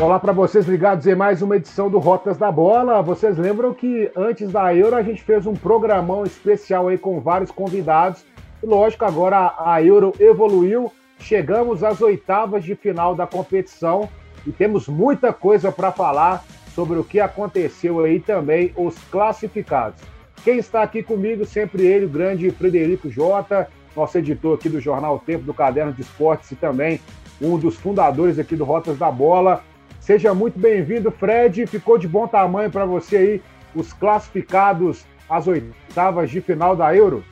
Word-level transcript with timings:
Olá 0.00 0.20
para 0.20 0.32
vocês 0.32 0.64
ligados 0.68 1.08
em 1.08 1.16
mais 1.16 1.42
uma 1.42 1.56
edição 1.56 1.90
do 1.90 1.98
Rotas 1.98 2.38
da 2.38 2.52
Bola. 2.52 3.02
Vocês 3.02 3.36
lembram 3.36 3.74
que 3.74 4.08
antes 4.14 4.52
da 4.52 4.72
Euro 4.72 4.94
a 4.94 5.02
gente 5.02 5.20
fez 5.24 5.44
um 5.44 5.54
programão 5.54 6.22
especial 6.24 6.86
aí 6.86 6.96
com 6.96 7.18
vários 7.18 7.50
convidados. 7.50 8.24
Lógico, 8.62 9.04
agora 9.04 9.54
a 9.58 9.82
Euro 9.82 10.12
evoluiu. 10.20 10.92
Chegamos 11.18 11.82
às 11.82 12.00
oitavas 12.00 12.62
de 12.62 12.76
final 12.76 13.16
da 13.16 13.26
competição 13.26 14.08
e 14.46 14.52
temos 14.52 14.86
muita 14.86 15.32
coisa 15.32 15.72
para 15.72 15.90
falar 15.90 16.44
sobre 16.76 16.96
o 16.96 17.02
que 17.02 17.18
aconteceu 17.18 17.98
aí 17.98 18.20
também, 18.20 18.72
os 18.76 18.96
classificados. 19.10 20.00
Quem 20.44 20.58
está 20.58 20.80
aqui 20.80 21.02
comigo, 21.02 21.44
sempre 21.44 21.84
ele, 21.84 22.06
o 22.06 22.08
grande 22.08 22.48
Frederico 22.52 23.10
Jota, 23.10 23.68
nosso 23.96 24.16
editor 24.16 24.54
aqui 24.54 24.68
do 24.68 24.80
Jornal 24.80 25.18
Tempo, 25.18 25.42
do 25.42 25.52
Caderno 25.52 25.92
de 25.92 26.02
Esportes 26.02 26.52
e 26.52 26.54
também 26.54 27.00
um 27.42 27.58
dos 27.58 27.74
fundadores 27.74 28.38
aqui 28.38 28.54
do 28.54 28.64
Rotas 28.64 28.96
da 28.96 29.10
Bola. 29.10 29.60
Seja 30.08 30.32
muito 30.32 30.58
bem-vindo, 30.58 31.10
Fred. 31.10 31.66
Ficou 31.66 31.98
de 31.98 32.08
bom 32.08 32.26
tamanho 32.26 32.70
para 32.70 32.86
você 32.86 33.16
aí 33.18 33.42
os 33.74 33.92
classificados 33.92 35.04
às 35.28 35.46
oitavas 35.46 36.30
de 36.30 36.40
final 36.40 36.74
da 36.74 36.96
Euro? 36.96 37.22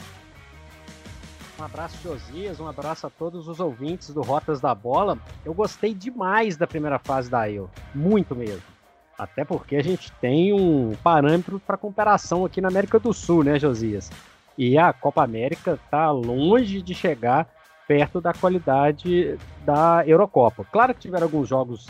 Um 1.58 1.64
abraço, 1.64 1.96
Josias, 2.02 2.60
um 2.60 2.68
abraço 2.68 3.06
a 3.06 3.10
todos 3.10 3.48
os 3.48 3.60
ouvintes 3.60 4.10
do 4.10 4.20
Rotas 4.20 4.60
da 4.60 4.74
Bola. 4.74 5.18
Eu 5.42 5.54
gostei 5.54 5.94
demais 5.94 6.58
da 6.58 6.66
primeira 6.66 6.98
fase 6.98 7.30
da 7.30 7.50
Euro, 7.50 7.70
muito 7.94 8.36
mesmo. 8.36 8.60
Até 9.18 9.42
porque 9.42 9.76
a 9.76 9.82
gente 9.82 10.12
tem 10.20 10.52
um 10.52 10.94
parâmetro 11.02 11.58
para 11.58 11.78
comparação 11.78 12.44
aqui 12.44 12.60
na 12.60 12.68
América 12.68 13.00
do 13.00 13.14
Sul, 13.14 13.42
né, 13.42 13.58
Josias? 13.58 14.10
E 14.58 14.76
a 14.76 14.92
Copa 14.92 15.24
América 15.24 15.80
está 15.82 16.10
longe 16.10 16.82
de 16.82 16.94
chegar 16.94 17.48
perto 17.88 18.20
da 18.20 18.34
qualidade 18.34 19.38
da 19.64 20.06
Eurocopa. 20.06 20.62
Claro 20.70 20.92
que 20.92 21.00
tiveram 21.00 21.24
alguns 21.24 21.48
jogos 21.48 21.86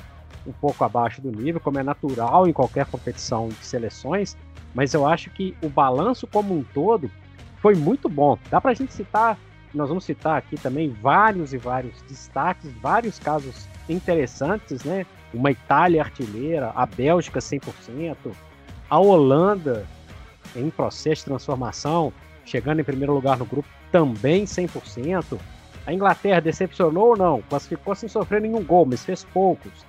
um 0.47 0.53
pouco 0.53 0.85
abaixo 0.85 1.21
do 1.21 1.31
nível, 1.31 1.61
como 1.61 1.79
é 1.79 1.83
natural 1.83 2.47
em 2.47 2.53
qualquer 2.53 2.87
competição 2.87 3.49
de 3.49 3.65
seleções, 3.65 4.37
mas 4.75 4.95
eu 4.95 5.07
acho 5.07 5.31
que 5.31 5.57
o 5.63 5.69
balanço 5.69 6.27
como 6.27 6.57
um 6.57 6.63
todo 6.63 7.11
foi 7.59 7.75
muito 7.75 8.09
bom. 8.09 8.39
Dá 8.51 8.61
para 8.61 8.71
a 8.71 8.75
gente 8.75 8.93
citar, 8.93 9.39
nós 9.75 9.89
vamos 9.89 10.05
citar 10.05 10.37
aqui 10.39 10.57
também 10.57 10.91
vários 10.91 11.53
e 11.53 11.59
vários 11.59 12.01
destaques, 12.03 12.71
vários 12.81 13.19
casos 13.19 13.69
interessantes, 13.89 14.85
né? 14.85 15.07
Uma 15.35 15.51
Itália 15.51 16.03
artilheira, 16.03 16.73
a 16.75 16.87
Bélgica 16.87 17.41
100%, 17.41 18.17
a 18.89 18.99
Holanda 18.99 19.87
em 20.55 20.71
processo 20.71 21.23
de 21.23 21.25
transformação, 21.27 22.13
chegando 22.45 22.81
em 22.81 22.85
primeiro 22.85 23.13
lugar 23.13 23.37
no 23.37 23.45
grupo 23.45 23.69
também 23.91 24.45
100%. 24.45 25.39
A 25.87 25.93
Inglaterra 25.93 26.41
decepcionou 26.41 27.11
ou 27.11 27.17
não? 27.17 27.43
Classificou 27.43 27.95
sem 27.95 28.09
sofrer 28.09 28.41
nenhum 28.41 28.63
gol, 28.63 28.87
mas 28.87 29.05
fez 29.05 29.25
poucos. 29.25 29.87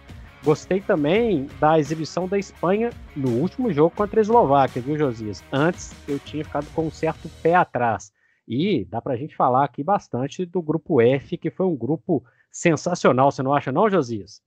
Gostei 0.47 0.79
também 0.79 1.45
da 1.59 1.77
exibição 1.77 2.25
da 2.25 2.39
Espanha 2.39 2.89
no 3.13 3.31
último 3.41 3.69
jogo 3.73 3.93
contra 3.93 4.17
a 4.17 4.21
Eslováquia, 4.21 4.81
viu, 4.81 4.97
Josias? 4.97 5.43
Antes 5.51 5.93
eu 6.07 6.17
tinha 6.19 6.41
ficado 6.41 6.65
com 6.73 6.83
um 6.83 6.89
certo 6.89 7.29
pé 7.43 7.53
atrás. 7.53 8.13
E 8.47 8.85
dá 8.85 9.01
pra 9.01 9.17
gente 9.17 9.35
falar 9.35 9.65
aqui 9.65 9.83
bastante 9.83 10.45
do 10.45 10.61
grupo 10.61 11.01
F, 11.01 11.37
que 11.37 11.51
foi 11.51 11.65
um 11.65 11.75
grupo 11.75 12.23
sensacional, 12.49 13.29
você 13.29 13.43
não 13.43 13.53
acha 13.53 13.73
não, 13.73 13.89
Josias? 13.89 14.41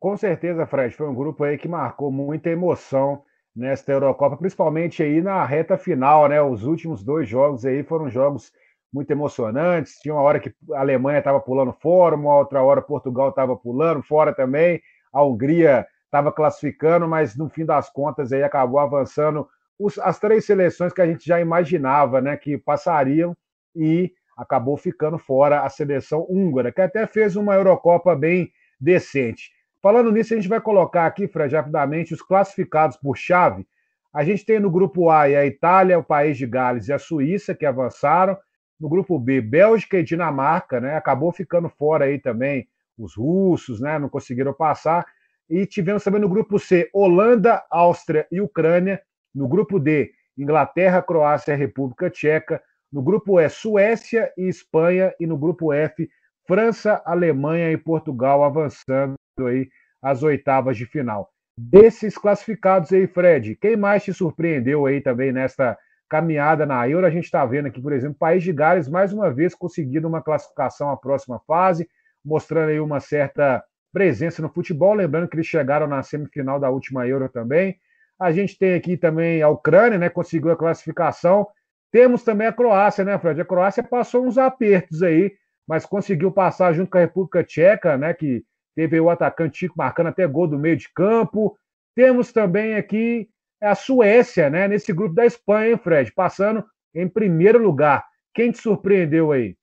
Com 0.00 0.16
certeza, 0.16 0.66
Fred, 0.66 0.92
foi 0.96 1.08
um 1.08 1.14
grupo 1.14 1.44
aí 1.44 1.56
que 1.56 1.68
marcou 1.68 2.10
muita 2.10 2.50
emoção 2.50 3.22
nesta 3.54 3.92
Eurocopa, 3.92 4.36
principalmente 4.36 5.00
aí 5.00 5.22
na 5.22 5.44
reta 5.44 5.78
final, 5.78 6.28
né? 6.28 6.42
Os 6.42 6.64
últimos 6.64 7.04
dois 7.04 7.28
jogos 7.28 7.64
aí 7.64 7.84
foram 7.84 8.10
jogos 8.10 8.52
muito 8.92 9.10
emocionantes. 9.10 9.98
Tinha 10.00 10.14
uma 10.14 10.22
hora 10.22 10.40
que 10.40 10.52
a 10.72 10.80
Alemanha 10.80 11.18
estava 11.18 11.40
pulando 11.40 11.72
fora, 11.72 12.16
uma 12.16 12.36
outra 12.36 12.62
hora 12.62 12.82
Portugal 12.82 13.30
estava 13.30 13.56
pulando 13.56 14.02
fora 14.02 14.32
também. 14.32 14.80
A 15.12 15.22
Hungria 15.22 15.86
estava 16.04 16.32
classificando, 16.32 17.06
mas 17.06 17.36
no 17.36 17.48
fim 17.48 17.64
das 17.64 17.90
contas 17.90 18.32
aí 18.32 18.42
acabou 18.42 18.80
avançando 18.80 19.46
os, 19.78 19.98
as 19.98 20.18
três 20.18 20.44
seleções 20.44 20.92
que 20.92 21.00
a 21.00 21.06
gente 21.06 21.24
já 21.24 21.40
imaginava, 21.40 22.20
né, 22.20 22.36
que 22.36 22.58
passariam 22.58 23.36
e 23.76 24.12
acabou 24.36 24.76
ficando 24.76 25.18
fora 25.18 25.62
a 25.62 25.68
seleção 25.68 26.26
húngara, 26.28 26.72
que 26.72 26.80
até 26.80 27.06
fez 27.06 27.36
uma 27.36 27.54
Eurocopa 27.54 28.14
bem 28.14 28.50
decente. 28.80 29.50
Falando 29.80 30.10
nisso, 30.10 30.34
a 30.34 30.36
gente 30.36 30.48
vai 30.48 30.60
colocar 30.60 31.06
aqui, 31.06 31.28
Fred, 31.28 31.54
rapidamente 31.54 32.12
os 32.12 32.22
classificados 32.22 32.96
por 32.96 33.16
chave. 33.16 33.66
A 34.12 34.24
gente 34.24 34.44
tem 34.44 34.58
no 34.58 34.70
grupo 34.70 35.10
A 35.10 35.22
a 35.22 35.46
Itália, 35.46 35.98
o 35.98 36.04
País 36.04 36.36
de 36.36 36.46
Gales 36.46 36.88
e 36.88 36.92
a 36.92 36.98
Suíça 36.98 37.54
que 37.54 37.66
avançaram. 37.66 38.36
No 38.80 38.88
grupo 38.88 39.18
B, 39.18 39.40
Bélgica 39.40 39.98
e 39.98 40.04
Dinamarca, 40.04 40.80
né? 40.80 40.96
Acabou 40.96 41.32
ficando 41.32 41.68
fora 41.68 42.04
aí 42.04 42.18
também 42.18 42.68
os 42.96 43.16
russos, 43.16 43.80
né? 43.80 43.98
Não 43.98 44.08
conseguiram 44.08 44.52
passar. 44.52 45.06
E 45.48 45.66
tivemos 45.66 46.04
também 46.04 46.20
no 46.20 46.28
grupo 46.28 46.58
C, 46.58 46.88
Holanda, 46.92 47.64
Áustria 47.70 48.26
e 48.30 48.40
Ucrânia. 48.40 49.00
No 49.34 49.48
grupo 49.48 49.78
D, 49.78 50.12
Inglaterra, 50.36 51.02
Croácia 51.02 51.52
e 51.52 51.56
República 51.56 52.10
Tcheca. 52.10 52.62
No 52.92 53.02
grupo 53.02 53.40
E, 53.40 53.48
Suécia 53.48 54.32
e 54.36 54.48
Espanha. 54.48 55.12
E 55.18 55.26
no 55.26 55.36
grupo 55.36 55.72
F, 55.72 56.08
França, 56.46 57.02
Alemanha 57.04 57.70
e 57.72 57.76
Portugal 57.76 58.44
avançando 58.44 59.16
aí 59.40 59.68
às 60.00 60.22
oitavas 60.22 60.76
de 60.76 60.86
final. 60.86 61.30
Desses 61.58 62.16
classificados 62.16 62.92
aí, 62.92 63.06
Fred, 63.06 63.56
quem 63.56 63.76
mais 63.76 64.04
te 64.04 64.14
surpreendeu 64.14 64.86
aí 64.86 65.00
também 65.00 65.32
nesta 65.32 65.76
caminhada 66.08 66.64
na 66.64 66.88
Euro. 66.88 67.06
A 67.06 67.10
gente 67.10 67.24
está 67.24 67.44
vendo 67.44 67.66
aqui, 67.66 67.80
por 67.80 67.92
exemplo, 67.92 68.16
o 68.16 68.18
País 68.18 68.42
de 68.42 68.52
Gales 68.52 68.88
mais 68.88 69.12
uma 69.12 69.30
vez 69.30 69.54
conseguindo 69.54 70.08
uma 70.08 70.22
classificação 70.22 70.90
à 70.90 70.96
próxima 70.96 71.40
fase, 71.46 71.88
mostrando 72.24 72.70
aí 72.70 72.80
uma 72.80 73.00
certa 73.00 73.62
presença 73.92 74.42
no 74.42 74.48
futebol. 74.48 74.94
Lembrando 74.94 75.28
que 75.28 75.36
eles 75.36 75.46
chegaram 75.46 75.86
na 75.86 76.02
semifinal 76.02 76.58
da 76.58 76.70
última 76.70 77.06
Euro 77.06 77.28
também. 77.28 77.76
A 78.18 78.32
gente 78.32 78.58
tem 78.58 78.74
aqui 78.74 78.96
também 78.96 79.42
a 79.42 79.48
Ucrânia, 79.48 79.98
né? 79.98 80.08
Conseguiu 80.08 80.50
a 80.50 80.56
classificação. 80.56 81.46
Temos 81.92 82.22
também 82.22 82.46
a 82.46 82.52
Croácia, 82.52 83.04
né, 83.04 83.18
Fred? 83.18 83.40
A 83.40 83.44
Croácia 83.44 83.82
passou 83.82 84.26
uns 84.26 84.36
apertos 84.36 85.02
aí, 85.02 85.32
mas 85.66 85.86
conseguiu 85.86 86.30
passar 86.32 86.72
junto 86.72 86.90
com 86.90 86.98
a 86.98 87.02
República 87.02 87.44
Tcheca, 87.44 87.96
né? 87.96 88.12
Que 88.12 88.44
teve 88.74 89.00
o 89.00 89.08
atacante 89.08 89.58
Chico 89.58 89.74
marcando 89.76 90.08
até 90.08 90.26
gol 90.26 90.46
do 90.46 90.58
meio 90.58 90.76
de 90.76 90.88
campo. 90.92 91.56
Temos 91.94 92.32
também 92.32 92.74
aqui 92.74 93.28
é 93.60 93.68
a 93.68 93.74
Suécia, 93.74 94.48
né? 94.48 94.68
Nesse 94.68 94.92
grupo 94.92 95.14
da 95.14 95.26
Espanha, 95.26 95.70
hein, 95.70 95.78
Fred? 95.78 96.12
Passando 96.12 96.64
em 96.94 97.08
primeiro 97.08 97.62
lugar. 97.62 98.06
Quem 98.34 98.50
te 98.50 98.58
surpreendeu 98.58 99.32
aí? 99.32 99.56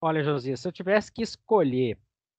Olha, 0.00 0.22
Josias, 0.24 0.60
se 0.60 0.66
eu 0.66 0.72
tivesse 0.72 1.12
que 1.12 1.22
escolher 1.22 1.96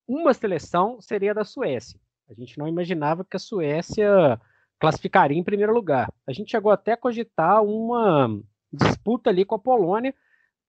uma 0.08 0.34
seleção, 0.34 1.00
seria 1.00 1.34
da 1.34 1.46
Suécia. 1.46 2.00
A 2.30 2.34
gente 2.34 2.58
não 2.58 2.68
imaginava 2.68 3.24
que 3.24 3.38
a 3.38 3.40
Suécia 3.40 4.40
classificaria 4.80 5.38
em 5.38 5.44
primeiro 5.44 5.74
lugar. 5.74 6.12
A 6.28 6.34
gente 6.34 6.52
chegou 6.52 6.72
até 6.72 6.94
a 6.94 6.98
cogitar 6.98 7.64
uma 7.64 8.42
disputa 8.72 9.30
ali 9.30 9.46
com 9.46 9.56
a 9.56 9.60
Polônia, 9.60 10.14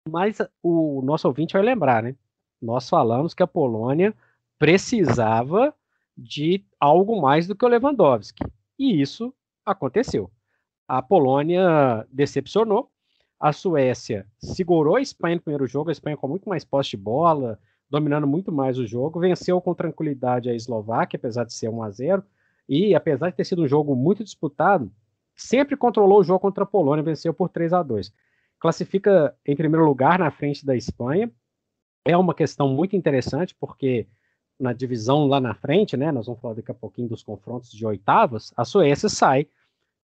mas 0.09 0.39
o 0.63 1.03
nosso 1.03 1.27
ouvinte 1.27 1.55
vai 1.55 1.63
lembrar, 1.63 2.03
né? 2.03 2.15
Nós 2.61 2.89
falamos 2.89 3.35
que 3.35 3.43
a 3.43 3.47
Polônia 3.47 4.15
precisava 4.59 5.75
de 6.17 6.65
algo 6.79 7.21
mais 7.21 7.47
do 7.47 7.57
que 7.57 7.65
o 7.65 7.69
Lewandowski. 7.69 8.45
E 8.79 9.01
isso 9.01 9.33
aconteceu. 9.65 10.31
A 10.87 11.01
Polônia 11.01 12.07
decepcionou, 12.11 12.91
a 13.41 13.53
Suécia 13.53 14.27
segurou 14.39 14.97
a 14.97 15.03
Espanha 15.03 15.37
no 15.37 15.43
primeiro 15.43 15.67
jogo, 15.67 15.89
a 15.89 15.93
Espanha 15.93 16.17
com 16.17 16.29
muito 16.29 16.49
mais 16.49 16.65
posse 16.65 16.91
de 16.91 16.97
bola, 16.97 17.59
dominando 17.89 18.27
muito 18.27 18.51
mais 18.51 18.79
o 18.79 18.87
jogo, 18.87 19.21
venceu 19.21 19.61
com 19.61 19.75
tranquilidade 19.75 20.51
a 20.51 20.55
Eslováquia, 20.55 21.17
apesar 21.17 21.45
de 21.45 21.55
ser 21.55 21.69
1 21.69 21.83
a 21.83 21.91
0 21.91 22.25
e 22.69 22.95
apesar 22.95 23.31
de 23.31 23.37
ter 23.37 23.45
sido 23.45 23.63
um 23.63 23.69
jogo 23.69 23.95
muito 23.95 24.25
disputado, 24.25 24.91
sempre 25.37 25.77
controlou 25.77 26.21
o 26.21 26.25
jogo 26.25 26.41
contra 26.41 26.65
a 26.65 26.67
Polônia, 26.67 27.03
venceu 27.03 27.35
por 27.35 27.49
3 27.49 27.73
a 27.73 27.83
2 27.83 28.13
Classifica 28.59 29.37
em 29.45 29.55
primeiro 29.55 29.85
lugar 29.85 30.19
na 30.19 30.31
frente 30.31 30.65
da 30.65 30.75
Espanha. 30.75 31.31
É 32.05 32.17
uma 32.17 32.35
questão 32.35 32.69
muito 32.69 32.97
interessante, 32.97 33.55
porque 33.61 34.07
na 34.59 34.73
divisão 34.73 35.27
lá 35.27 35.41
na 35.41 35.55
frente, 35.55 35.97
né? 35.97 36.13
Nós 36.13 36.27
vamos 36.27 36.41
falar 36.41 36.55
daqui 36.55 36.71
a 36.71 36.75
pouquinho 36.75 37.09
dos 37.09 37.23
confrontos 37.23 37.71
de 37.71 37.87
oitavas. 37.87 38.53
A 38.57 38.65
Suécia 38.65 39.09
sai 39.09 39.47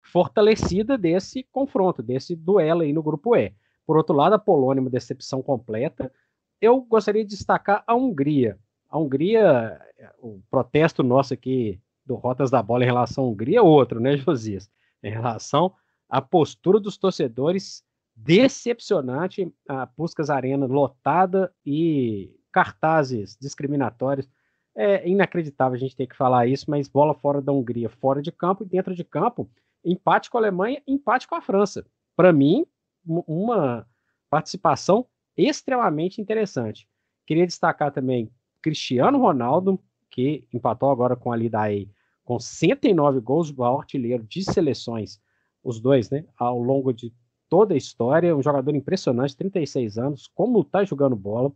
fortalecida 0.02 0.98
desse 0.98 1.44
confronto, 1.52 2.02
desse 2.02 2.34
duelo 2.34 2.82
aí 2.82 2.92
no 2.92 3.02
grupo 3.02 3.36
E. 3.36 3.54
Por 3.86 3.96
outro 3.96 4.14
lado, 4.14 4.34
a 4.34 4.38
Polônia, 4.38 4.80
uma 4.80 4.90
decepção 4.90 5.42
completa. 5.42 6.12
Eu 6.60 6.80
gostaria 6.80 7.24
de 7.24 7.30
destacar 7.30 7.82
a 7.86 7.94
Hungria. 7.94 8.58
A 8.90 8.98
Hungria, 8.98 9.80
o 10.18 10.40
protesto 10.50 11.02
nosso 11.02 11.34
aqui 11.34 11.80
do 12.04 12.14
Rotas 12.14 12.50
da 12.50 12.62
Bola 12.62 12.84
em 12.84 12.86
relação 12.86 13.24
à 13.24 13.26
Hungria 13.28 13.58
é 13.58 13.62
outro, 13.62 14.00
né, 14.00 14.16
Josias? 14.18 14.70
Em 15.02 15.10
relação 15.10 15.72
à 16.08 16.20
postura 16.20 16.78
dos 16.78 16.96
torcedores 16.96 17.84
decepcionante, 18.14 19.52
a 19.66 19.86
Puskas 19.86 20.30
Arena 20.30 20.66
lotada 20.66 21.52
e 21.64 22.30
cartazes 22.52 23.36
discriminatórios. 23.40 24.28
É 24.74 25.08
inacreditável 25.08 25.76
a 25.76 25.78
gente 25.78 25.96
ter 25.96 26.06
que 26.06 26.16
falar 26.16 26.46
isso, 26.46 26.70
mas 26.70 26.88
bola 26.88 27.14
fora 27.14 27.42
da 27.42 27.52
Hungria, 27.52 27.88
fora 27.88 28.22
de 28.22 28.32
campo 28.32 28.62
e 28.62 28.66
dentro 28.66 28.94
de 28.94 29.04
campo, 29.04 29.50
empate 29.84 30.30
com 30.30 30.38
a 30.38 30.40
Alemanha, 30.40 30.82
empate 30.86 31.26
com 31.26 31.34
a 31.34 31.40
França. 31.40 31.84
Para 32.16 32.32
mim, 32.32 32.64
uma 33.04 33.86
participação 34.30 35.06
extremamente 35.36 36.20
interessante. 36.20 36.88
Queria 37.26 37.46
destacar 37.46 37.90
também 37.90 38.30
Cristiano 38.62 39.18
Ronaldo, 39.18 39.78
que 40.10 40.46
empatou 40.52 40.90
agora 40.90 41.16
com 41.16 41.32
a 41.32 41.36
Lidae 41.36 41.90
com 42.24 42.38
109 42.38 43.20
gols, 43.20 43.52
o 43.56 43.64
artilheiro 43.64 44.22
de 44.24 44.44
seleções, 44.44 45.20
os 45.62 45.80
dois, 45.80 46.10
né, 46.10 46.24
ao 46.38 46.62
longo 46.62 46.92
de 46.92 47.12
toda 47.48 47.74
a 47.74 47.76
história, 47.76 48.34
um 48.36 48.42
jogador 48.42 48.74
impressionante, 48.74 49.36
36 49.36 49.98
anos, 49.98 50.30
como 50.34 50.60
está 50.60 50.84
jogando 50.84 51.16
bola. 51.16 51.52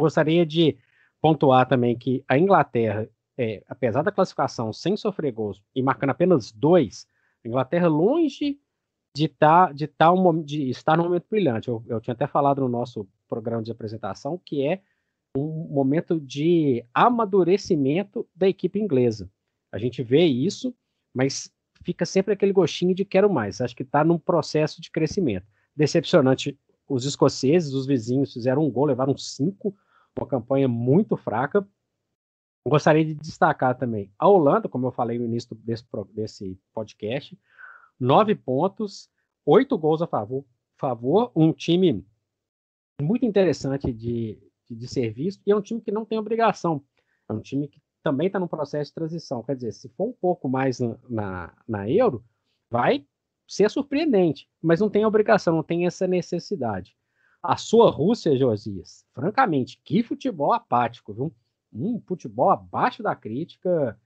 Gostaria 0.00 0.46
de 0.46 0.76
pontuar 1.20 1.68
também 1.68 1.96
que 1.96 2.24
a 2.26 2.38
Inglaterra, 2.38 3.08
é, 3.36 3.62
apesar 3.68 4.02
da 4.02 4.10
classificação 4.10 4.72
sem 4.72 4.96
sofrer 4.96 5.32
gols 5.32 5.62
e 5.74 5.82
marcando 5.82 6.10
apenas 6.10 6.50
dois, 6.50 7.06
a 7.44 7.48
Inglaterra 7.48 7.88
longe 7.88 8.58
de, 9.14 9.28
tá, 9.28 9.72
de, 9.72 9.86
tá 9.86 10.12
um, 10.12 10.42
de 10.42 10.70
estar 10.70 10.96
num 10.96 11.04
momento 11.04 11.26
brilhante. 11.30 11.68
Eu, 11.68 11.84
eu 11.86 12.00
tinha 12.00 12.14
até 12.14 12.26
falado 12.26 12.60
no 12.60 12.68
nosso 12.68 13.06
programa 13.28 13.62
de 13.62 13.70
apresentação 13.70 14.40
que 14.44 14.66
é 14.66 14.80
um 15.36 15.68
momento 15.70 16.20
de 16.20 16.84
amadurecimento 16.92 18.26
da 18.34 18.48
equipe 18.48 18.80
inglesa. 18.80 19.30
A 19.70 19.78
gente 19.78 20.02
vê 20.02 20.24
isso, 20.24 20.74
mas 21.14 21.52
fica 21.84 22.04
sempre 22.04 22.34
aquele 22.34 22.52
gostinho 22.52 22.94
de 22.94 23.04
quero 23.04 23.32
mais. 23.32 23.60
Acho 23.60 23.76
que 23.76 23.82
está 23.82 24.02
num 24.02 24.18
processo 24.18 24.80
de 24.80 24.90
crescimento. 24.90 25.46
Decepcionante, 25.76 26.58
os 26.88 27.04
escoceses, 27.04 27.72
os 27.72 27.86
vizinhos, 27.86 28.32
fizeram 28.32 28.64
um 28.64 28.70
gol, 28.70 28.86
levaram 28.86 29.16
cinco, 29.16 29.74
uma 30.18 30.26
campanha 30.26 30.68
muito 30.68 31.16
fraca. 31.16 31.66
Gostaria 32.66 33.04
de 33.04 33.14
destacar 33.14 33.76
também 33.76 34.12
a 34.18 34.28
Holanda, 34.28 34.68
como 34.68 34.86
eu 34.86 34.92
falei 34.92 35.18
no 35.18 35.24
início 35.24 35.54
desse, 35.56 35.84
desse 36.12 36.60
podcast, 36.74 37.38
nove 37.98 38.34
pontos, 38.34 39.10
oito 39.46 39.78
gols 39.78 40.02
a 40.02 40.06
favor, 40.06 40.44
favor, 40.78 41.32
um 41.34 41.52
time 41.52 42.06
muito 43.00 43.24
interessante 43.24 43.92
de, 43.92 44.38
de, 44.68 44.76
de 44.76 44.88
ser 44.88 45.10
visto, 45.10 45.42
e 45.46 45.52
é 45.52 45.56
um 45.56 45.62
time 45.62 45.80
que 45.80 45.90
não 45.90 46.04
tem 46.04 46.18
obrigação. 46.18 46.84
É 47.28 47.32
um 47.32 47.40
time 47.40 47.66
que 47.66 47.80
também 48.02 48.26
está 48.26 48.38
no 48.38 48.48
processo 48.48 48.90
de 48.90 48.94
transição. 48.94 49.42
Quer 49.42 49.56
dizer, 49.56 49.72
se 49.72 49.88
for 49.90 50.08
um 50.08 50.12
pouco 50.12 50.48
mais 50.48 50.80
na, 51.08 51.54
na 51.66 51.88
euro, 51.88 52.24
vai 52.70 53.06
ser 53.46 53.70
surpreendente, 53.70 54.48
mas 54.62 54.80
não 54.80 54.88
tem 54.88 55.04
obrigação, 55.04 55.56
não 55.56 55.62
tem 55.62 55.86
essa 55.86 56.06
necessidade. 56.06 56.96
A 57.42 57.56
sua 57.56 57.90
Rússia, 57.90 58.36
Josias, 58.36 59.06
francamente, 59.14 59.80
que 59.82 60.02
futebol 60.02 60.52
apático, 60.52 61.12
viu? 61.14 61.34
Um 61.72 62.00
futebol 62.00 62.50
abaixo 62.50 63.02
da 63.02 63.14
crítica. 63.14 63.98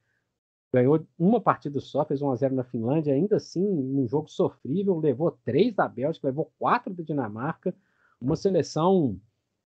Ganhou 0.72 1.06
uma 1.18 1.40
partida 1.40 1.80
só, 1.80 2.04
fez 2.04 2.20
1x0 2.20 2.50
na 2.50 2.64
Finlândia, 2.64 3.14
ainda 3.14 3.36
assim, 3.36 3.64
um 3.64 4.06
jogo 4.08 4.28
sofrível, 4.28 4.98
levou 4.98 5.30
três 5.44 5.74
da 5.74 5.88
Bélgica, 5.88 6.26
levou 6.26 6.52
quatro 6.58 6.92
da 6.92 7.02
Dinamarca. 7.02 7.74
Uma 8.20 8.36
seleção 8.36 9.20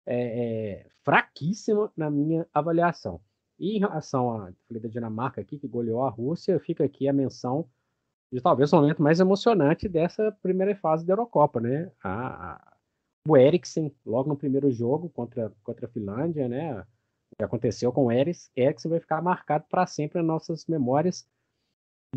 é, 0.06 0.16
é, 0.16 0.90
fraquíssima 1.04 1.92
na 1.96 2.10
minha 2.10 2.48
avaliação. 2.54 3.22
E 3.58 3.78
em 3.78 3.80
relação 3.80 4.32
à 4.32 4.52
falei 4.68 4.82
da 4.82 4.90
Dinamarca 4.90 5.42
aqui, 5.42 5.58
que 5.58 5.68
goleou 5.68 6.04
a 6.04 6.10
Rússia, 6.10 6.60
fica 6.60 6.84
aqui 6.84 7.08
a 7.08 7.14
menção 7.14 7.70
de 8.32 8.42
talvez 8.42 8.72
o 8.74 8.76
momento 8.76 9.02
mais 9.02 9.20
emocionante 9.20 9.88
dessa 9.88 10.32
primeira 10.42 10.76
fase 10.76 11.06
da 11.06 11.14
Eurocopa, 11.14 11.60
né? 11.62 11.92
A, 12.04 12.54
a, 12.54 12.75
o 13.28 13.36
Eriksen, 13.36 13.94
logo 14.06 14.30
no 14.30 14.38
primeiro 14.38 14.72
jogo 14.72 15.10
contra, 15.10 15.52
contra 15.64 15.88
a 15.88 15.90
Finlândia, 15.90 16.48
né? 16.48 16.80
O 16.80 17.36
que 17.38 17.44
aconteceu 17.44 17.92
com 17.92 18.06
o 18.06 18.12
Eriksen 18.12 18.90
vai 18.90 19.00
ficar 19.00 19.22
marcado 19.22 19.66
para 19.70 19.86
sempre 19.88 20.20
nas 20.20 20.28
nossas 20.28 20.66
memórias. 20.68 21.28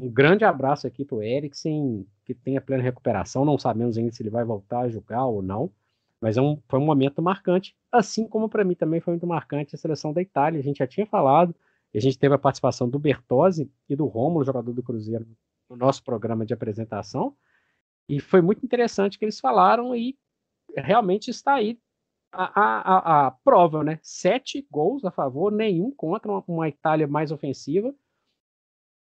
Um 0.01 0.09
grande 0.09 0.45
abraço 0.45 0.87
aqui 0.87 1.05
para 1.05 1.17
o 1.17 1.23
Eriksen, 1.23 2.07
que 2.25 2.35
tenha 2.35 2.61
plena 2.61 2.83
recuperação. 2.83 3.45
Não 3.45 3.59
sabemos 3.59 3.97
ainda 3.97 4.13
se 4.13 4.23
ele 4.23 4.31
vai 4.31 4.45
voltar 4.45 4.81
a 4.81 4.89
jogar 4.89 5.25
ou 5.27 5.43
não. 5.43 5.73
Mas 6.21 6.37
é 6.37 6.43
um, 6.43 6.61
foi 6.69 6.79
um 6.79 6.85
momento 6.85 7.23
marcante, 7.23 7.77
assim 7.93 8.27
como 8.27 8.49
para 8.49 8.65
mim 8.65 8.75
também 8.75 9.01
foi 9.01 9.13
muito 9.13 9.27
marcante 9.27 9.75
a 9.75 9.79
seleção 9.79 10.13
da 10.13 10.21
Itália. 10.21 10.61
A 10.61 10.63
gente 10.63 10.79
já 10.79 10.87
tinha 10.87 11.07
falado, 11.07 11.55
a 11.95 12.01
gente 12.01 12.19
teve 12.19 12.35
a 12.35 12.39
participação 12.39 12.89
do 12.89 12.99
Bertozzi 12.99 13.71
e 13.89 13.97
do 13.97 14.07
Rômulo, 14.07 14.45
jogador 14.45 14.73
do 14.73 14.83
Cruzeiro, 14.83 15.27
no 15.71 15.77
nosso 15.77 16.03
programa 16.03 16.45
de 16.45 16.53
apresentação. 16.53 17.37
E 18.09 18.21
foi 18.21 18.41
muito 18.41 18.65
interessante 18.65 19.19
que 19.19 19.25
eles 19.25 19.39
falaram 19.39 19.95
e 19.95 20.17
realmente 20.77 21.31
está 21.31 21.55
aí 21.55 21.79
a, 22.33 22.45
a, 22.45 23.27
a, 23.27 23.31
prova, 23.31 23.83
né? 23.83 23.99
Sete 24.03 24.67
gols 24.71 25.05
a 25.05 25.11
favor, 25.11 25.51
nenhum 25.51 25.91
contra 25.91 26.31
uma, 26.31 26.45
uma 26.47 26.69
Itália 26.69 27.07
mais 27.07 27.33
ofensiva. 27.33 27.95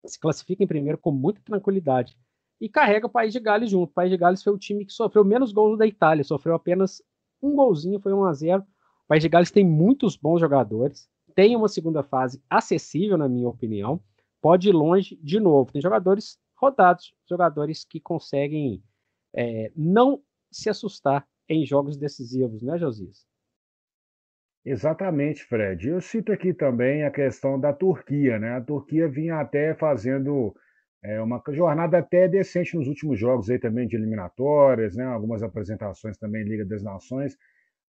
Se 0.05 0.19
classifica 0.20 0.62
em 0.62 0.66
primeiro 0.66 0.99
com 0.99 1.11
muita 1.11 1.40
tranquilidade 1.43 2.16
e 2.61 2.69
carrega 2.69 3.06
o 3.06 3.11
País 3.11 3.32
de 3.32 3.40
Gales 3.40 3.70
junto. 3.70 3.90
O 3.90 3.94
País 3.94 4.11
de 4.11 4.16
Gales 4.16 4.43
foi 4.43 4.52
o 4.52 4.58
time 4.58 4.84
que 4.84 4.93
sofreu 4.93 5.25
menos 5.25 5.52
gols 5.52 5.78
da 5.78 5.87
Itália, 5.87 6.22
sofreu 6.22 6.55
apenas 6.55 7.02
um 7.43 7.55
golzinho, 7.55 8.00
foi 8.00 8.12
1 8.12 8.25
a 8.25 8.32
0. 8.32 8.62
O 8.62 9.06
País 9.08 9.22
de 9.22 9.28
Gales 9.28 9.50
tem 9.50 9.64
muitos 9.64 10.17
bons 10.17 10.40
jogadores, 10.40 11.08
tem 11.34 11.56
uma 11.56 11.69
segunda 11.69 12.02
fase 12.02 12.43
acessível, 12.49 13.19
na 13.19 13.28
minha 13.28 13.49
opinião, 13.49 14.00
pode 14.40 14.69
ir 14.69 14.72
longe 14.72 15.17
de 15.22 15.40
novo. 15.40 15.72
Tem 15.72 15.82
jogadores 15.82 16.38
rodados, 16.55 17.14
jogadores 17.28 17.84
que 17.84 17.99
conseguem 17.99 18.82
é, 19.34 19.72
não 19.75 20.22
se 20.50 20.70
assustar 20.70 21.26
em 21.49 21.64
jogos 21.64 21.96
decisivos, 21.96 22.62
né, 22.62 22.79
Josias? 22.79 23.26
Exatamente, 24.64 25.44
Fred. 25.44 25.88
Eu 25.88 26.00
cito 26.00 26.32
aqui 26.32 26.55
também 26.55 27.05
a 27.05 27.11
questão 27.11 27.61
da 27.61 27.73
Turquia, 27.73 28.38
né? 28.38 28.56
A 28.56 28.61
Turquia 28.61 29.06
vinha 29.06 29.38
até 29.38 29.75
fazendo 29.75 30.55
é 31.05 31.20
uma 31.20 31.43
jornada 31.50 31.99
até 31.99 32.26
decente 32.26 32.75
nos 32.75 32.88
últimos 32.88 33.19
jogos 33.19 33.50
aí 33.50 33.58
também 33.58 33.87
de 33.87 33.94
eliminatórias, 33.94 34.96
né? 34.96 35.05
algumas 35.05 35.43
apresentações 35.43 36.17
também 36.17 36.41
em 36.41 36.49
Liga 36.49 36.64
das 36.64 36.82
Nações, 36.82 37.37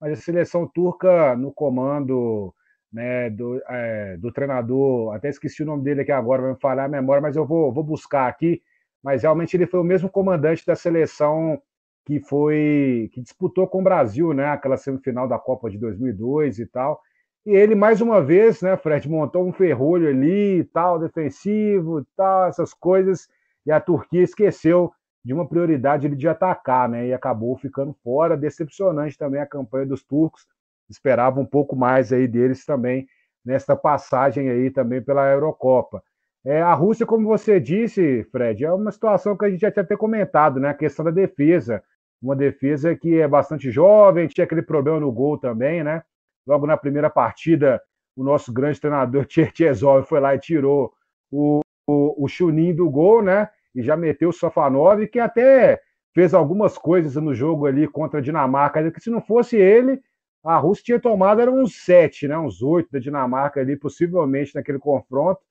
mas 0.01 0.19
a 0.19 0.21
seleção 0.21 0.67
turca 0.67 1.33
no 1.37 1.53
comando 1.53 2.53
né, 2.91 3.29
do, 3.29 3.61
é, 3.69 4.17
do 4.17 4.33
treinador, 4.33 5.15
até 5.15 5.29
esqueci 5.29 5.63
o 5.63 5.65
nome 5.65 5.81
dele 5.83 6.01
aqui 6.01 6.11
agora, 6.11 6.41
vai 6.41 6.51
me 6.51 6.59
falhar 6.59 6.85
a 6.85 6.89
memória, 6.89 7.21
mas 7.21 7.37
eu 7.37 7.45
vou, 7.45 7.71
vou 7.71 7.85
buscar 7.85 8.27
aqui, 8.27 8.61
mas 9.01 9.21
realmente 9.23 9.55
ele 9.55 9.65
foi 9.65 9.79
o 9.79 9.83
mesmo 9.83 10.09
comandante 10.09 10.65
da 10.65 10.75
seleção 10.75 11.61
que 12.05 12.19
foi 12.19 13.09
que 13.13 13.21
disputou 13.21 13.67
com 13.67 13.79
o 13.81 13.83
Brasil, 13.83 14.33
né, 14.33 14.47
aquela 14.47 14.77
semifinal 14.77 15.27
da 15.27 15.39
Copa 15.39 15.69
de 15.69 15.77
2002 15.77 16.59
e 16.59 16.65
tal, 16.65 17.01
e 17.45 17.51
ele, 17.51 17.75
mais 17.75 18.01
uma 18.01 18.23
vez, 18.23 18.61
né, 18.61 18.75
Fred, 18.75 19.07
montou 19.07 19.47
um 19.47 19.53
ferrolho 19.53 20.07
ali, 20.07 20.63
tal, 20.73 20.97
defensivo, 20.97 22.05
tal, 22.17 22.47
essas 22.47 22.73
coisas, 22.73 23.27
e 23.65 23.71
a 23.71 23.79
Turquia 23.79 24.23
esqueceu 24.23 24.91
de 25.23 25.33
uma 25.33 25.47
prioridade 25.47 26.07
de 26.09 26.27
atacar, 26.27 26.89
né, 26.89 27.07
e 27.07 27.13
acabou 27.13 27.55
ficando 27.57 27.93
fora. 28.03 28.35
Decepcionante 28.35 29.17
também 29.17 29.41
a 29.41 29.45
campanha 29.45 29.85
dos 29.85 30.03
turcos. 30.03 30.47
Esperava 30.89 31.39
um 31.39 31.45
pouco 31.45 31.75
mais 31.75 32.13
aí 32.13 32.27
deles 32.27 32.65
também 32.65 33.07
nesta 33.43 33.75
passagem 33.75 34.49
aí 34.49 34.71
também 34.71 35.01
pela 35.01 35.31
Eurocopa. 35.31 36.03
É, 36.43 36.61
a 36.61 36.73
Rússia, 36.73 37.07
como 37.07 37.27
você 37.27 37.59
disse, 37.59 38.23
Fred, 38.31 38.63
é 38.65 38.71
uma 38.71 38.91
situação 38.91 39.35
que 39.35 39.45
a 39.45 39.49
gente 39.49 39.61
já 39.61 39.71
tinha 39.71 39.83
até 39.83 39.95
comentado, 39.95 40.59
né? 40.59 40.69
A 40.69 40.75
questão 40.75 41.03
da 41.05 41.11
defesa. 41.11 41.83
Uma 42.25 42.35
defesa 42.35 42.95
que 42.95 43.19
é 43.19 43.27
bastante 43.27 43.69
jovem, 43.69 44.27
tinha 44.27 44.45
aquele 44.45 44.63
problema 44.63 44.99
no 44.99 45.11
gol 45.11 45.37
também, 45.37 45.83
né? 45.83 46.01
Logo 46.47 46.65
na 46.65 46.75
primeira 46.75 47.07
partida, 47.07 47.79
o 48.15 48.23
nosso 48.23 48.51
grande 48.51 48.81
treinador 48.81 49.25
Tcherchezov 49.29 50.07
foi 50.07 50.19
lá 50.19 50.33
e 50.33 50.39
tirou 50.39 50.91
o, 51.31 51.59
o, 51.87 52.25
o 52.25 52.27
Chunin 52.27 52.73
do 52.73 52.89
gol, 52.89 53.21
né? 53.21 53.47
E 53.75 53.83
já 53.83 53.95
meteu 53.95 54.29
o 54.29 54.33
Sofanov, 54.33 55.05
que 55.07 55.19
até 55.19 55.79
fez 56.15 56.33
algumas 56.33 56.79
coisas 56.79 57.15
no 57.15 57.35
jogo 57.35 57.67
ali 57.67 57.87
contra 57.87 58.19
a 58.19 58.23
Dinamarca, 58.23 58.89
que 58.89 58.99
se 58.99 59.11
não 59.11 59.21
fosse 59.21 59.55
ele, 59.55 60.01
a 60.43 60.57
Rússia 60.57 60.83
tinha 60.83 60.99
tomado 60.99 61.41
eram 61.41 61.61
uns 61.61 61.75
sete, 61.83 62.27
né? 62.27 62.35
uns 62.35 62.63
oito 62.63 62.89
da 62.91 62.97
Dinamarca 62.97 63.59
ali, 63.59 63.77
possivelmente 63.77 64.55
naquele 64.55 64.79
confronto. 64.79 65.41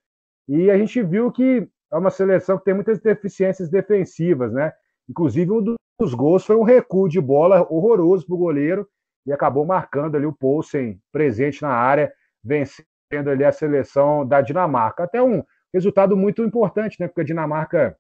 E 0.48 0.68
a 0.72 0.76
gente 0.76 1.00
viu 1.04 1.30
que 1.30 1.68
é 1.92 1.96
uma 1.96 2.10
seleção 2.10 2.58
que 2.58 2.64
tem 2.64 2.74
muitas 2.74 2.98
deficiências 2.98 3.68
defensivas, 3.68 4.52
né? 4.52 4.72
Inclusive, 5.08 5.52
um 5.52 5.62
dos 5.62 5.76
gols 6.14 6.44
foi 6.44 6.56
um 6.56 6.62
recuo 6.62 7.08
de 7.08 7.20
bola 7.20 7.66
horroroso 7.70 8.26
para 8.26 8.34
o 8.34 8.38
goleiro, 8.38 8.88
e 9.26 9.32
acabou 9.32 9.64
marcando 9.64 10.16
ali 10.16 10.26
o 10.26 10.32
Poulsen 10.32 11.00
presente 11.10 11.62
na 11.62 11.70
área, 11.70 12.12
vencendo 12.42 13.30
ali 13.30 13.44
a 13.44 13.52
seleção 13.52 14.26
da 14.26 14.40
Dinamarca. 14.40 15.04
Até 15.04 15.22
um 15.22 15.42
resultado 15.72 16.16
muito 16.16 16.42
importante, 16.42 17.00
né? 17.00 17.08
Porque 17.08 17.22
a 17.22 17.24
Dinamarca 17.24 17.96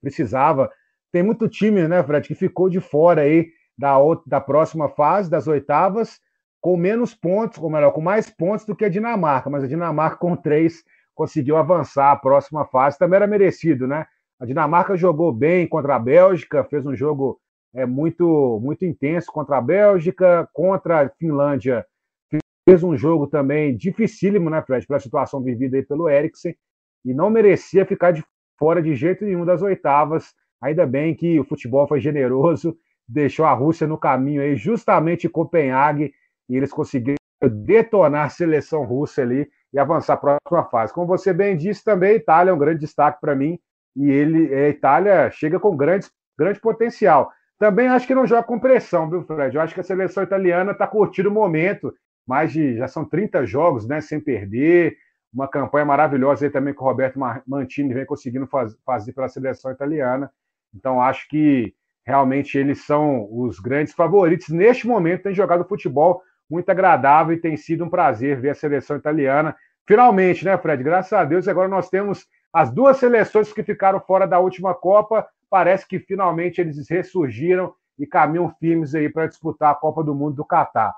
precisava. 0.00 0.70
Tem 1.12 1.22
muito 1.22 1.48
time, 1.48 1.86
né, 1.86 2.02
Fred, 2.02 2.26
que 2.26 2.34
ficou 2.34 2.68
de 2.68 2.80
fora 2.80 3.22
aí 3.22 3.48
da, 3.76 3.96
da 4.26 4.40
próxima 4.40 4.88
fase, 4.88 5.30
das 5.30 5.46
oitavas, 5.46 6.20
com 6.60 6.76
menos 6.76 7.14
pontos, 7.14 7.58
ou 7.58 7.70
melhor, 7.70 7.92
com 7.92 8.00
mais 8.00 8.28
pontos 8.28 8.66
do 8.66 8.74
que 8.74 8.84
a 8.84 8.88
Dinamarca, 8.88 9.48
mas 9.48 9.62
a 9.62 9.68
Dinamarca 9.68 10.16
com 10.16 10.36
três 10.36 10.82
conseguiu 11.14 11.56
avançar 11.56 12.12
a 12.12 12.16
próxima 12.16 12.64
fase, 12.66 12.98
também 12.98 13.16
era 13.16 13.26
merecido, 13.26 13.86
né? 13.86 14.06
A 14.40 14.46
Dinamarca 14.46 14.96
jogou 14.96 15.32
bem 15.32 15.66
contra 15.66 15.96
a 15.96 15.98
Bélgica, 15.98 16.62
fez 16.62 16.86
um 16.86 16.94
jogo 16.94 17.40
é, 17.74 17.84
muito, 17.84 18.60
muito 18.62 18.84
intenso 18.84 19.32
contra 19.32 19.58
a 19.58 19.60
Bélgica, 19.60 20.48
contra 20.52 21.02
a 21.02 21.08
Finlândia. 21.08 21.84
Fez 22.68 22.84
um 22.84 22.96
jogo 22.96 23.26
também 23.26 23.76
dificílimo, 23.76 24.48
né, 24.48 24.62
Fred, 24.62 24.86
pela 24.86 25.00
situação 25.00 25.42
vivida 25.42 25.76
aí 25.76 25.82
pelo 25.82 26.08
Eriksen, 26.08 26.54
e 27.04 27.12
não 27.12 27.30
merecia 27.30 27.84
ficar 27.84 28.12
de 28.12 28.24
fora 28.56 28.80
de 28.80 28.94
jeito 28.94 29.24
nenhum 29.24 29.44
das 29.44 29.60
oitavas. 29.60 30.32
Ainda 30.60 30.86
bem 30.86 31.16
que 31.16 31.40
o 31.40 31.44
futebol 31.44 31.88
foi 31.88 32.00
generoso, 32.00 32.76
deixou 33.08 33.44
a 33.44 33.52
Rússia 33.52 33.88
no 33.88 33.98
caminho 33.98 34.42
aí, 34.42 34.54
justamente 34.54 35.26
em 35.26 35.30
Copenhague, 35.30 36.12
e 36.48 36.56
eles 36.56 36.70
conseguiram 36.70 37.16
detonar 37.42 38.26
a 38.26 38.28
seleção 38.28 38.84
russa 38.84 39.22
ali 39.22 39.48
e 39.72 39.78
avançar 39.78 40.16
para 40.16 40.36
a 40.36 40.48
próxima 40.48 40.70
fase. 40.70 40.92
Como 40.92 41.06
você 41.08 41.32
bem 41.32 41.56
disse 41.56 41.82
também, 41.82 42.16
Itália 42.16 42.50
é 42.50 42.54
um 42.54 42.58
grande 42.58 42.80
destaque 42.80 43.20
para 43.20 43.34
mim 43.34 43.58
e 43.96 44.10
ele, 44.10 44.54
a 44.54 44.68
Itália 44.68 45.30
chega 45.30 45.58
com 45.58 45.76
grande, 45.76 46.06
grande 46.38 46.60
potencial. 46.60 47.30
Também 47.58 47.88
acho 47.88 48.06
que 48.06 48.14
não 48.14 48.26
joga 48.26 48.44
com 48.44 48.58
pressão, 48.58 49.10
viu, 49.10 49.22
Fred? 49.22 49.56
Eu 49.56 49.60
acho 49.60 49.74
que 49.74 49.80
a 49.80 49.84
seleção 49.84 50.22
italiana 50.22 50.72
está 50.72 50.86
curtindo 50.86 51.28
o 51.28 51.32
momento, 51.32 51.92
mais 52.26 52.52
de 52.52 52.76
já 52.76 52.86
são 52.86 53.04
30 53.04 53.44
jogos, 53.46 53.86
né, 53.88 54.00
sem 54.00 54.20
perder, 54.20 54.96
uma 55.32 55.48
campanha 55.48 55.84
maravilhosa 55.84 56.46
aí 56.46 56.50
também 56.50 56.72
que 56.72 56.80
o 56.80 56.84
Roberto 56.84 57.18
Mantini 57.46 57.92
vem 57.92 58.06
conseguindo 58.06 58.46
faz, 58.46 58.76
fazer 58.84 59.12
pela 59.12 59.28
seleção 59.28 59.70
italiana. 59.70 60.30
Então 60.74 61.00
acho 61.00 61.28
que 61.28 61.74
realmente 62.06 62.56
eles 62.56 62.84
são 62.84 63.28
os 63.30 63.58
grandes 63.58 63.92
favoritos 63.92 64.48
neste 64.48 64.86
momento, 64.86 65.24
têm 65.24 65.34
jogado 65.34 65.68
futebol 65.68 66.22
muito 66.48 66.70
agradável 66.70 67.34
e 67.34 67.40
tem 67.40 67.56
sido 67.56 67.84
um 67.84 67.90
prazer 67.90 68.40
ver 68.40 68.50
a 68.50 68.54
seleção 68.54 68.96
italiana. 68.96 69.54
Finalmente, 69.86 70.44
né, 70.44 70.56
Fred? 70.56 70.82
Graças 70.82 71.12
a 71.12 71.24
Deus, 71.24 71.46
agora 71.46 71.68
nós 71.68 71.90
temos 71.90 72.26
as 72.52 72.70
duas 72.70 72.96
seleções 72.96 73.52
que 73.52 73.62
ficaram 73.62 74.00
fora 74.00 74.26
da 74.26 74.38
última 74.38 74.74
Copa. 74.74 75.28
Parece 75.50 75.86
que 75.86 75.98
finalmente 75.98 76.60
eles 76.60 76.88
ressurgiram 76.88 77.74
e 77.98 78.06
caminham 78.06 78.54
firmes 78.60 78.94
aí 78.94 79.08
para 79.08 79.26
disputar 79.26 79.72
a 79.72 79.74
Copa 79.74 80.04
do 80.04 80.14
Mundo 80.14 80.36
do 80.36 80.44
Catar. 80.44 80.94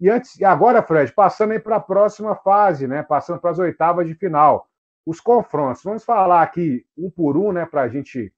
E 0.00 0.10
antes, 0.10 0.38
e 0.38 0.44
agora, 0.44 0.82
Fred, 0.82 1.12
passando 1.12 1.52
aí 1.52 1.58
para 1.58 1.76
a 1.76 1.80
próxima 1.80 2.34
fase, 2.34 2.86
né? 2.86 3.02
Passando 3.02 3.40
para 3.40 3.50
as 3.50 3.58
oitavas 3.58 4.06
de 4.06 4.14
final. 4.14 4.68
Os 5.06 5.20
confrontos. 5.20 5.82
Vamos 5.82 6.04
falar 6.04 6.42
aqui 6.42 6.84
um 6.96 7.10
por 7.10 7.36
um, 7.36 7.52
né? 7.52 7.66
Para 7.66 7.82
a 7.82 7.88
gente 7.88 8.32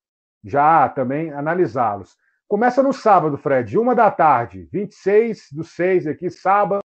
já 0.45 0.89
também 0.89 1.33
analisá-los. 1.33 2.17
Começa 2.49 2.83
no 2.83 2.93
sábado, 2.93 3.37
Fred, 3.37 3.77
uma 3.77 3.95
da 3.95 4.11
tarde, 4.11 4.69
26 4.73 5.49
do 5.51 5.65
6 5.65 6.07
aqui, 6.07 6.31
sábado, 6.31 6.81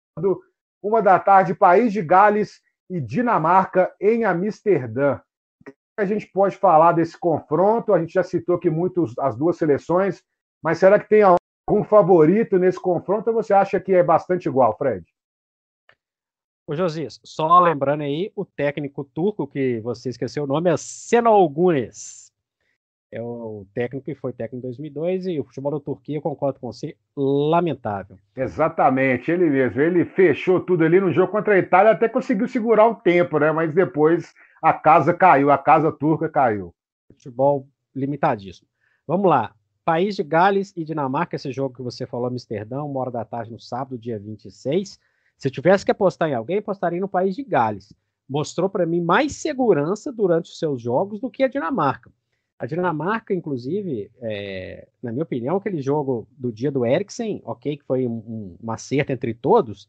uma 0.84 1.02
da 1.02 1.18
tarde, 1.18 1.56
País 1.56 1.92
de 1.92 2.04
Gales 2.04 2.62
e 2.88 3.02
Dinamarca 3.02 3.92
em 4.00 4.24
Amsterdã. 4.24 5.20
Que 5.98 6.02
a 6.02 6.06
gente 6.06 6.28
pode 6.28 6.56
falar 6.56 6.92
desse 6.92 7.18
confronto? 7.18 7.92
A 7.92 8.00
gente 8.00 8.14
já 8.14 8.22
citou 8.22 8.56
aqui 8.56 8.70
muito 8.70 9.06
as 9.20 9.36
duas 9.36 9.58
seleções, 9.58 10.24
mas 10.62 10.78
será 10.78 11.00
que 11.00 11.10
tem 11.10 11.24
algum 11.24 11.84
favorito 11.84 12.60
nesse 12.60 12.80
confronto 12.80 13.32
ou 13.32 13.34
você 13.34 13.52
acha 13.52 13.80
que 13.80 13.94
é 13.94 14.04
bastante 14.04 14.48
igual, 14.48 14.78
Fred? 14.78 15.04
Ô 16.68 16.76
Josias, 16.76 17.20
só 17.24 17.60
lembrando 17.60 18.04
aí, 18.04 18.32
o 18.36 18.46
técnico 18.46 19.04
turco, 19.04 19.48
que 19.48 19.80
você 19.80 20.10
esqueceu 20.10 20.44
o 20.44 20.48
nome, 20.48 20.70
é 20.70 20.78
Senol 20.78 21.50
Gunes 21.50 22.28
é 23.12 23.22
o 23.22 23.66
técnico 23.74 24.06
que 24.06 24.16
foi 24.16 24.34
técnico 24.34 24.58
em 24.58 24.70
2002 24.70 25.28
e 25.28 25.40
o 25.40 25.44
futebol 25.44 25.72
da 25.72 25.80
Turquia, 25.80 26.22
concordo 26.22 26.60
com 26.60 26.72
você, 26.72 26.96
lamentável. 27.16 28.18
Exatamente, 28.36 29.32
ele 29.32 29.50
mesmo. 29.50 29.82
Ele 29.82 30.06
fechou 30.06 30.60
tudo 30.60 30.84
ali 30.84 31.00
no 31.00 31.12
jogo 31.12 31.32
contra 31.32 31.56
a 31.56 31.58
Itália, 31.58 31.92
até 31.92 32.10
conseguiu 32.10 32.48
segurar 32.48 32.88
um 32.88 32.96
tempo, 32.96 33.40
né? 33.40 33.52
Mas 33.52 33.74
depois 33.74 34.34
a 34.62 34.74
casa 34.74 35.14
caiu, 35.14 35.52
a 35.52 35.58
casa 35.58 35.92
turca 35.92 36.30
caiu. 36.30 36.74
Futebol 37.12 37.68
limitadíssimo. 37.96 38.68
Vamos 39.06 39.30
lá. 39.30 39.54
País 39.86 40.16
de 40.16 40.24
Gales 40.24 40.74
e 40.76 40.84
Dinamarca, 40.84 41.38
esse 41.38 41.52
jogo 41.52 41.76
que 41.76 41.82
você 41.82 42.06
falou, 42.06 42.28
Amsterdã, 42.28 42.84
uma 42.84 43.00
hora 43.00 43.12
da 43.12 43.24
tarde 43.24 43.52
no 43.52 43.60
sábado, 43.60 43.98
dia 43.98 44.20
26. 44.20 45.00
Se 45.38 45.50
tivesse 45.50 45.86
que 45.86 45.92
apostar 45.92 46.30
em 46.30 46.34
alguém, 46.34 46.58
apostaria 46.58 47.00
no 47.00 47.08
País 47.08 47.36
de 47.36 47.44
Gales. 47.44 47.94
Mostrou 48.28 48.70
para 48.70 48.86
mim 48.86 49.02
mais 49.02 49.38
segurança 49.38 50.12
durante 50.12 50.52
os 50.52 50.60
seus 50.60 50.82
jogos 50.82 51.22
do 51.22 51.30
que 51.30 51.44
a 51.44 51.48
Dinamarca. 51.48 52.12
A 52.60 52.66
Dinamarca, 52.66 53.34
inclusive, 53.34 54.12
é, 54.20 54.88
na 55.02 55.12
minha 55.12 55.24
opinião, 55.24 55.56
aquele 55.56 55.82
jogo 55.82 56.28
do 56.32 56.52
dia 56.52 56.72
do 56.72 56.86
Eriksen, 56.86 57.42
ok, 57.46 57.78
que 57.78 57.86
foi 57.86 58.08
um, 58.08 58.18
um, 58.18 58.58
um 58.62 58.72
acerto 58.72 59.12
entre 59.14 59.34
todos, 59.34 59.88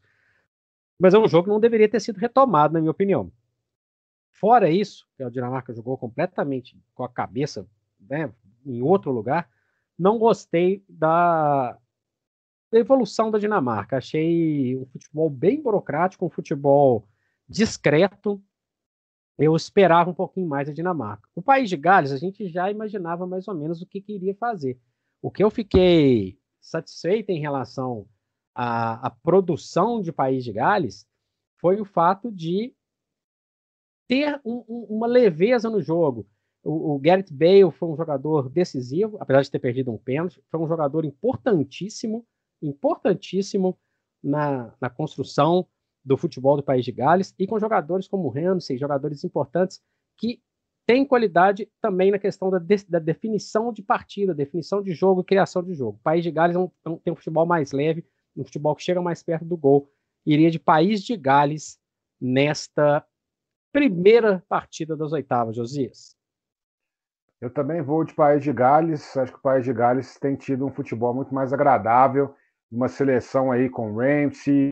mas 0.99 1.13
é 1.13 1.19
um 1.19 1.27
jogo 1.27 1.45
que 1.45 1.49
não 1.49 1.59
deveria 1.59 1.89
ter 1.89 1.99
sido 1.99 2.17
retomado, 2.17 2.73
na 2.73 2.79
minha 2.79 2.91
opinião. 2.91 3.31
Fora 4.39 4.69
isso, 4.69 5.05
que 5.17 5.23
a 5.23 5.29
Dinamarca 5.29 5.73
jogou 5.73 5.97
completamente 5.97 6.81
com 6.93 7.03
a 7.03 7.09
cabeça 7.09 7.67
né, 7.99 8.33
em 8.65 8.81
outro 8.81 9.11
lugar, 9.11 9.49
não 9.97 10.17
gostei 10.17 10.83
da, 10.87 11.77
da 12.71 12.79
evolução 12.79 13.29
da 13.29 13.37
Dinamarca. 13.37 13.97
Achei 13.97 14.77
um 14.77 14.85
futebol 14.85 15.29
bem 15.29 15.61
burocrático, 15.61 16.25
um 16.25 16.29
futebol 16.29 17.05
discreto, 17.49 18.41
eu 19.37 19.55
esperava 19.55 20.09
um 20.09 20.13
pouquinho 20.13 20.47
mais 20.47 20.69
a 20.69 20.73
Dinamarca. 20.73 21.27
O 21.35 21.41
país 21.41 21.69
de 21.69 21.75
Gales, 21.75 22.11
a 22.11 22.17
gente 22.17 22.47
já 22.47 22.71
imaginava 22.71 23.27
mais 23.27 23.47
ou 23.47 23.55
menos 23.55 23.81
o 23.81 23.85
que 23.85 24.01
queria 24.01 24.35
fazer. 24.35 24.79
O 25.21 25.29
que 25.29 25.43
eu 25.43 25.49
fiquei 25.49 26.39
satisfeito 26.61 27.29
em 27.29 27.39
relação 27.39 28.07
à, 28.55 29.07
à 29.07 29.09
produção 29.09 30.01
de 30.01 30.13
país 30.13 30.43
de 30.45 30.53
Gales 30.53 31.05
foi 31.57 31.81
o 31.81 31.85
fato 31.85 32.31
de 32.31 32.73
ter 34.09 34.41
um, 34.43 34.65
um, 34.67 34.87
uma 34.89 35.05
leveza 35.05 35.69
no 35.69 35.79
jogo. 35.79 36.27
O, 36.63 36.95
o 36.95 36.99
Gareth 36.99 37.27
Bale 37.31 37.71
foi 37.71 37.87
um 37.87 37.95
jogador 37.95 38.49
decisivo, 38.49 39.17
apesar 39.19 39.43
de 39.43 39.51
ter 39.51 39.59
perdido 39.59 39.91
um 39.91 39.97
pênalti, 39.97 40.43
foi 40.49 40.59
um 40.59 40.67
jogador 40.67 41.05
importantíssimo, 41.05 42.25
importantíssimo 42.59 43.77
na, 44.21 44.73
na 44.81 44.89
construção 44.89 45.65
do 46.03 46.17
futebol 46.17 46.57
do 46.57 46.63
país 46.63 46.83
de 46.83 46.91
Gales 46.91 47.35
e 47.37 47.45
com 47.45 47.59
jogadores 47.59 48.07
como 48.07 48.29
Ramsey, 48.29 48.79
jogadores 48.79 49.23
importantes 49.23 49.79
que 50.17 50.41
têm 50.87 51.05
qualidade 51.05 51.69
também 51.79 52.09
na 52.09 52.17
questão 52.17 52.49
da, 52.49 52.57
de, 52.57 52.77
da 52.89 52.97
definição 52.97 53.71
de 53.71 53.83
partida, 53.83 54.33
definição 54.33 54.81
de 54.81 54.91
jogo, 54.91 55.23
criação 55.23 55.61
de 55.61 55.75
jogo. 55.75 55.99
O 55.99 56.03
país 56.03 56.23
de 56.23 56.31
Gales 56.31 56.55
é 56.55 56.59
um, 56.59 56.71
é 56.83 56.89
um, 56.89 56.97
tem 56.97 57.13
um 57.13 57.15
futebol 57.15 57.45
mais 57.45 57.71
leve, 57.71 58.03
um 58.35 58.43
futebol 58.43 58.75
que 58.75 58.81
chega 58.81 59.01
mais 59.01 59.21
perto 59.21 59.45
do 59.45 59.55
gol. 59.55 59.87
Iria 60.25 60.49
de 60.49 60.57
país 60.57 61.03
de 61.03 61.15
Gales 61.15 61.79
nesta 62.19 63.05
primeira 63.71 64.43
partida 64.47 64.95
das 64.95 65.11
oitavas, 65.11 65.55
Josias. 65.55 66.15
Eu 67.41 67.49
também 67.49 67.81
vou 67.81 68.03
de 68.03 68.13
País 68.13 68.43
de 68.43 68.51
Gales. 68.51 69.15
Acho 69.15 69.31
que 69.31 69.39
o 69.39 69.41
País 69.41 69.63
de 69.63 69.71
Gales 69.71 70.17
tem 70.19 70.35
tido 70.35 70.65
um 70.65 70.71
futebol 70.71 71.13
muito 71.13 71.33
mais 71.33 71.53
agradável, 71.53 72.35
uma 72.71 72.89
seleção 72.89 73.51
aí 73.51 73.69
com 73.69 73.95
Ramsey, 73.95 74.69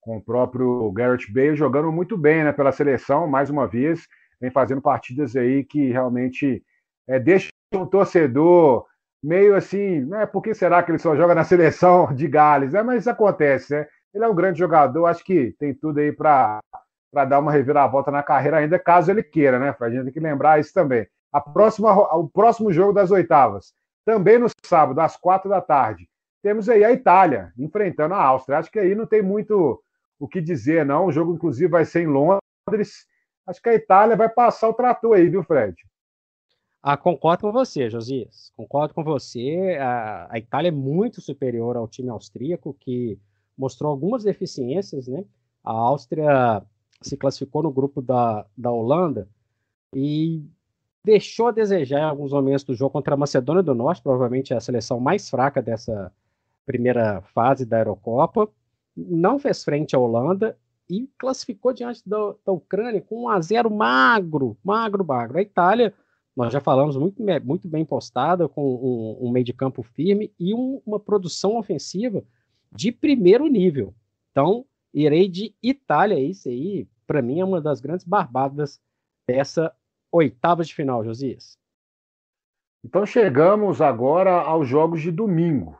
com 0.00 0.16
o 0.16 0.22
próprio 0.22 0.90
Garrett 0.92 1.30
Bale 1.30 1.54
jogando 1.54 1.92
muito 1.92 2.16
bem 2.16 2.42
né, 2.42 2.52
pela 2.52 2.72
seleção, 2.72 3.26
mais 3.26 3.50
uma 3.50 3.66
vez, 3.66 4.08
vem 4.40 4.50
fazendo 4.50 4.80
partidas 4.80 5.36
aí 5.36 5.62
que 5.62 5.90
realmente 5.90 6.64
é, 7.06 7.18
deixam 7.18 7.50
o 7.74 7.86
torcedor 7.86 8.86
meio 9.22 9.54
assim, 9.54 10.00
né, 10.06 10.24
por 10.24 10.40
que 10.40 10.54
será 10.54 10.82
que 10.82 10.90
ele 10.90 10.98
só 10.98 11.14
joga 11.14 11.34
na 11.34 11.44
seleção 11.44 12.14
de 12.14 12.26
Gales? 12.26 12.72
É, 12.72 12.82
mas 12.82 13.00
isso 13.00 13.10
acontece, 13.10 13.74
né? 13.74 13.86
Ele 14.14 14.24
é 14.24 14.28
um 14.28 14.34
grande 14.34 14.58
jogador, 14.58 15.06
acho 15.06 15.22
que 15.22 15.54
tem 15.58 15.74
tudo 15.74 16.00
aí 16.00 16.10
para 16.10 16.58
dar 17.12 17.38
uma 17.38 17.52
reviravolta 17.52 18.10
na 18.10 18.22
carreira 18.22 18.58
ainda, 18.58 18.78
caso 18.78 19.10
ele 19.10 19.22
queira, 19.22 19.58
né? 19.58 19.74
A 19.78 19.90
gente 19.90 20.04
tem 20.04 20.12
que 20.12 20.20
lembrar 20.20 20.60
isso 20.60 20.72
também. 20.72 21.06
A 21.32 21.40
próxima, 21.40 21.92
o 22.16 22.28
próximo 22.28 22.72
jogo 22.72 22.92
das 22.92 23.10
oitavas, 23.10 23.72
também 24.04 24.38
no 24.38 24.46
sábado, 24.64 25.00
às 25.00 25.16
quatro 25.16 25.48
da 25.48 25.60
tarde, 25.60 26.08
temos 26.42 26.68
aí 26.68 26.84
a 26.84 26.92
Itália 26.92 27.52
enfrentando 27.58 28.14
a 28.14 28.22
Áustria. 28.22 28.58
Acho 28.58 28.70
que 28.70 28.78
aí 28.78 28.94
não 28.94 29.06
tem 29.06 29.22
muito 29.22 29.82
o 30.18 30.26
que 30.26 30.40
dizer, 30.40 30.84
não. 30.84 31.06
O 31.06 31.12
jogo, 31.12 31.34
inclusive, 31.34 31.68
vai 31.68 31.84
ser 31.84 32.02
em 32.02 32.06
Londres. 32.06 33.06
Acho 33.46 33.60
que 33.60 33.68
a 33.68 33.74
Itália 33.74 34.16
vai 34.16 34.28
passar 34.28 34.68
o 34.68 34.74
trator 34.74 35.16
aí, 35.16 35.28
viu, 35.28 35.42
Fred? 35.42 35.74
Ah, 36.82 36.96
concordo 36.96 37.42
com 37.42 37.52
você, 37.52 37.90
Josias. 37.90 38.50
Concordo 38.56 38.94
com 38.94 39.04
você. 39.04 39.76
A, 39.80 40.28
a, 40.30 40.38
Itália 40.38 40.68
é 40.68 40.72
muito 40.72 41.20
superior 41.20 41.76
ao 41.76 41.86
time 41.86 42.08
austríaco, 42.08 42.74
que 42.80 43.18
mostrou 43.56 43.90
algumas 43.90 44.24
deficiências, 44.24 45.06
né? 45.06 45.24
A 45.62 45.72
Áustria 45.72 46.62
se 47.00 47.16
classificou 47.16 47.62
no 47.62 47.70
grupo 47.70 48.02
da, 48.02 48.46
da 48.56 48.70
Holanda 48.70 49.28
e 49.94 50.44
deixou 51.04 51.48
a 51.48 51.52
desejar 51.52 52.00
em 52.00 52.04
alguns 52.04 52.32
momentos 52.32 52.64
do 52.64 52.74
jogo 52.74 52.92
contra 52.92 53.14
a 53.14 53.16
Macedônia 53.16 53.62
do 53.62 53.74
Norte, 53.74 54.02
provavelmente 54.02 54.52
a 54.52 54.60
seleção 54.60 55.00
mais 55.00 55.28
fraca 55.28 55.62
dessa 55.62 56.12
primeira 56.66 57.22
fase 57.22 57.64
da 57.64 57.78
Eurocopa 57.78 58.48
não 58.96 59.38
fez 59.38 59.64
frente 59.64 59.96
à 59.96 59.98
Holanda 59.98 60.56
e 60.88 61.08
classificou 61.18 61.72
diante 61.72 62.02
da, 62.06 62.34
da 62.44 62.52
Ucrânia 62.52 63.00
com 63.00 63.22
um 63.22 63.28
a 63.28 63.40
0 63.40 63.70
magro, 63.70 64.56
magro, 64.62 65.04
magro. 65.04 65.38
A 65.38 65.42
Itália, 65.42 65.94
nós 66.36 66.52
já 66.52 66.60
falamos, 66.60 66.96
muito, 66.96 67.22
muito 67.44 67.68
bem 67.68 67.84
postada, 67.84 68.48
com 68.48 68.74
um, 68.74 69.28
um 69.28 69.30
meio 69.30 69.44
de 69.44 69.52
campo 69.52 69.82
firme 69.82 70.32
e 70.38 70.52
um, 70.52 70.82
uma 70.84 70.98
produção 70.98 71.56
ofensiva 71.56 72.24
de 72.72 72.90
primeiro 72.90 73.46
nível. 73.46 73.94
Então, 74.30 74.64
irei 74.92 75.28
de 75.28 75.54
Itália, 75.62 76.18
isso 76.18 76.48
aí, 76.48 76.88
para 77.06 77.22
mim, 77.22 77.40
é 77.40 77.44
uma 77.44 77.60
das 77.60 77.80
grandes 77.80 78.04
barbadas 78.04 78.80
dessa 79.28 79.74
oitava 80.12 80.64
de 80.64 80.74
final, 80.74 81.04
Josias. 81.04 81.56
Então 82.84 83.04
chegamos 83.04 83.80
agora 83.80 84.32
aos 84.32 84.66
jogos 84.66 85.02
de 85.02 85.10
domingo. 85.10 85.78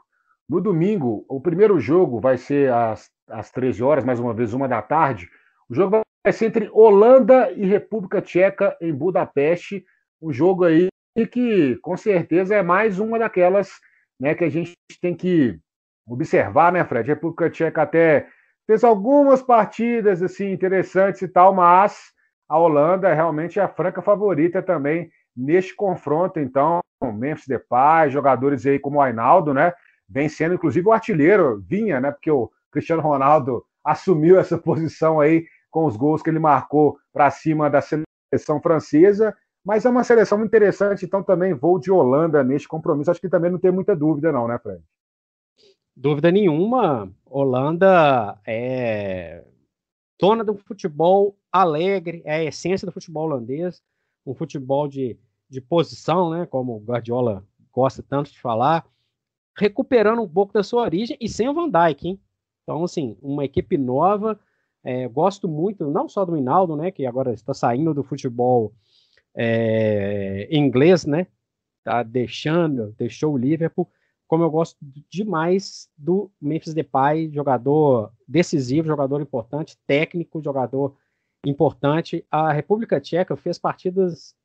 No 0.49 0.61
domingo, 0.61 1.25
o 1.29 1.41
primeiro 1.41 1.79
jogo 1.81 2.21
vai 2.21 2.37
ser 2.37 2.73
às, 2.73 3.11
às 3.29 3.51
13 3.51 3.83
horas, 3.83 4.05
mais 4.05 4.21
uma 4.21 4.35
vez, 4.35 4.53
uma 4.53 4.69
da 4.69 4.83
tarde. 4.83 5.31
O 5.69 5.75
jogo 5.75 6.03
vai 6.25 6.33
ser 6.33 6.47
entre 6.47 6.69
Holanda 6.73 7.51
e 7.53 7.65
República 7.65 8.21
Tcheca 8.21 8.77
em 8.81 8.93
Budapeste. 8.93 9.85
Um 10.21 10.33
jogo 10.33 10.65
aí 10.65 10.89
que, 11.31 11.77
com 11.77 11.97
certeza, 11.97 12.55
é 12.55 12.63
mais 12.63 12.99
uma 12.99 13.19
daquelas 13.19 13.71
né, 14.21 14.35
que 14.35 14.45
a 14.45 14.49
gente 14.51 14.75
tem 15.01 15.15
que 15.15 15.59
observar, 16.07 16.73
né, 16.73 16.85
Fred? 16.85 17.11
A 17.11 17.15
República 17.15 17.49
Tcheca 17.49 17.83
até 17.83 18.29
fez 18.71 18.85
algumas 18.85 19.43
partidas 19.43 20.23
assim 20.23 20.53
interessantes 20.53 21.21
e 21.23 21.27
tal, 21.27 21.53
mas 21.53 22.13
a 22.49 22.57
Holanda 22.57 23.13
realmente 23.13 23.59
é 23.59 23.63
a 23.65 23.69
franca 23.69 24.01
favorita 24.01 24.63
também 24.63 25.11
neste 25.37 25.75
confronto. 25.75 26.39
Então, 26.39 26.79
Memphis 27.03 27.49
Depay, 27.49 28.11
jogadores 28.11 28.65
aí 28.65 28.79
como 28.79 28.99
o 28.99 29.03
Ainaldo, 29.03 29.53
né? 29.53 29.73
Vem 30.09 30.29
sendo 30.29 30.55
inclusive 30.55 30.87
o 30.87 30.93
artilheiro, 30.93 31.61
vinha, 31.67 32.01
né? 32.01 32.13
Porque 32.13 32.31
o 32.31 32.49
Cristiano 32.71 33.03
Ronaldo 33.03 33.65
assumiu 33.85 34.39
essa 34.39 34.57
posição 34.63 35.19
aí 35.19 35.45
com 35.69 35.85
os 35.85 35.97
gols 35.97 36.23
que 36.23 36.31
ele 36.31 36.39
marcou 36.39 36.97
para 37.13 37.29
cima 37.29 37.69
da 37.69 37.81
seleção 37.81 38.63
francesa. 38.63 39.37
Mas 39.65 39.85
é 39.85 39.91
uma 39.91 40.05
seleção 40.05 40.45
interessante, 40.45 41.05
então 41.05 41.25
também 41.25 41.55
vou 41.55 41.81
de 41.81 41.91
Holanda 41.91 42.45
neste 42.45 42.69
compromisso. 42.69 43.11
Acho 43.11 43.21
que 43.21 43.29
também 43.29 43.51
não 43.51 43.59
tem 43.59 43.73
muita 43.73 43.97
dúvida, 43.97 44.31
não, 44.31 44.47
né, 44.47 44.61
Fred? 44.63 44.81
Dúvida 46.01 46.33
nenhuma. 46.33 47.13
Holanda 47.27 48.41
é 48.47 49.45
dona 50.19 50.43
do 50.43 50.55
futebol 50.55 51.37
alegre, 51.53 52.23
é 52.25 52.37
a 52.37 52.45
essência 52.45 52.87
do 52.87 52.93
futebol 52.93 53.25
holandês, 53.25 53.83
um 54.25 54.35
futebol 54.35 54.89
de, 54.89 55.19
de 55.47 55.61
posição, 55.61 56.31
né, 56.31 56.47
como 56.47 56.75
o 56.75 56.81
Guardiola 56.81 57.45
gosta 57.71 58.03
tanto 58.03 58.33
de 58.33 58.41
falar, 58.41 58.87
recuperando 59.55 60.23
um 60.23 60.29
pouco 60.29 60.55
da 60.55 60.63
sua 60.63 60.83
origem 60.85 61.19
e 61.21 61.29
sem 61.29 61.51
o 61.51 61.55
Van 61.55 61.69
Dijk, 61.69 62.09
hein? 62.09 62.21
Então, 62.63 62.83
assim, 62.83 63.19
uma 63.21 63.45
equipe 63.45 63.77
nova, 63.77 64.41
é, 64.83 65.07
gosto 65.07 65.47
muito, 65.47 65.91
não 65.91 66.09
só 66.09 66.25
do 66.25 66.35
Hinaldo, 66.35 66.77
né, 66.77 66.91
que 66.91 67.05
agora 67.05 67.35
está 67.35 67.53
saindo 67.53 67.93
do 67.93 68.03
futebol 68.03 68.73
é, 69.35 70.49
inglês, 70.51 71.05
né, 71.05 71.27
tá 71.85 72.03
deixando, 72.03 72.95
deixou 72.97 73.35
o 73.35 73.39
Liverpool, 73.39 73.87
como 74.31 74.45
eu 74.45 74.51
gosto 74.51 74.79
demais 75.11 75.91
do 75.99 76.31
Memphis 76.41 76.73
Depay, 76.73 77.33
jogador 77.33 78.13
decisivo, 78.29 78.87
jogador 78.87 79.21
importante, 79.21 79.77
técnico, 79.89 80.41
jogador 80.41 80.97
importante. 81.45 82.25
A 82.31 82.53
República 82.53 83.01
Tcheca 83.01 83.35
fez 83.35 83.59
partidas 83.59 84.37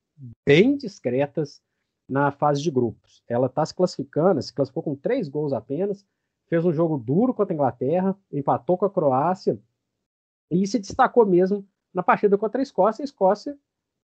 bem 0.44 0.76
discretas 0.76 1.62
na 2.10 2.32
fase 2.32 2.64
de 2.64 2.72
grupos. 2.72 3.22
Ela 3.30 3.46
está 3.46 3.64
se 3.64 3.76
classificando, 3.76 4.42
se 4.42 4.52
classificou 4.52 4.82
com 4.82 4.96
três 4.96 5.30
gols 5.30 5.54
apenas, 5.54 6.04
fez 6.48 6.66
um 6.66 6.74
jogo 6.74 6.98
duro 6.98 7.32
contra 7.32 7.54
a 7.54 7.56
Inglaterra, 7.56 8.18
empatou 8.32 8.80
com 8.80 8.86
a 8.86 8.90
Croácia 8.90 9.60
e 10.50 10.66
se 10.66 10.80
destacou 10.80 11.28
mesmo 11.28 11.64
na 11.94 12.02
partida 12.02 12.40
contra 12.40 12.60
a 12.60 12.64
Escócia. 12.64 13.04
A 13.04 13.06
Escócia 13.06 13.56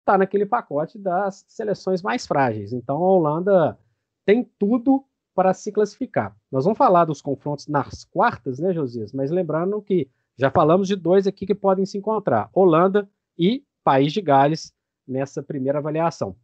está 0.01 0.15
naquele 0.15 0.45
pacote 0.45 0.99
das 0.99 1.43
seleções 1.47 2.03
mais 2.03 2.27
frágeis. 2.27 2.71
Então 2.71 2.97
a 2.97 3.11
Holanda 3.13 3.79
tem 4.23 4.43
tudo 4.59 5.07
para 5.33 5.53
se 5.53 5.71
classificar. 5.71 6.35
Nós 6.51 6.65
vamos 6.65 6.77
falar 6.77 7.05
dos 7.05 7.21
confrontos 7.21 7.67
nas 7.67 8.03
quartas, 8.05 8.59
né, 8.59 8.73
Josias? 8.73 9.13
Mas 9.13 9.31
lembrando 9.31 9.81
que 9.81 10.09
já 10.37 10.49
falamos 10.49 10.87
de 10.87 10.95
dois 10.95 11.27
aqui 11.27 11.45
que 11.45 11.55
podem 11.55 11.85
se 11.85 11.97
encontrar: 11.97 12.49
Holanda 12.53 13.09
e 13.37 13.63
País 13.83 14.11
de 14.13 14.21
Gales 14.21 14.73
nessa 15.07 15.41
primeira 15.41 15.79
avaliação. 15.79 16.35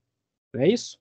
Não 0.54 0.62
é 0.62 0.68
isso? 0.68 0.98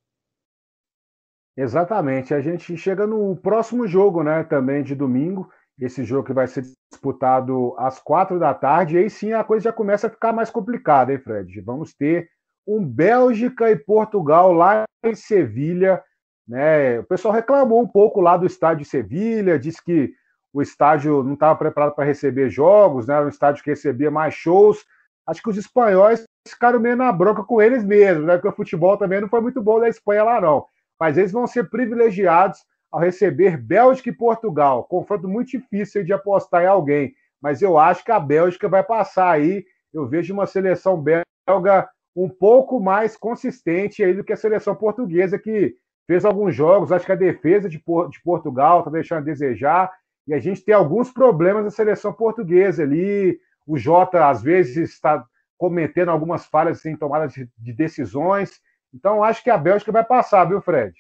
Exatamente. 1.56 2.34
A 2.34 2.40
gente 2.40 2.76
chega 2.76 3.06
no 3.06 3.34
próximo 3.36 3.86
jogo, 3.86 4.22
né? 4.22 4.44
Também 4.44 4.82
de 4.82 4.94
domingo. 4.94 5.50
Esse 5.78 6.04
jogo 6.04 6.26
que 6.26 6.32
vai 6.32 6.46
ser 6.46 6.64
disputado 6.90 7.74
às 7.78 7.98
quatro 7.98 8.38
da 8.38 8.52
tarde. 8.52 8.96
E 8.96 8.98
aí 8.98 9.10
sim 9.10 9.32
a 9.32 9.44
coisa 9.44 9.64
já 9.64 9.72
começa 9.72 10.06
a 10.06 10.10
ficar 10.10 10.32
mais 10.32 10.50
complicada, 10.50 11.12
hein, 11.12 11.18
Fred? 11.18 11.60
Vamos 11.60 11.94
ter 11.94 12.28
um 12.66 12.84
Bélgica 12.84 13.70
e 13.70 13.76
Portugal 13.76 14.52
lá 14.52 14.84
em 15.04 15.14
Sevilha 15.14 16.02
né? 16.46 17.00
O 17.00 17.04
pessoal 17.04 17.34
reclamou 17.34 17.82
um 17.82 17.88
pouco 17.88 18.20
lá 18.20 18.36
do 18.36 18.46
estádio 18.46 18.84
de 18.84 18.88
Sevilha, 18.88 19.58
disse 19.58 19.82
que 19.82 20.12
o 20.52 20.62
estádio 20.62 21.22
não 21.22 21.34
estava 21.34 21.54
preparado 21.58 21.94
para 21.94 22.04
receber 22.04 22.48
jogos, 22.48 23.06
né? 23.06 23.14
era 23.14 23.26
um 23.26 23.28
estádio 23.28 23.62
que 23.62 23.70
recebia 23.70 24.10
mais 24.10 24.34
shows. 24.34 24.84
Acho 25.26 25.42
que 25.42 25.50
os 25.50 25.56
espanhóis 25.58 26.24
ficaram 26.48 26.80
meio 26.80 26.96
na 26.96 27.12
bronca 27.12 27.42
com 27.42 27.60
eles 27.60 27.84
mesmos, 27.84 28.24
né? 28.24 28.34
porque 28.36 28.48
o 28.48 28.56
futebol 28.56 28.96
também 28.96 29.20
não 29.20 29.28
foi 29.28 29.40
muito 29.40 29.60
bom 29.60 29.80
da 29.80 29.88
Espanha 29.88 30.24
lá, 30.24 30.40
não. 30.40 30.64
Mas 30.98 31.18
eles 31.18 31.32
vão 31.32 31.46
ser 31.46 31.68
privilegiados 31.68 32.64
ao 32.90 33.00
receber 33.00 33.58
Bélgica 33.58 34.08
e 34.08 34.16
Portugal. 34.16 34.84
Confronto 34.84 35.28
muito 35.28 35.50
difícil 35.50 36.04
de 36.04 36.12
apostar 36.12 36.62
em 36.62 36.66
alguém, 36.66 37.14
mas 37.42 37.60
eu 37.60 37.76
acho 37.76 38.02
que 38.02 38.12
a 38.12 38.20
Bélgica 38.20 38.68
vai 38.68 38.82
passar 38.82 39.30
aí. 39.30 39.64
Eu 39.92 40.08
vejo 40.08 40.32
uma 40.32 40.46
seleção 40.46 41.02
belga 41.02 41.86
um 42.14 42.30
pouco 42.30 42.80
mais 42.80 43.14
consistente 43.14 44.02
aí 44.02 44.14
do 44.14 44.24
que 44.24 44.32
a 44.32 44.36
seleção 44.36 44.74
portuguesa, 44.74 45.38
que 45.38 45.76
fez 46.06 46.24
alguns 46.24 46.54
jogos, 46.54 46.92
acho 46.92 47.04
que 47.04 47.12
a 47.12 47.16
defesa 47.16 47.68
de, 47.68 47.78
de 47.78 48.22
Portugal 48.22 48.80
está 48.80 48.90
deixando 48.90 49.18
a 49.18 49.24
desejar, 49.24 49.92
e 50.26 50.34
a 50.34 50.38
gente 50.38 50.62
tem 50.62 50.74
alguns 50.74 51.10
problemas 51.12 51.64
na 51.64 51.70
seleção 51.70 52.12
portuguesa 52.12 52.82
ali. 52.82 53.38
O 53.66 53.78
Jota, 53.78 54.28
às 54.28 54.42
vezes, 54.42 54.90
está 54.92 55.24
cometendo 55.56 56.10
algumas 56.10 56.46
falhas 56.46 56.84
em 56.84 56.96
tomada 56.96 57.28
de, 57.28 57.48
de 57.56 57.72
decisões. 57.72 58.60
Então, 58.92 59.22
acho 59.22 59.42
que 59.42 59.50
a 59.50 59.58
Bélgica 59.58 59.92
vai 59.92 60.04
passar, 60.04 60.44
viu, 60.44 60.60
Fred? 60.60 60.94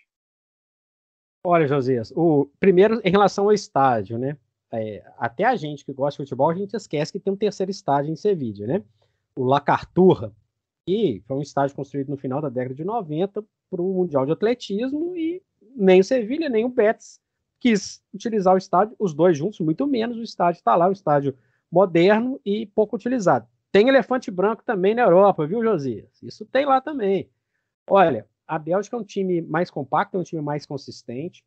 Olha, 1.44 1.66
Josias, 1.66 2.12
o 2.16 2.50
primeiro 2.58 3.00
em 3.04 3.10
relação 3.10 3.44
ao 3.44 3.52
estádio, 3.52 4.18
né? 4.18 4.36
É, 4.72 5.04
até 5.16 5.44
a 5.44 5.54
gente 5.54 5.84
que 5.84 5.92
gosta 5.92 6.22
de 6.22 6.28
futebol, 6.28 6.50
a 6.50 6.54
gente 6.54 6.74
esquece 6.74 7.12
que 7.12 7.20
tem 7.20 7.32
um 7.32 7.36
terceiro 7.36 7.70
estádio 7.70 8.12
em 8.12 8.16
Sevilla, 8.16 8.66
né? 8.66 8.82
O 9.36 9.44
La 9.44 9.60
Carturra, 9.60 10.32
que 10.86 11.20
foi 11.26 11.36
um 11.36 11.42
estádio 11.42 11.74
construído 11.74 12.08
no 12.08 12.16
final 12.16 12.40
da 12.40 12.48
década 12.48 12.74
de 12.74 12.84
90 12.84 13.44
para 13.68 13.82
o 13.82 13.92
Mundial 13.92 14.24
de 14.24 14.32
Atletismo 14.32 15.16
e 15.16 15.42
nem 15.74 16.00
o 16.00 16.04
Sevilha, 16.04 16.48
nem 16.48 16.64
o 16.64 16.68
Betis 16.68 17.20
quis 17.58 18.02
utilizar 18.14 18.54
o 18.54 18.58
estádio, 18.58 18.94
os 18.98 19.12
dois 19.12 19.36
juntos, 19.36 19.58
muito 19.60 19.86
menos, 19.86 20.16
o 20.16 20.22
estádio 20.22 20.58
está 20.58 20.76
lá, 20.76 20.88
o 20.88 20.92
estádio 20.92 21.36
moderno 21.70 22.40
e 22.44 22.66
pouco 22.66 22.94
utilizado. 22.94 23.48
Tem 23.72 23.88
elefante 23.88 24.30
branco 24.30 24.62
também 24.64 24.94
na 24.94 25.02
Europa, 25.02 25.46
viu, 25.46 25.62
Josias? 25.62 26.22
Isso 26.22 26.46
tem 26.46 26.64
lá 26.64 26.80
também. 26.80 27.28
Olha, 27.90 28.26
a 28.46 28.58
Bélgica 28.58 28.96
é 28.96 29.00
um 29.00 29.04
time 29.04 29.42
mais 29.42 29.70
compacto, 29.70 30.16
é 30.16 30.20
um 30.20 30.22
time 30.22 30.40
mais 30.40 30.64
consistente, 30.64 31.44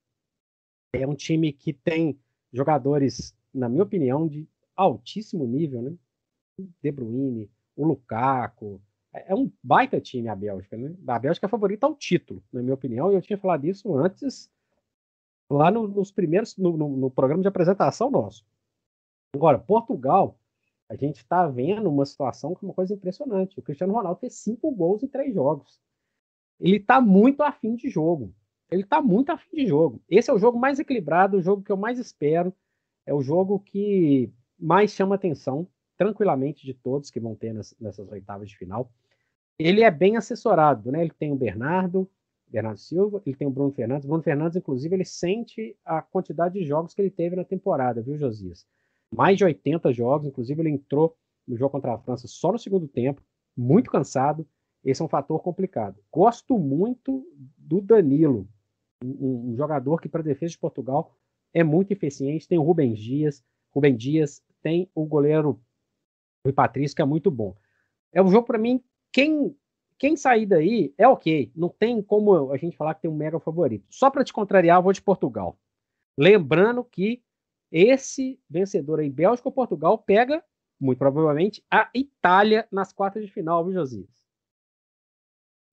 é 0.93 1.07
um 1.07 1.15
time 1.15 1.53
que 1.53 1.71
tem 1.71 2.19
jogadores, 2.51 3.33
na 3.53 3.69
minha 3.69 3.83
opinião, 3.83 4.27
de 4.27 4.47
altíssimo 4.75 5.45
nível, 5.45 5.81
né? 5.81 5.93
De 6.81 6.91
Bruyne, 6.91 7.49
o 7.75 7.85
Lukaku, 7.85 8.81
é, 9.13 9.31
é 9.31 9.35
um 9.35 9.51
baita 9.63 9.99
time 9.99 10.29
a 10.29 10.35
Bélgica, 10.35 10.77
né? 10.77 10.95
A 11.07 11.19
Bélgica 11.19 11.45
é 11.45 11.49
favorita 11.49 11.85
ao 11.85 11.95
título, 11.95 12.43
na 12.51 12.61
minha 12.61 12.73
opinião, 12.73 13.11
e 13.11 13.15
eu 13.15 13.21
tinha 13.21 13.37
falado 13.37 13.65
isso 13.65 13.95
antes, 13.95 14.49
lá 15.49 15.71
no, 15.71 15.87
nos 15.87 16.11
primeiros, 16.11 16.55
no, 16.57 16.77
no, 16.77 16.89
no, 16.89 17.11
programa 17.11 17.41
de 17.41 17.47
apresentação 17.47 18.11
nosso. 18.11 18.45
Agora, 19.33 19.59
Portugal, 19.59 20.39
a 20.87 20.95
gente 20.95 21.17
está 21.17 21.47
vendo 21.47 21.89
uma 21.89 22.05
situação 22.05 22.53
que 22.53 22.65
é 22.65 22.67
uma 22.67 22.73
coisa 22.73 22.93
impressionante. 22.93 23.59
O 23.59 23.61
Cristiano 23.61 23.93
Ronaldo 23.93 24.19
fez 24.19 24.35
cinco 24.35 24.71
gols 24.71 25.03
em 25.03 25.07
três 25.07 25.33
jogos. 25.33 25.79
Ele 26.59 26.77
está 26.77 26.99
muito 26.99 27.41
afim 27.41 27.75
de 27.75 27.89
jogo. 27.89 28.33
Ele 28.71 28.83
está 28.83 29.01
muito 29.01 29.31
afim 29.31 29.55
de 29.55 29.67
jogo. 29.67 30.01
Esse 30.09 30.29
é 30.29 30.33
o 30.33 30.39
jogo 30.39 30.59
mais 30.59 30.79
equilibrado, 30.79 31.37
o 31.37 31.41
jogo 31.41 31.63
que 31.63 31.71
eu 31.71 31.77
mais 31.77 31.97
espero. 31.99 32.53
É 33.05 33.13
o 33.13 33.21
jogo 33.21 33.59
que 33.59 34.31
mais 34.59 34.91
chama 34.91 35.15
atenção 35.15 35.67
tranquilamente 35.99 36.65
de 36.65 36.73
todos 36.73 37.11
que 37.11 37.19
vão 37.19 37.35
ter 37.35 37.53
nessas 37.53 38.09
oitavas 38.09 38.49
de 38.49 38.57
final. 38.57 38.89
Ele 39.59 39.83
é 39.83 39.91
bem 39.91 40.15
assessorado, 40.15 40.89
né? 40.89 41.01
Ele 41.01 41.11
tem 41.11 41.29
o 41.33 41.35
Bernardo, 41.35 42.09
Bernardo 42.47 42.79
Silva, 42.79 43.21
ele 43.25 43.35
tem 43.35 43.45
o 43.45 43.51
Bruno 43.51 43.73
Fernandes. 43.73 44.05
Bruno 44.07 44.23
Fernandes, 44.23 44.55
inclusive, 44.55 44.95
ele 44.95 45.03
sente 45.03 45.77
a 45.83 46.01
quantidade 46.01 46.57
de 46.57 46.65
jogos 46.65 46.93
que 46.93 47.01
ele 47.01 47.11
teve 47.11 47.35
na 47.35 47.43
temporada, 47.43 48.01
viu, 48.01 48.17
Josias? 48.17 48.65
Mais 49.13 49.37
de 49.37 49.43
80 49.43 49.91
jogos, 49.91 50.25
inclusive 50.25 50.61
ele 50.61 50.69
entrou 50.69 51.17
no 51.45 51.57
jogo 51.57 51.71
contra 51.71 51.93
a 51.93 51.99
França 51.99 52.29
só 52.29 52.53
no 52.53 52.57
segundo 52.57 52.87
tempo, 52.87 53.21
muito 53.55 53.91
cansado. 53.91 54.47
Esse 54.85 55.01
é 55.01 55.05
um 55.05 55.09
fator 55.09 55.41
complicado. 55.41 55.99
Gosto 56.09 56.57
muito 56.57 57.27
do 57.57 57.81
Danilo, 57.81 58.47
um, 59.03 59.51
um 59.51 59.57
jogador 59.57 59.99
que 59.99 60.07
para 60.07 60.21
a 60.21 60.23
defesa 60.23 60.51
de 60.51 60.57
Portugal 60.57 61.13
é 61.53 61.61
muito 61.61 61.91
eficiente. 61.91 62.47
Tem 62.47 62.57
o 62.57 62.63
Rubem 62.63 62.93
Dias, 62.93 63.43
Rubem 63.69 63.97
Dias, 63.97 64.41
tem 64.61 64.89
o 64.95 65.05
goleiro 65.05 65.59
o 66.45 66.53
Patrício, 66.53 66.95
que 66.95 67.01
é 67.01 67.05
muito 67.05 67.29
bom. 67.29 67.55
É 68.13 68.21
um 68.21 68.29
jogo, 68.29 68.47
para 68.47 68.57
mim, 68.57 68.83
quem, 69.11 69.55
quem 69.97 70.15
sair 70.15 70.45
daí 70.45 70.93
é 70.97 71.07
ok. 71.07 71.51
Não 71.55 71.69
tem 71.69 72.01
como 72.01 72.51
a 72.51 72.57
gente 72.57 72.77
falar 72.77 72.93
que 72.95 73.01
tem 73.01 73.11
um 73.11 73.15
mega 73.15 73.39
favorito. 73.39 73.85
Só 73.89 74.09
para 74.09 74.23
te 74.23 74.33
contrariar, 74.33 74.77
eu 74.77 74.83
vou 74.83 74.93
de 74.93 75.01
Portugal. 75.01 75.57
Lembrando 76.17 76.83
que 76.83 77.21
esse 77.71 78.39
vencedor 78.49 78.99
aí, 78.99 79.09
Bélgica 79.09 79.47
ou 79.47 79.53
Portugal, 79.53 79.97
pega, 79.97 80.43
muito 80.79 80.97
provavelmente, 80.97 81.63
a 81.69 81.89
Itália 81.93 82.67
nas 82.71 82.91
quartas 82.91 83.23
de 83.23 83.31
final, 83.31 83.63
viu, 83.63 83.73
Josias? 83.73 84.09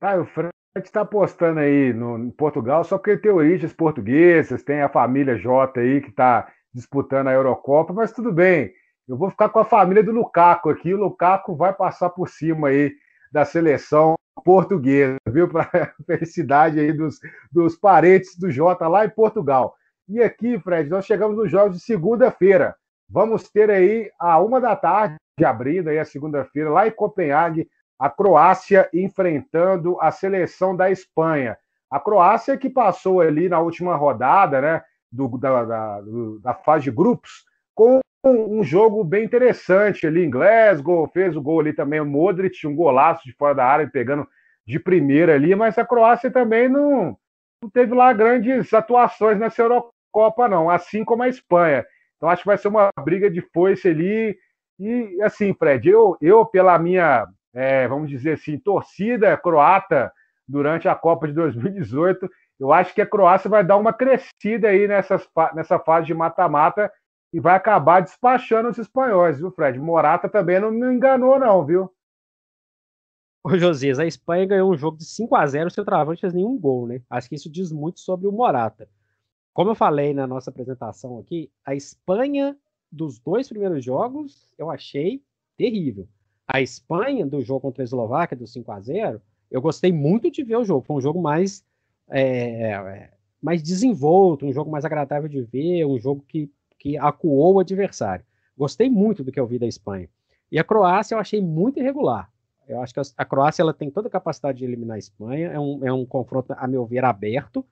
Ah, 0.00 0.18
o 0.18 0.26
Fred 0.26 0.50
está 0.76 1.00
apostando 1.00 1.60
aí 1.60 1.92
no, 1.92 2.18
em 2.18 2.30
Portugal 2.30 2.84
só 2.84 2.98
porque 2.98 3.16
tem 3.16 3.32
origens 3.32 3.72
portuguesas, 3.72 4.62
tem 4.62 4.82
a 4.82 4.90
família 4.90 5.38
J 5.38 5.80
aí 5.80 6.02
que 6.02 6.10
está 6.10 6.52
disputando 6.72 7.28
a 7.28 7.32
Eurocopa, 7.32 7.94
mas 7.94 8.12
tudo 8.12 8.30
bem. 8.30 8.74
Eu 9.08 9.16
vou 9.16 9.30
ficar 9.30 9.48
com 9.48 9.60
a 9.60 9.64
família 9.64 10.02
do 10.02 10.10
Lukaku 10.10 10.68
aqui. 10.68 10.92
O 10.92 10.98
Lukaku 10.98 11.54
vai 11.54 11.72
passar 11.72 12.10
por 12.10 12.28
cima 12.28 12.68
aí 12.68 12.92
da 13.30 13.44
seleção 13.44 14.16
portuguesa, 14.44 15.16
viu? 15.28 15.48
Para 15.48 15.94
felicidade 16.04 16.80
aí 16.80 16.92
dos, 16.92 17.20
dos 17.52 17.76
parentes 17.76 18.36
do 18.36 18.50
Jota 18.50 18.88
lá 18.88 19.04
em 19.04 19.10
Portugal. 19.10 19.76
E 20.08 20.20
aqui, 20.20 20.58
Fred, 20.58 20.90
nós 20.90 21.06
chegamos 21.06 21.36
nos 21.36 21.50
jogos 21.50 21.76
de 21.76 21.82
segunda-feira. 21.82 22.74
vamos 23.08 23.48
ter 23.48 23.70
aí 23.70 24.10
a 24.18 24.40
uma 24.40 24.60
da 24.60 24.74
tarde, 24.74 25.16
abrindo 25.44 25.88
aí 25.88 25.98
a 25.98 26.04
segunda-feira, 26.04 26.70
lá 26.70 26.86
em 26.86 26.92
Copenhague, 26.92 27.68
a 27.98 28.10
Croácia 28.10 28.88
enfrentando 28.92 30.00
a 30.00 30.10
seleção 30.10 30.76
da 30.76 30.90
Espanha. 30.90 31.56
A 31.90 32.00
Croácia 32.00 32.56
que 32.56 32.68
passou 32.68 33.20
ali 33.20 33.48
na 33.48 33.60
última 33.60 33.94
rodada, 33.94 34.60
né, 34.60 34.82
do, 35.10 35.28
da, 35.38 35.64
da, 35.64 36.00
da 36.42 36.54
fase 36.54 36.84
de 36.84 36.90
grupos, 36.90 37.44
com 37.74 38.00
um 38.24 38.62
jogo 38.64 39.04
bem 39.04 39.24
interessante 39.24 40.06
ali 40.06 40.24
em 40.24 40.30
Glasgow, 40.30 41.08
fez 41.12 41.36
o 41.36 41.42
gol 41.42 41.60
ali 41.60 41.72
também 41.72 42.00
o 42.00 42.06
Modric, 42.06 42.66
um 42.66 42.74
golaço 42.74 43.24
de 43.24 43.32
fora 43.32 43.54
da 43.54 43.64
área, 43.64 43.88
pegando 43.88 44.26
de 44.66 44.80
primeira 44.80 45.34
ali, 45.34 45.54
mas 45.54 45.78
a 45.78 45.86
Croácia 45.86 46.30
também 46.30 46.68
não, 46.68 47.16
não 47.62 47.70
teve 47.70 47.94
lá 47.94 48.12
grandes 48.12 48.72
atuações 48.74 49.38
nessa 49.38 49.62
Eurocopa, 49.62 50.48
não, 50.48 50.68
assim 50.68 51.04
como 51.04 51.22
a 51.22 51.28
Espanha. 51.28 51.84
Então 52.16 52.28
acho 52.28 52.42
que 52.42 52.48
vai 52.48 52.58
ser 52.58 52.68
uma 52.68 52.90
briga 53.04 53.30
de 53.30 53.40
foice 53.40 53.88
ali. 53.88 54.36
E 54.78 55.22
assim, 55.22 55.54
Fred, 55.54 55.88
eu, 55.88 56.16
eu 56.20 56.44
pela 56.44 56.78
minha, 56.78 57.26
é, 57.54 57.86
vamos 57.86 58.10
dizer 58.10 58.32
assim, 58.32 58.58
torcida 58.58 59.36
croata 59.36 60.10
durante 60.48 60.88
a 60.88 60.94
Copa 60.94 61.26
de 61.26 61.34
2018, 61.34 62.28
eu 62.58 62.72
acho 62.72 62.94
que 62.94 63.02
a 63.02 63.06
Croácia 63.06 63.50
vai 63.50 63.64
dar 63.64 63.76
uma 63.76 63.92
crescida 63.92 64.68
aí 64.68 64.88
nessas, 64.88 65.28
nessa 65.54 65.78
fase 65.78 66.06
de 66.06 66.14
mata-mata 66.14 66.90
e 67.32 67.40
vai 67.40 67.54
acabar 67.54 68.00
despachando 68.00 68.68
os 68.68 68.78
espanhóis, 68.78 69.38
viu, 69.38 69.50
Fred? 69.50 69.78
Morata 69.78 70.28
também 70.28 70.60
não 70.60 70.70
me 70.70 70.94
enganou, 70.94 71.38
não, 71.38 71.64
viu? 71.64 71.90
Ô, 73.44 73.56
Josias, 73.56 73.98
a 73.98 74.06
Espanha 74.06 74.46
ganhou 74.46 74.72
um 74.72 74.76
jogo 74.76 74.96
de 74.96 75.04
5 75.04 75.36
a 75.36 75.46
0 75.46 75.70
seu 75.70 75.84
travante 75.84 76.20
fez 76.20 76.34
nenhum 76.34 76.58
gol, 76.58 76.86
né? 76.86 77.00
Acho 77.08 77.28
que 77.28 77.36
isso 77.36 77.50
diz 77.50 77.70
muito 77.70 78.00
sobre 78.00 78.26
o 78.26 78.32
Morata. 78.32 78.88
Como 79.52 79.70
eu 79.70 79.74
falei 79.74 80.12
na 80.12 80.26
nossa 80.26 80.50
apresentação 80.50 81.18
aqui, 81.18 81.50
a 81.64 81.74
Espanha 81.74 82.56
dos 82.90 83.18
dois 83.18 83.48
primeiros 83.48 83.84
jogos 83.84 84.52
eu 84.58 84.70
achei 84.70 85.22
terrível. 85.56 86.08
A 86.46 86.60
Espanha 86.60 87.26
do 87.26 87.40
jogo 87.42 87.60
contra 87.60 87.82
a 87.82 87.84
Eslováquia, 87.84 88.36
do 88.36 88.46
5 88.46 88.70
a 88.72 88.80
0 88.80 89.22
eu 89.50 89.62
gostei 89.62 89.92
muito 89.92 90.30
de 90.30 90.42
ver 90.42 90.56
o 90.56 90.64
jogo. 90.64 90.84
Foi 90.84 90.96
um 90.96 91.00
jogo 91.00 91.22
mais, 91.22 91.64
é, 92.10 92.72
é 92.72 93.10
mais 93.40 93.62
desenvolto, 93.62 94.44
um 94.44 94.52
jogo 94.52 94.70
mais 94.70 94.84
agradável 94.84 95.28
de 95.28 95.40
ver, 95.42 95.84
um 95.86 95.98
jogo 95.98 96.24
que 96.26 96.50
que 96.78 96.96
acuou 96.98 97.54
o 97.54 97.60
adversário. 97.60 98.24
Gostei 98.56 98.88
muito 98.88 99.22
do 99.22 99.32
que 99.32 99.38
eu 99.38 99.46
vi 99.46 99.58
da 99.58 99.66
Espanha. 99.66 100.08
E 100.50 100.58
a 100.58 100.64
Croácia 100.64 101.14
eu 101.14 101.18
achei 101.18 101.40
muito 101.40 101.78
irregular. 101.78 102.30
Eu 102.68 102.80
acho 102.80 102.92
que 102.92 103.00
a 103.16 103.24
Croácia 103.24 103.62
ela 103.62 103.74
tem 103.74 103.90
toda 103.90 104.08
a 104.08 104.10
capacidade 104.10 104.58
de 104.58 104.64
eliminar 104.64 104.96
a 104.96 104.98
Espanha. 104.98 105.48
É 105.48 105.58
um, 105.58 105.86
é 105.86 105.92
um 105.92 106.04
confronto, 106.04 106.54
a 106.56 106.66
meu 106.66 106.84
ver, 106.84 107.04
aberto. 107.04 107.64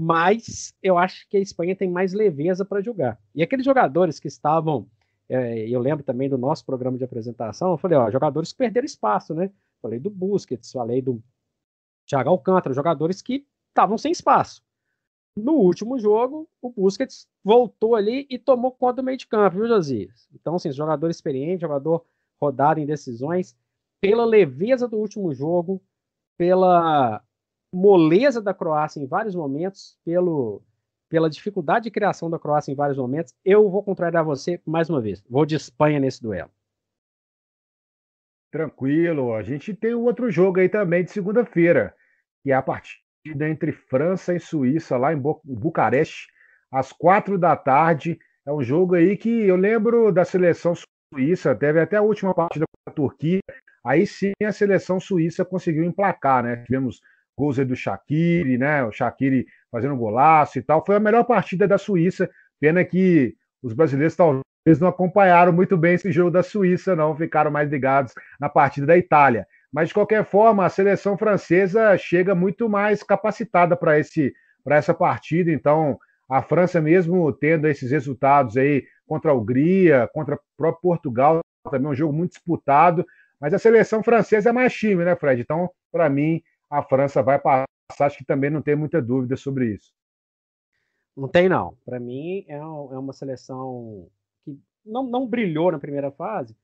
Mas 0.00 0.74
eu 0.82 0.98
acho 0.98 1.28
que 1.28 1.36
a 1.36 1.40
Espanha 1.40 1.76
tem 1.76 1.88
mais 1.88 2.12
leveza 2.12 2.64
para 2.64 2.82
jogar. 2.82 3.18
E 3.34 3.42
aqueles 3.42 3.64
jogadores 3.64 4.18
que 4.18 4.28
estavam. 4.28 4.86
É, 5.28 5.66
eu 5.68 5.80
lembro 5.80 6.04
também 6.04 6.28
do 6.28 6.36
nosso 6.36 6.66
programa 6.66 6.98
de 6.98 7.04
apresentação. 7.04 7.70
Eu 7.70 7.78
falei, 7.78 7.96
ó, 7.96 8.10
jogadores 8.10 8.52
que 8.52 8.58
perderam 8.58 8.84
espaço, 8.84 9.34
né? 9.34 9.50
Falei 9.80 9.98
do 9.98 10.10
Busquets, 10.10 10.72
falei 10.72 11.00
do 11.00 11.22
Thiago 12.06 12.28
Alcântara, 12.28 12.74
jogadores 12.74 13.22
que 13.22 13.46
estavam 13.68 13.96
sem 13.96 14.12
espaço. 14.12 14.62
No 15.36 15.54
último 15.54 15.98
jogo, 15.98 16.48
o 16.62 16.70
Busquets 16.70 17.28
voltou 17.42 17.96
ali 17.96 18.24
e 18.30 18.38
tomou 18.38 18.70
conta 18.70 18.94
do 18.94 19.02
meio 19.02 19.18
de 19.18 19.26
campo, 19.26 19.56
viu, 19.56 19.66
Josias? 19.66 20.28
Então, 20.32 20.54
assim, 20.54 20.70
jogador 20.70 21.10
experiente, 21.10 21.62
jogador 21.62 22.04
rodado 22.40 22.78
em 22.78 22.86
decisões, 22.86 23.56
pela 24.00 24.24
leveza 24.24 24.86
do 24.86 24.96
último 24.96 25.34
jogo, 25.34 25.82
pela 26.38 27.22
moleza 27.72 28.40
da 28.40 28.54
Croácia 28.54 29.00
em 29.00 29.06
vários 29.06 29.34
momentos, 29.34 29.98
pelo, 30.04 30.62
pela 31.08 31.28
dificuldade 31.28 31.84
de 31.84 31.90
criação 31.90 32.30
da 32.30 32.38
Croácia 32.38 32.70
em 32.70 32.76
vários 32.76 32.98
momentos, 32.98 33.34
eu 33.44 33.68
vou 33.68 33.82
contrariar 33.82 34.24
você 34.24 34.60
mais 34.64 34.88
uma 34.88 35.00
vez. 35.00 35.20
Vou 35.28 35.44
de 35.44 35.56
Espanha 35.56 35.98
nesse 35.98 36.22
duelo. 36.22 36.50
Tranquilo. 38.52 39.34
A 39.34 39.42
gente 39.42 39.74
tem 39.74 39.94
outro 39.94 40.30
jogo 40.30 40.60
aí 40.60 40.68
também 40.68 41.02
de 41.02 41.10
segunda-feira, 41.10 41.96
que 42.40 42.52
é 42.52 42.54
a 42.54 42.62
partida 42.62 43.03
entre 43.26 43.72
França 43.72 44.34
e 44.34 44.40
Suíça, 44.40 44.96
lá 44.96 45.12
em 45.12 45.22
Bucareste, 45.44 46.28
às 46.70 46.92
quatro 46.92 47.38
da 47.38 47.56
tarde. 47.56 48.18
É 48.46 48.52
um 48.52 48.62
jogo 48.62 48.94
aí 48.94 49.16
que 49.16 49.46
eu 49.46 49.56
lembro 49.56 50.12
da 50.12 50.24
seleção 50.24 50.74
suíça, 51.12 51.54
teve 51.54 51.80
até 51.80 51.96
a 51.96 52.02
última 52.02 52.34
partida 52.34 52.66
com 52.66 52.90
a 52.90 52.94
Turquia. 52.94 53.40
Aí 53.84 54.06
sim 54.06 54.32
a 54.42 54.52
seleção 54.52 54.98
suíça 54.98 55.44
conseguiu 55.44 55.84
emplacar, 55.84 56.42
né? 56.42 56.56
Tivemos 56.64 57.00
gols 57.36 57.58
aí 57.58 57.64
do 57.64 57.76
Shaqiri, 57.76 58.58
né? 58.58 58.84
O 58.84 58.92
Shaqiri 58.92 59.46
fazendo 59.70 59.96
golaço 59.96 60.58
e 60.58 60.62
tal. 60.62 60.84
Foi 60.84 60.96
a 60.96 61.00
melhor 61.00 61.24
partida 61.24 61.66
da 61.66 61.78
Suíça. 61.78 62.30
Pena 62.60 62.84
que 62.84 63.34
os 63.62 63.74
brasileiros 63.74 64.16
talvez 64.16 64.80
não 64.80 64.88
acompanharam 64.88 65.52
muito 65.52 65.76
bem 65.76 65.94
esse 65.94 66.10
jogo 66.12 66.30
da 66.30 66.42
Suíça, 66.42 66.94
não. 66.94 67.16
Ficaram 67.16 67.50
mais 67.50 67.70
ligados 67.70 68.14
na 68.40 68.48
partida 68.48 68.86
da 68.86 68.96
Itália. 68.96 69.46
Mas, 69.74 69.88
de 69.88 69.94
qualquer 69.94 70.24
forma, 70.24 70.64
a 70.64 70.68
seleção 70.68 71.18
francesa 71.18 71.98
chega 71.98 72.32
muito 72.32 72.68
mais 72.68 73.02
capacitada 73.02 73.76
para 73.76 73.96
essa 74.76 74.94
partida. 74.94 75.50
Então, 75.50 75.98
a 76.30 76.40
França, 76.40 76.80
mesmo 76.80 77.32
tendo 77.32 77.66
esses 77.66 77.90
resultados 77.90 78.56
aí 78.56 78.86
contra 79.04 79.32
a 79.32 79.34
Hungria, 79.34 80.08
contra 80.14 80.36
o 80.36 80.40
próprio 80.56 80.80
Portugal, 80.80 81.40
também 81.68 81.88
é 81.88 81.90
um 81.90 81.94
jogo 81.94 82.12
muito 82.12 82.34
disputado. 82.34 83.04
Mas 83.40 83.52
a 83.52 83.58
seleção 83.58 84.00
francesa 84.00 84.50
é 84.50 84.52
mais 84.52 84.72
time, 84.72 85.04
né, 85.04 85.16
Fred? 85.16 85.42
Então, 85.42 85.68
para 85.90 86.08
mim, 86.08 86.40
a 86.70 86.80
França 86.80 87.20
vai 87.20 87.40
passar. 87.40 87.66
Acho 87.98 88.18
que 88.18 88.24
também 88.24 88.50
não 88.50 88.62
tem 88.62 88.76
muita 88.76 89.02
dúvida 89.02 89.36
sobre 89.36 89.74
isso. 89.74 89.92
Não 91.16 91.26
tem, 91.26 91.48
não. 91.48 91.76
Para 91.84 91.98
mim, 91.98 92.44
é, 92.46 92.58
é 92.58 92.62
uma 92.62 93.12
seleção 93.12 94.06
que 94.44 94.56
não, 94.86 95.02
não 95.02 95.26
brilhou 95.26 95.72
na 95.72 95.80
primeira 95.80 96.12
fase, 96.12 96.56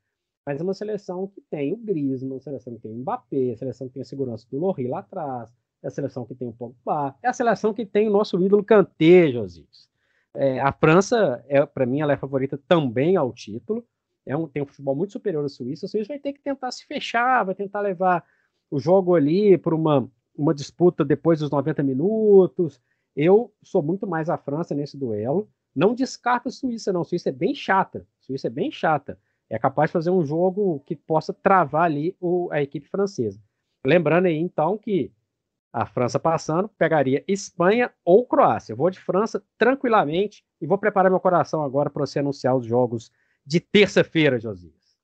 mas 0.51 0.61
é 0.61 0.65
uma 0.65 0.75
seleção 0.75 1.29
que 1.29 1.41
tem 1.43 1.73
o 1.73 1.77
Griezmann, 1.77 2.33
uma 2.33 2.41
seleção 2.41 2.75
que 2.75 2.81
tem 2.81 2.91
o 2.91 2.95
Mbappé, 2.97 3.53
a 3.53 3.57
seleção 3.57 3.87
que 3.87 3.95
tem 3.95 4.03
a 4.03 4.05
segurança 4.05 4.45
do 4.51 4.59
Lorri 4.59 4.89
lá 4.89 4.99
atrás, 4.99 5.55
é 5.81 5.87
a 5.87 5.91
seleção 5.91 6.27
que 6.27 6.35
tem 6.35 6.49
o 6.49 6.53
Pogba, 6.53 7.15
é 7.23 7.29
a 7.29 7.33
seleção 7.33 7.73
que 7.73 7.87
tem 7.87 8.09
o 8.09 8.11
nosso 8.11 8.37
ídolo 8.43 8.65
Kanté, 8.65 9.31
Josias. 9.31 9.89
É, 10.35 10.59
a 10.59 10.73
França, 10.73 11.45
é, 11.47 11.65
para 11.65 11.87
mim, 11.87 12.01
ela 12.01 12.13
é 12.13 12.17
favorita 12.17 12.59
também 12.67 13.17
ao 13.17 13.33
título. 13.33 13.87
É 14.27 14.37
um, 14.37 14.49
tem 14.49 14.61
um 14.61 14.67
futebol 14.67 14.97
muito 14.97 15.13
superior 15.13 15.45
à 15.45 15.49
Suíça. 15.49 15.87
A 15.87 15.89
Suíça 15.89 16.09
vai 16.09 16.19
ter 16.19 16.33
que 16.33 16.41
tentar 16.41 16.73
se 16.73 16.85
fechar, 16.85 17.45
vai 17.45 17.55
tentar 17.55 17.81
levar 17.81 18.25
o 18.71 18.81
jogo 18.81 19.15
ali 19.15 19.57
por 19.57 19.73
uma, 19.73 20.11
uma 20.37 20.53
disputa 20.53 21.05
depois 21.05 21.39
dos 21.39 21.51
90 21.51 21.83
minutos. 21.85 22.81
Eu 23.15 23.53
sou 23.63 23.83
muito 23.83 24.05
mais 24.05 24.29
a 24.29 24.37
França 24.37 24.75
nesse 24.75 24.97
duelo. 24.97 25.49
Não 25.75 25.95
descarto 25.95 26.49
a 26.49 26.53
Suíça, 26.53 26.93
não. 26.93 27.03
A 27.03 27.05
Suíça 27.05 27.29
é 27.29 27.33
bem 27.33 27.55
chata. 27.55 28.05
A 28.21 28.25
Suíça 28.25 28.49
é 28.49 28.51
bem 28.51 28.71
chata 28.73 29.17
é 29.51 29.59
capaz 29.59 29.91
de 29.91 29.93
fazer 29.93 30.11
um 30.11 30.25
jogo 30.25 30.81
que 30.87 30.95
possa 30.95 31.35
travar 31.35 31.83
ali 31.83 32.17
o, 32.21 32.49
a 32.53 32.63
equipe 32.63 32.89
francesa. 32.89 33.41
Lembrando 33.85 34.27
aí, 34.27 34.37
então, 34.37 34.79
que 34.79 35.13
a 35.73 35.85
França 35.85 36.19
passando 36.19 36.69
pegaria 36.69 37.25
Espanha 37.27 37.93
ou 38.05 38.25
Croácia. 38.25 38.73
Eu 38.73 38.77
vou 38.77 38.91
de 38.91 39.01
França 39.01 39.43
tranquilamente 39.59 40.45
e 40.61 40.67
vou 40.67 40.79
preparar 40.79 41.11
meu 41.11 41.21
coração 41.21 41.63
agora 41.63 41.91
para 41.91 42.07
você 42.07 42.21
anunciar 42.21 42.57
os 42.57 42.65
jogos 42.65 43.11
de 43.45 43.61
terça-feira, 43.61 44.39
Josias. 44.39 44.99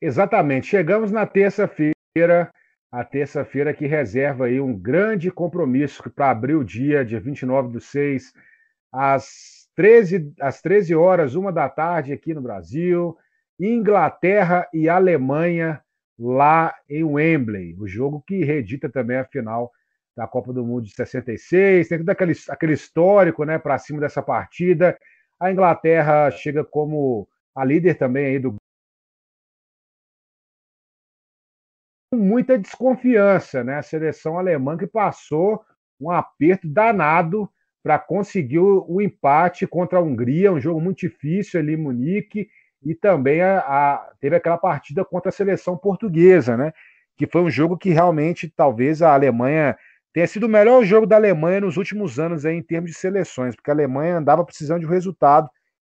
Exatamente. 0.00 0.66
Chegamos 0.66 1.10
na 1.10 1.26
terça-feira, 1.26 2.52
a 2.90 3.04
terça-feira 3.04 3.72
que 3.72 3.86
reserva 3.86 4.46
aí 4.46 4.60
um 4.60 4.76
grande 4.76 5.30
compromisso 5.30 6.10
para 6.10 6.30
abrir 6.30 6.54
o 6.54 6.64
dia, 6.64 7.04
dia 7.04 7.20
29 7.20 7.72
do 7.72 7.80
6, 7.80 8.32
às 8.92 9.68
13, 9.74 10.32
às 10.40 10.60
13 10.60 10.94
horas, 10.94 11.34
uma 11.34 11.52
da 11.52 11.68
tarde 11.68 12.12
aqui 12.12 12.34
no 12.34 12.40
Brasil. 12.40 13.16
Inglaterra 13.58 14.68
e 14.72 14.88
Alemanha 14.88 15.82
lá 16.18 16.74
em 16.88 17.04
Wembley, 17.04 17.76
o 17.78 17.86
jogo 17.86 18.22
que 18.26 18.44
reedita 18.44 18.88
também 18.88 19.16
a 19.16 19.24
final 19.24 19.72
da 20.16 20.26
Copa 20.26 20.52
do 20.52 20.64
Mundo 20.64 20.84
de 20.84 20.92
66, 20.92 21.88
tem 21.88 21.98
todo 21.98 22.10
aquele, 22.10 22.32
aquele 22.48 22.72
histórico 22.72 23.44
né, 23.44 23.58
para 23.58 23.78
cima 23.78 24.00
dessa 24.00 24.20
partida. 24.20 24.98
A 25.38 25.52
Inglaterra 25.52 26.30
chega 26.30 26.64
como 26.64 27.28
a 27.54 27.64
líder 27.64 27.94
também 27.94 28.26
aí 28.26 28.38
do 28.38 28.56
com 32.12 32.16
muita 32.16 32.58
desconfiança, 32.58 33.62
né? 33.62 33.76
A 33.76 33.82
seleção 33.82 34.38
alemã 34.38 34.76
que 34.76 34.86
passou 34.86 35.64
um 36.00 36.10
aperto 36.10 36.66
danado 36.66 37.48
para 37.82 37.98
conseguir 37.98 38.58
o, 38.58 38.84
o, 38.88 39.00
empate 39.00 39.66
contra 39.66 39.98
a 39.98 40.02
Hungria, 40.02 40.52
um 40.52 40.60
jogo 40.60 40.80
muito 40.80 40.98
difícil 40.98 41.60
ali 41.60 41.74
em 41.74 41.76
Munique, 41.76 42.48
e 42.82 42.94
também 42.94 43.42
a, 43.42 43.58
a, 43.58 44.12
teve 44.20 44.36
aquela 44.36 44.58
partida 44.58 45.04
contra 45.04 45.30
a 45.30 45.32
seleção 45.32 45.76
portuguesa, 45.76 46.56
né? 46.56 46.72
Que 47.16 47.26
foi 47.26 47.42
um 47.42 47.50
jogo 47.50 47.76
que 47.76 47.90
realmente 47.90 48.48
talvez 48.48 49.02
a 49.02 49.12
Alemanha 49.12 49.76
tenha 50.12 50.26
sido 50.26 50.44
o 50.44 50.48
melhor 50.48 50.84
jogo 50.84 51.06
da 51.06 51.16
Alemanha 51.16 51.60
nos 51.60 51.76
últimos 51.76 52.18
anos 52.18 52.44
aí, 52.46 52.56
em 52.56 52.62
termos 52.62 52.90
de 52.90 52.96
seleções, 52.96 53.54
porque 53.54 53.70
a 53.70 53.74
Alemanha 53.74 54.18
andava 54.18 54.44
precisando 54.44 54.80
de 54.80 54.86
um 54.86 54.90
resultado, 54.90 55.48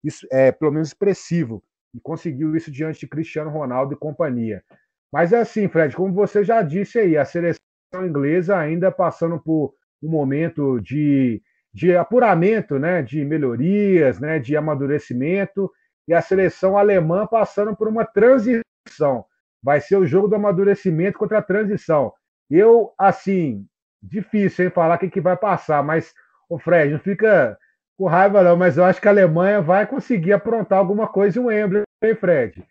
isso, 0.03 0.27
é, 0.31 0.51
pelo 0.51 0.71
menos 0.71 0.89
expressivo, 0.89 1.63
e 1.93 1.99
conseguiu 1.99 2.55
isso 2.55 2.71
diante 2.71 2.99
de 2.99 3.07
Cristiano 3.07 3.49
Ronaldo 3.49 3.93
e 3.93 3.97
companhia. 3.97 4.63
Mas 5.11 5.31
é 5.31 5.39
assim, 5.39 5.67
Fred, 5.67 5.95
como 5.95 6.13
você 6.13 6.43
já 6.43 6.61
disse 6.61 6.99
aí, 6.99 7.17
a 7.17 7.25
seleção 7.25 7.61
inglesa 8.01 8.57
ainda 8.57 8.91
passando 8.91 9.39
por 9.39 9.73
um 10.01 10.09
momento 10.09 10.79
de, 10.81 11.41
de 11.73 11.95
apuramento, 11.95 12.79
né, 12.79 13.01
de 13.01 13.23
melhorias, 13.23 14.19
né, 14.19 14.39
de 14.39 14.57
amadurecimento 14.57 15.71
e 16.07 16.13
a 16.13 16.21
seleção 16.21 16.77
alemã 16.77 17.25
passando 17.25 17.75
por 17.75 17.87
uma 17.87 18.05
transição. 18.05 19.25
Vai 19.61 19.79
ser 19.79 19.95
o 19.95 20.05
jogo 20.05 20.27
do 20.27 20.35
amadurecimento 20.35 21.17
contra 21.17 21.39
a 21.39 21.41
transição. 21.41 22.13
Eu, 22.49 22.93
assim, 22.97 23.65
difícil 24.01 24.67
em 24.67 24.69
falar 24.69 24.95
o 24.95 25.09
que, 25.09 25.21
vai 25.21 25.37
passar, 25.37 25.81
mas 25.81 26.13
o 26.49 26.59
Fred, 26.59 26.91
não 26.91 26.99
fica 26.99 27.57
com 27.97 28.05
raiva 28.05 28.43
não, 28.43 28.57
mas 28.57 28.77
eu 28.77 28.83
acho 28.83 28.99
que 28.99 29.07
a 29.07 29.11
Alemanha 29.11 29.61
vai 29.61 29.87
conseguir 29.87 30.33
aprontar 30.33 30.79
alguma 30.79 31.07
coisa 31.07 31.39
em 31.39 31.41
um 31.41 31.45
Wembley, 31.45 31.83
hein, 32.03 32.15
Fred? 32.15 32.63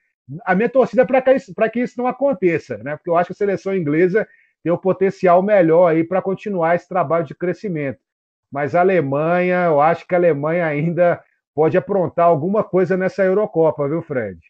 A 0.45 0.55
minha 0.55 0.69
torcida 0.69 1.03
é 1.03 1.05
para 1.05 1.23
que, 1.23 1.71
que 1.71 1.81
isso 1.81 1.95
não 1.99 2.07
aconteça, 2.07 2.79
né? 2.79 2.97
Porque 2.97 3.09
eu 3.09 3.17
acho 3.17 3.29
que 3.29 3.33
a 3.33 3.37
seleção 3.37 3.75
inglesa 3.75 4.29
tem 4.63 4.73
o 4.73 4.79
potencial 4.79 5.43
melhor 5.43 5.89
aí 5.89 6.05
para 6.05 6.23
continuar 6.23 6.75
esse 6.75 6.89
trabalho 6.89 7.25
de 7.25 7.35
crescimento. 7.35 7.99
Mas 8.51 8.75
a 8.75 8.81
Alemanha, 8.81 9.65
eu 9.65 9.81
acho 9.81 10.07
que 10.07 10.15
a 10.15 10.19
Alemanha 10.19 10.67
ainda 10.67 11.23
pode 11.55 11.77
aprontar 11.77 12.27
alguma 12.27 12.65
coisa 12.65 12.97
nessa 12.97 13.23
Eurocopa, 13.25 13.89
viu, 13.89 14.03
Fred? 14.03 14.41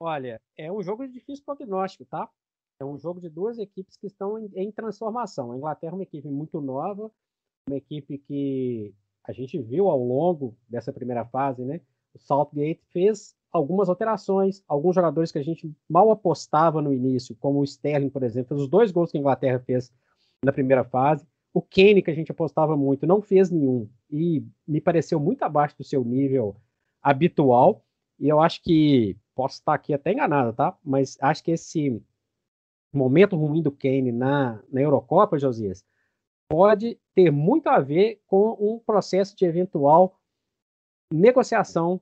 Olha, 0.00 0.40
é 0.56 0.70
um 0.70 0.82
jogo 0.82 1.06
de 1.06 1.12
difícil 1.12 1.44
prognóstico, 1.44 2.04
tá? 2.04 2.28
É 2.80 2.84
um 2.84 2.96
jogo 2.96 3.20
de 3.20 3.28
duas 3.28 3.58
equipes 3.58 3.96
que 3.96 4.06
estão 4.06 4.38
em, 4.38 4.48
em 4.54 4.70
transformação. 4.70 5.50
A 5.50 5.56
Inglaterra 5.56 5.92
é 5.92 5.94
uma 5.94 6.02
equipe 6.04 6.28
muito 6.28 6.60
nova, 6.60 7.10
uma 7.68 7.76
equipe 7.76 8.18
que 8.18 8.94
a 9.24 9.32
gente 9.32 9.60
viu 9.60 9.88
ao 9.88 9.98
longo 9.98 10.56
dessa 10.68 10.92
primeira 10.92 11.24
fase, 11.26 11.64
né? 11.64 11.80
O 12.14 12.18
Southgate 12.18 12.80
fez 12.92 13.36
algumas 13.52 13.88
alterações, 13.88 14.62
alguns 14.68 14.94
jogadores 14.94 15.32
que 15.32 15.38
a 15.38 15.42
gente 15.42 15.70
mal 15.88 16.10
apostava 16.10 16.80
no 16.80 16.94
início, 16.94 17.36
como 17.36 17.60
o 17.60 17.64
Sterling, 17.64 18.10
por 18.10 18.22
exemplo, 18.22 18.56
os 18.56 18.68
dois 18.68 18.92
gols 18.92 19.10
que 19.10 19.18
a 19.18 19.20
Inglaterra 19.20 19.58
fez 19.58 19.92
na 20.44 20.52
primeira 20.52 20.84
fase. 20.84 21.26
O 21.52 21.62
Kane, 21.62 22.02
que 22.02 22.10
a 22.10 22.14
gente 22.14 22.30
apostava 22.30 22.76
muito, 22.76 23.06
não 23.06 23.22
fez 23.22 23.50
nenhum 23.50 23.88
e 24.10 24.44
me 24.66 24.80
pareceu 24.80 25.18
muito 25.18 25.42
abaixo 25.42 25.76
do 25.76 25.84
seu 25.84 26.04
nível 26.04 26.56
habitual. 27.02 27.84
E 28.18 28.28
eu 28.28 28.40
acho 28.40 28.62
que 28.62 29.16
posso 29.34 29.56
estar 29.56 29.74
aqui 29.74 29.94
até 29.94 30.12
enganado, 30.12 30.52
tá? 30.52 30.76
Mas 30.84 31.16
acho 31.20 31.42
que 31.42 31.52
esse 31.52 32.02
momento 32.92 33.36
ruim 33.36 33.62
do 33.62 33.70
Kane 33.70 34.12
na, 34.12 34.62
na 34.70 34.80
Eurocopa, 34.80 35.38
Josias, 35.38 35.84
pode 36.48 36.98
ter 37.14 37.30
muito 37.30 37.68
a 37.68 37.78
ver 37.78 38.20
com 38.26 38.56
um 38.58 38.78
processo 38.78 39.36
de 39.36 39.44
eventual 39.44 40.18
negociação 41.12 42.00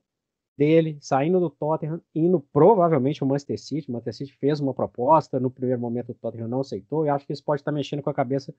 dele, 0.57 0.97
saindo 0.99 1.39
do 1.39 1.49
Tottenham, 1.49 2.01
indo 2.15 2.39
provavelmente 2.39 3.21
ao 3.21 3.29
Manchester 3.29 3.59
City. 3.59 3.89
O 3.89 3.93
Manchester 3.93 4.27
City 4.27 4.37
fez 4.39 4.59
uma 4.59 4.73
proposta, 4.73 5.39
no 5.39 5.51
primeiro 5.51 5.79
momento 5.79 6.11
o 6.11 6.15
Tottenham 6.15 6.47
não 6.47 6.61
aceitou, 6.61 7.05
e 7.05 7.09
acho 7.09 7.27
que 7.27 7.33
isso 7.33 7.43
pode 7.43 7.61
estar 7.61 7.71
mexendo 7.71 8.01
com 8.01 8.09
a 8.09 8.13
cabeça 8.13 8.53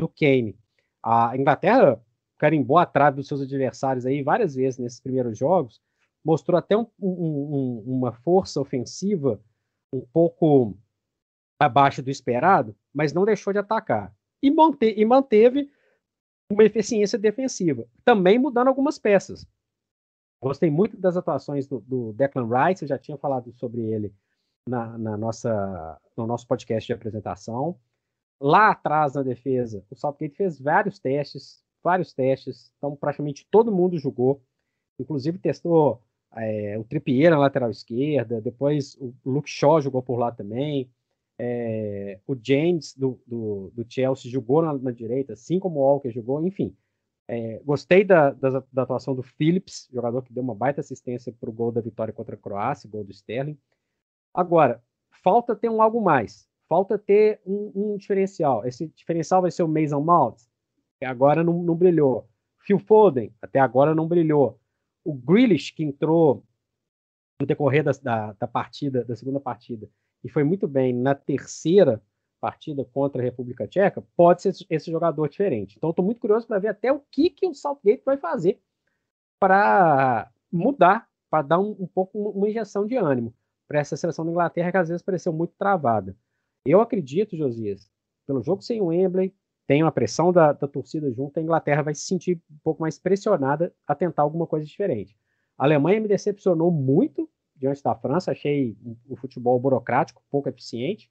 do 0.00 0.08
Kane. 0.08 0.56
A 1.02 1.36
Inglaterra 1.36 2.00
carimbou 2.38 2.78
a 2.78 2.86
trave 2.86 3.16
dos 3.16 3.28
seus 3.28 3.40
adversários 3.40 4.06
aí 4.06 4.22
várias 4.22 4.54
vezes 4.54 4.78
nesses 4.78 5.00
primeiros 5.00 5.36
jogos, 5.36 5.80
mostrou 6.24 6.58
até 6.58 6.76
um, 6.76 6.86
um, 7.00 7.82
uma 7.86 8.12
força 8.12 8.60
ofensiva 8.60 9.40
um 9.92 10.00
pouco 10.12 10.76
abaixo 11.58 12.02
do 12.02 12.10
esperado, 12.10 12.76
mas 12.94 13.12
não 13.12 13.24
deixou 13.24 13.52
de 13.52 13.58
atacar. 13.58 14.14
E, 14.42 14.52
e 14.96 15.04
manteve 15.04 15.70
uma 16.50 16.64
eficiência 16.64 17.18
defensiva, 17.18 17.86
também 18.04 18.38
mudando 18.38 18.68
algumas 18.68 18.98
peças. 18.98 19.46
Gostei 20.40 20.70
muito 20.70 20.96
das 20.96 21.16
atuações 21.16 21.66
do, 21.66 21.80
do 21.80 22.12
Declan 22.12 22.48
Rice, 22.48 22.84
eu 22.84 22.88
já 22.88 22.98
tinha 22.98 23.18
falado 23.18 23.52
sobre 23.54 23.80
ele 23.80 24.14
na, 24.68 24.96
na, 24.96 25.16
nossa, 25.16 26.00
no 26.16 26.26
nosso 26.26 26.46
podcast 26.46 26.86
de 26.86 26.92
apresentação. 26.92 27.78
Lá 28.40 28.70
atrás 28.70 29.14
na 29.14 29.22
defesa, 29.22 29.84
o 29.90 29.96
Southgate 29.96 30.36
fez 30.36 30.60
vários 30.60 30.98
testes, 30.98 31.62
vários 31.82 32.12
testes, 32.12 32.72
então 32.78 32.94
praticamente 32.94 33.46
todo 33.50 33.72
mundo 33.72 33.98
jogou, 33.98 34.42
inclusive 34.98 35.38
testou 35.38 36.02
é, 36.36 36.78
o 36.78 36.84
Trippier 36.84 37.30
na 37.30 37.38
lateral 37.38 37.70
esquerda, 37.70 38.40
depois 38.40 38.96
o 39.00 39.14
Luke 39.24 39.50
Shaw 39.50 39.80
jogou 39.80 40.02
por 40.02 40.18
lá 40.18 40.30
também, 40.30 40.90
é, 41.38 42.18
o 42.26 42.36
James 42.40 42.94
do, 42.96 43.20
do, 43.26 43.70
do, 43.72 43.86
Chelsea 43.88 44.30
jogou 44.30 44.60
na, 44.60 44.72
na, 44.76 44.90
direita, 44.90 45.34
assim 45.34 45.58
como 45.60 45.78
o 45.78 45.82
Walker 45.82 46.10
jogou, 46.10 46.44
enfim. 46.44 46.76
É, 47.28 47.60
gostei 47.60 48.04
da, 48.04 48.32
da, 48.32 48.64
da, 48.72 48.82
atuação 48.82 49.14
do 49.14 49.22
Phillips, 49.22 49.88
jogador 49.92 50.22
que 50.22 50.32
deu 50.32 50.42
uma 50.42 50.54
baita 50.54 50.80
assistência 50.80 51.32
para 51.32 51.48
o 51.48 51.52
gol 51.52 51.70
da 51.70 51.80
vitória 51.80 52.12
contra 52.12 52.34
a 52.34 52.38
Croácia, 52.38 52.90
gol 52.90 53.04
do 53.04 53.12
Sterling. 53.12 53.56
Agora, 54.34 54.82
falta 55.22 55.54
ter 55.54 55.68
um 55.68 55.80
algo 55.80 56.00
mais, 56.00 56.47
falta 56.68 56.98
ter 56.98 57.40
um, 57.46 57.72
um 57.74 57.96
diferencial. 57.96 58.66
Esse 58.66 58.88
diferencial 58.88 59.42
vai 59.42 59.50
ser 59.50 59.62
o 59.62 59.68
Mason 59.68 60.00
Mount, 60.00 60.36
que 60.98 61.04
agora 61.04 61.42
não, 61.42 61.62
não 61.62 61.74
brilhou. 61.74 62.28
Phil 62.60 62.78
Foden, 62.78 63.32
até 63.40 63.58
agora 63.58 63.94
não 63.94 64.06
brilhou. 64.06 64.60
O 65.04 65.14
Grealish, 65.14 65.72
que 65.72 65.82
entrou 65.82 66.44
no 67.40 67.46
decorrer 67.46 67.82
da, 67.82 67.92
da, 68.02 68.32
da 68.32 68.46
partida, 68.46 69.04
da 69.04 69.16
segunda 69.16 69.40
partida, 69.40 69.88
e 70.22 70.28
foi 70.28 70.44
muito 70.44 70.66
bem 70.66 70.92
na 70.92 71.14
terceira 71.14 72.02
partida 72.40 72.84
contra 72.84 73.20
a 73.20 73.24
República 73.24 73.66
Tcheca, 73.66 74.04
pode 74.16 74.42
ser 74.42 74.54
esse 74.70 74.90
jogador 74.90 75.28
diferente. 75.28 75.76
Então, 75.76 75.90
estou 75.90 76.04
muito 76.04 76.20
curioso 76.20 76.46
para 76.46 76.58
ver 76.58 76.68
até 76.68 76.92
o 76.92 77.00
que, 77.10 77.30
que 77.30 77.46
o 77.46 77.54
Southgate 77.54 78.02
vai 78.04 78.16
fazer 78.16 78.60
para 79.40 80.30
mudar, 80.52 81.08
para 81.30 81.42
dar 81.42 81.58
um, 81.58 81.76
um, 81.80 81.86
pouco 81.86 82.30
uma 82.30 82.48
injeção 82.48 82.86
de 82.86 82.96
ânimo 82.96 83.34
para 83.66 83.80
essa 83.80 83.96
seleção 83.96 84.24
da 84.24 84.30
Inglaterra 84.30 84.70
que 84.70 84.78
às 84.78 84.88
vezes 84.88 85.02
pareceu 85.02 85.32
muito 85.32 85.54
travada. 85.58 86.16
Eu 86.68 86.80
acredito, 86.80 87.36
Josias, 87.36 87.90
pelo 88.26 88.42
jogo 88.42 88.62
sem 88.62 88.80
o 88.80 88.86
Wembley, 88.86 89.34
tem 89.66 89.82
uma 89.82 89.92
pressão 89.92 90.32
da, 90.32 90.52
da 90.52 90.66
torcida 90.66 91.12
junto, 91.12 91.38
a 91.38 91.42
Inglaterra 91.42 91.82
vai 91.82 91.94
se 91.94 92.02
sentir 92.02 92.40
um 92.50 92.58
pouco 92.62 92.80
mais 92.80 92.98
pressionada 92.98 93.74
a 93.86 93.94
tentar 93.94 94.22
alguma 94.22 94.46
coisa 94.46 94.64
diferente. 94.64 95.16
A 95.58 95.64
Alemanha 95.64 96.00
me 96.00 96.08
decepcionou 96.08 96.70
muito 96.70 97.28
diante 97.54 97.82
da 97.82 97.94
França, 97.94 98.30
achei 98.30 98.76
o 99.08 99.16
futebol 99.16 99.58
burocrático, 99.58 100.22
pouco 100.30 100.48
eficiente. 100.48 101.10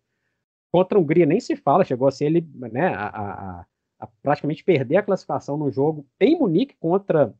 Contra 0.71 0.97
a 0.97 1.01
Hungria 1.01 1.25
nem 1.25 1.39
se 1.39 1.55
fala, 1.55 1.83
chegou 1.83 2.07
a 2.07 2.11
ser 2.11 2.25
ele, 2.25 2.49
né, 2.55 2.87
a, 2.87 3.07
a, 3.07 3.65
a 3.99 4.07
praticamente 4.21 4.63
perder 4.63 4.97
a 4.97 5.03
classificação 5.03 5.57
no 5.57 5.69
jogo 5.69 6.07
em 6.19 6.37
Munique 6.37 6.75
contra 6.79 7.33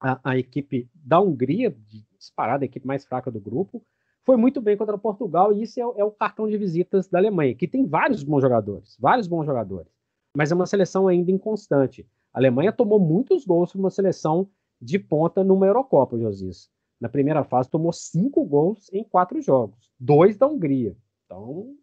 a, 0.00 0.30
a, 0.30 0.38
equipe 0.38 0.88
da 0.94 1.20
Hungria, 1.20 1.76
disparada 2.18 2.64
a 2.64 2.66
equipe 2.66 2.86
mais 2.86 3.04
fraca 3.04 3.30
do 3.30 3.40
grupo. 3.40 3.84
Foi 4.28 4.36
muito 4.36 4.60
bem 4.60 4.76
contra 4.76 4.98
Portugal 4.98 5.54
e 5.54 5.62
isso 5.62 5.80
é, 5.80 5.82
é, 5.82 6.04
o 6.04 6.10
cartão 6.10 6.46
de 6.46 6.58
visitas 6.58 7.08
da 7.08 7.16
Alemanha, 7.16 7.54
que 7.54 7.66
tem 7.66 7.86
vários 7.86 8.22
bons 8.22 8.42
jogadores, 8.42 8.94
vários 9.00 9.26
bons 9.26 9.46
jogadores, 9.46 9.90
mas 10.36 10.52
é 10.52 10.54
uma 10.54 10.66
seleção 10.66 11.08
ainda 11.08 11.30
inconstante. 11.30 12.06
A 12.30 12.38
Alemanha 12.38 12.70
tomou 12.70 13.00
muitos 13.00 13.46
gols 13.46 13.72
para 13.72 13.78
uma 13.78 13.88
seleção 13.88 14.46
de 14.78 14.98
ponta 14.98 15.42
numa 15.42 15.66
Eurocopa, 15.66 16.18
Josias 16.18 16.70
na 17.00 17.08
primeira 17.08 17.42
fase, 17.42 17.70
tomou 17.70 17.90
cinco 17.90 18.44
gols 18.44 18.92
em 18.92 19.02
quatro 19.02 19.40
jogos, 19.40 19.90
dois 19.98 20.36
da 20.36 20.46
Hungria. 20.46 20.94
Então, 21.24 21.74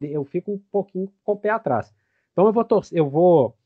eu 0.00 0.24
fico 0.24 0.50
um 0.50 0.58
pouquinho 0.72 1.12
com 1.22 1.32
o 1.34 1.38
pé 1.38 1.50
atrás. 1.50 1.94
Então, 2.32 2.44
eu 2.44 2.52
vou, 2.52 2.64
torcer, 2.64 2.98
eu 2.98 3.08
vou 3.08 3.56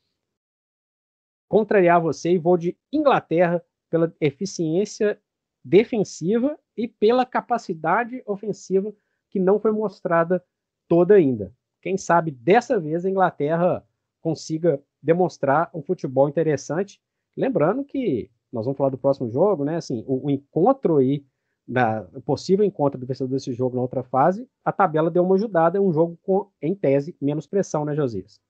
contrariar 1.49 1.99
você 1.99 2.33
e 2.33 2.38
vou 2.38 2.59
de 2.59 2.77
Inglaterra 2.93 3.64
pela 3.88 4.14
eficiência 4.21 5.19
defensiva 5.64 6.59
e 6.79 6.87
pela 6.87 7.27
capacidade 7.27 8.23
ofensiva 8.25 8.95
que 9.31 9.41
não 9.41 9.59
foi 9.59 9.73
mostrada 9.73 10.43
toda 10.87 11.14
ainda. 11.14 11.53
Quem 11.83 11.99
sabe 11.99 12.31
dessa 12.31 12.79
vez 12.79 13.05
a 13.05 13.11
Inglaterra 13.11 13.85
consiga 14.21 14.81
demonstrar 15.03 15.71
um 15.75 15.83
futebol 15.83 16.29
interessante. 16.29 17.01
Lembrando 17.37 17.85
que 17.85 18.31
nós 18.53 18.64
vamos 18.64 18.79
falar 18.79 18.91
do 18.91 18.99
próximo 18.99 19.29
jogo, 19.29 19.64
né? 19.64 19.77
Assim, 19.77 20.05
o, 20.07 20.27
o 20.27 20.31
encontro 20.31 20.97
aí, 20.99 21.25
da, 21.67 22.09
o 22.14 22.21
possível 22.23 22.64
encontro 22.64 22.99
do 22.99 23.07
vencedor 23.07 23.35
desse 23.35 23.53
jogo 23.53 23.77
na 23.77 23.83
outra 23.83 24.03
fase, 24.03 24.49
a 24.64 24.73
tabela 24.73 25.11
deu 25.11 25.25
uma 25.25 25.35
ajudada, 25.35 25.79
é 25.79 25.81
um 25.81 25.93
jogo 25.93 26.19
com, 26.23 26.49
em 26.62 26.75
tese, 26.75 27.14
menos 27.21 27.47
pressão, 27.47 27.85
né, 27.85 27.95
Josias? 27.95 28.41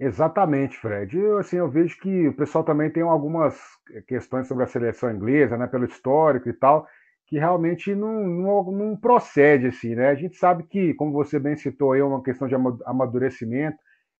Exatamente, 0.00 0.78
Fred. 0.78 1.16
Eu, 1.18 1.38
assim, 1.38 1.56
eu 1.58 1.68
vejo 1.70 1.98
que 2.00 2.28
o 2.28 2.32
pessoal 2.34 2.64
também 2.64 2.90
tem 2.90 3.02
algumas 3.02 3.54
questões 4.08 4.48
sobre 4.48 4.64
a 4.64 4.66
seleção 4.66 5.10
inglesa, 5.12 5.58
né, 5.58 5.66
pelo 5.66 5.84
histórico 5.84 6.48
e 6.48 6.54
tal, 6.54 6.86
que 7.26 7.38
realmente 7.38 7.94
não, 7.94 8.26
não, 8.26 8.72
não 8.72 8.96
procede, 8.96 9.66
assim, 9.66 9.94
né? 9.94 10.08
A 10.08 10.14
gente 10.14 10.36
sabe 10.36 10.64
que, 10.64 10.94
como 10.94 11.12
você 11.12 11.38
bem 11.38 11.54
citou 11.56 11.92
aí, 11.92 12.00
é 12.00 12.04
uma 12.04 12.22
questão 12.22 12.48
de 12.48 12.54
amadurecimento. 12.86 13.76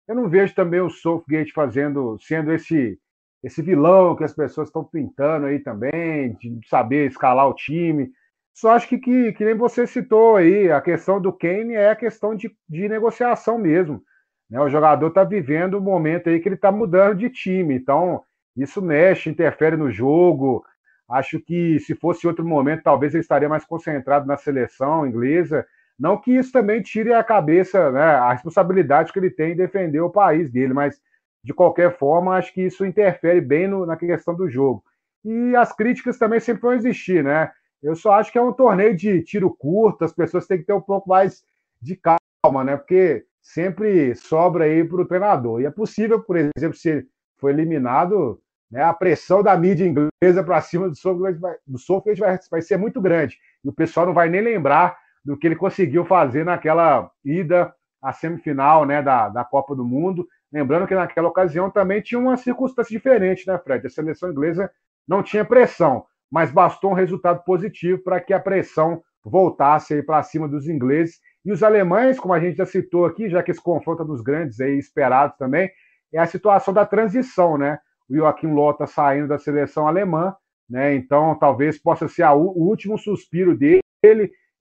Eu 0.07 0.15
não 0.17 0.29
vejo 0.29 0.55
também 0.55 0.81
o 0.81 0.91
Southgate 0.91 1.53
fazendo, 1.53 2.19
sendo 2.21 2.53
esse 2.53 2.99
esse 3.43 3.63
vilão 3.63 4.15
que 4.17 4.23
as 4.25 4.35
pessoas 4.35 4.69
estão 4.69 4.85
pintando 4.85 5.47
aí 5.47 5.61
também, 5.61 6.35
de 6.35 6.61
saber 6.69 7.07
escalar 7.09 7.49
o 7.49 7.55
time. 7.55 8.11
Só 8.55 8.73
acho 8.73 8.87
que, 8.89 8.99
que, 8.99 9.33
que 9.33 9.45
nem 9.47 9.55
você 9.55 9.87
citou 9.87 10.37
aí, 10.37 10.71
a 10.71 10.81
questão 10.81 11.19
do 11.21 11.33
Kane 11.33 11.73
é 11.75 11.89
a 11.91 11.97
questão 11.97 12.35
de, 12.35 12.55
de 12.69 12.87
negociação 12.89 13.59
mesmo. 13.59 14.03
Né? 14.51 14.61
O 14.61 14.69
jogador 14.69 15.09
está 15.09 15.25
vivendo 15.25 15.79
um 15.79 15.81
momento 15.81 16.29
aí 16.29 16.41
que 16.41 16.49
ele 16.49 16.57
está 16.57 16.73
mudando 16.73 17.17
de 17.17 17.31
time, 17.31 17.75
então 17.75 18.23
isso 18.57 18.83
mexe, 18.83 19.31
interfere 19.31 19.77
no 19.77 19.91
jogo. 19.91 20.65
Acho 21.09 21.41
que 21.41 21.79
se 21.81 21.95
fosse 21.95 22.27
outro 22.27 22.45
momento, 22.45 22.83
talvez 22.83 23.15
ele 23.15 23.23
estaria 23.23 23.49
mais 23.49 23.65
concentrado 23.65 24.27
na 24.27 24.37
seleção 24.37 25.07
inglesa. 25.07 25.67
Não 25.99 26.17
que 26.21 26.33
isso 26.33 26.51
também 26.51 26.83
tire 26.83 27.13
a 27.13 27.23
cabeça, 27.23 27.91
né, 27.93 28.03
a 28.03 28.33
responsabilidade 28.33 29.13
que 29.13 29.19
ele 29.19 29.31
tem 29.31 29.53
em 29.53 29.57
defender 29.57 30.01
o 30.01 30.11
país 30.11 30.51
dele, 30.51 30.73
mas 30.73 31.01
de 31.43 31.53
qualquer 31.55 31.97
forma, 31.97 32.37
acho 32.37 32.53
que 32.53 32.63
isso 32.63 32.85
interfere 32.85 33.41
bem 33.41 33.67
no, 33.69 33.87
na 33.87 33.97
questão 33.97 34.35
do 34.35 34.49
jogo. 34.49 34.83
e 35.25 35.55
as 35.57 35.73
críticas 35.73 36.19
também 36.19 36.41
sempre 36.41 36.63
vão 36.63 36.73
existir, 36.73 37.23
né? 37.23 37.51
Eu 37.83 37.95
só 37.95 38.13
acho 38.15 38.33
que 38.33 38.39
é 38.39 38.43
um 38.43 38.53
torneio 38.53 38.97
de 38.97 39.23
tiro 39.23 39.55
curto, 39.55 40.05
as 40.05 40.13
pessoas 40.13 40.47
têm 40.47 40.59
que 40.59 40.65
ter 40.65 40.73
um 40.73 40.81
pouco 40.81 41.09
mais 41.09 41.43
de 41.81 41.97
calma, 41.97 42.65
né? 42.65 42.77
Porque 42.77 43.25
sempre 43.43 44.15
sobra 44.15 44.65
aí 44.65 44.85
para 44.85 45.01
o 45.01 45.07
treinador. 45.07 45.61
E 45.61 45.67
é 45.67 45.71
possível, 45.71 46.23
por 46.23 46.37
exemplo, 46.37 46.77
se 46.77 47.07
foi 47.39 47.53
eliminado, 47.53 48.41
né, 48.71 48.83
a 48.83 48.93
pressão 48.93 49.43
da 49.43 49.57
mídia 49.57 49.87
inglesa 49.87 50.45
para 50.45 50.61
cima 50.61 50.89
do 50.89 50.95
Sofia 50.97 52.15
do 52.15 52.21
vai, 52.21 52.39
vai 52.51 52.63
ser 52.63 52.77
muito 52.77 53.01
grande. 53.01 53.39
E 53.65 53.69
o 53.69 53.73
pessoal 53.73 54.07
não 54.07 54.15
vai 54.15 54.29
nem 54.29 54.41
lembrar 54.41 54.97
do 55.25 55.37
que 55.37 55.47
ele 55.47 55.57
conseguiu 55.57 56.05
fazer 56.05 56.45
naquela 56.45 57.11
ida 57.25 57.75
à 58.03 58.13
semifinal 58.13 58.87
né, 58.87 59.03
da, 59.03 59.29
da 59.29 59.45
Copa 59.45 59.75
do 59.75 59.85
Mundo. 59.85 60.27
Lembrando 60.53 60.87
que 60.87 60.95
naquela 60.95 61.29
ocasião 61.29 61.71
também 61.71 62.01
tinha 62.01 62.19
uma 62.19 62.37
circunstância 62.37 62.91
diferente, 62.97 63.47
né, 63.47 63.59
Fred? 63.59 63.87
A 63.87 63.91
seleção 63.91 64.31
inglesa 64.31 64.71
não 65.07 65.23
tinha 65.23 65.45
pressão, 65.45 66.05
mas 66.31 66.51
bastou 66.51 66.91
um 66.91 66.95
resultado 66.95 67.43
positivo 67.45 68.03
para 68.03 68.21
que 68.21 68.33
a 68.33 68.41
pressão 68.41 69.03
voltasse 69.25 70.03
para 70.03 70.23
cima 70.23 70.49
dos 70.49 70.69
ingleses. 70.69 71.21
E 71.45 71.53
os 71.53 71.63
alemães, 71.63 72.19
como 72.19 72.35
a 72.35 72.41
gente 72.41 72.57
já 72.57 72.67
citou 72.67 73.07
aqui, 73.07 73.29
já 73.29 73.43
que 73.43 73.51
esse 73.51 73.63
confronto 73.63 74.03
é 74.03 74.07
dos 74.07 74.21
grandes 74.21 74.61
aí 74.61 74.79
esperados 74.79 75.37
também, 75.39 75.71
é 76.13 76.19
a 76.19 76.27
situação 76.27 76.75
da 76.75 76.85
transição, 76.85 77.57
né? 77.57 77.79
O 78.09 78.15
Joaquim 78.15 78.53
está 78.71 78.87
saindo 78.87 79.29
da 79.29 79.39
seleção 79.39 79.87
alemã, 79.87 80.35
né? 80.69 80.95
Então 80.95 81.35
talvez 81.39 81.79
possa 81.79 82.09
ser 82.09 82.25
a, 82.25 82.33
o 82.33 82.47
último 82.47 82.99
suspiro 82.99 83.57
dele. 83.57 83.81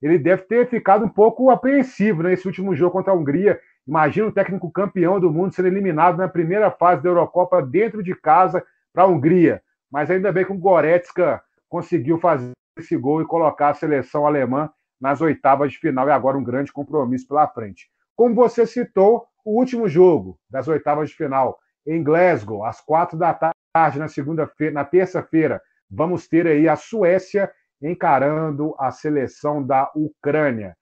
Ele 0.02 0.18
deve 0.18 0.42
ter 0.42 0.68
ficado 0.68 1.04
um 1.04 1.08
pouco 1.08 1.50
apreensivo 1.50 2.22
nesse 2.22 2.46
né? 2.46 2.48
último 2.48 2.74
jogo 2.74 2.92
contra 2.92 3.12
a 3.12 3.16
Hungria. 3.16 3.60
Imagina 3.86 4.28
o 4.28 4.32
técnico 4.32 4.70
campeão 4.70 5.20
do 5.20 5.30
mundo 5.30 5.54
ser 5.54 5.66
eliminado 5.66 6.16
na 6.16 6.28
primeira 6.28 6.70
fase 6.70 7.02
da 7.02 7.10
Eurocopa 7.10 7.60
dentro 7.60 8.02
de 8.02 8.14
casa 8.14 8.64
para 8.92 9.02
a 9.02 9.06
Hungria. 9.06 9.60
Mas 9.90 10.10
ainda 10.10 10.32
bem 10.32 10.44
que 10.44 10.52
o 10.52 10.58
Goretzka 10.58 11.42
conseguiu 11.68 12.18
fazer 12.18 12.52
esse 12.78 12.96
gol 12.96 13.20
e 13.20 13.26
colocar 13.26 13.70
a 13.70 13.74
seleção 13.74 14.26
alemã 14.26 14.70
nas 15.00 15.20
oitavas 15.20 15.72
de 15.72 15.78
final 15.78 16.08
e 16.08 16.12
agora 16.12 16.36
um 16.36 16.44
grande 16.44 16.72
compromisso 16.72 17.26
pela 17.26 17.48
frente. 17.48 17.90
Como 18.14 18.34
você 18.34 18.66
citou, 18.66 19.26
o 19.44 19.58
último 19.58 19.88
jogo 19.88 20.38
das 20.50 20.68
oitavas 20.68 21.10
de 21.10 21.16
final 21.16 21.58
em 21.86 22.02
Glasgow, 22.02 22.64
às 22.64 22.80
quatro 22.80 23.16
da 23.16 23.32
tarde, 23.32 23.98
na 23.98 24.08
segunda-feira, 24.08 24.74
na 24.74 24.84
terça-feira, 24.84 25.62
vamos 25.90 26.28
ter 26.28 26.46
aí 26.46 26.68
a 26.68 26.76
Suécia 26.76 27.50
encarando 27.82 28.74
a 28.78 28.90
seleção 28.90 29.64
da 29.64 29.90
Ucrânia. 29.94 30.76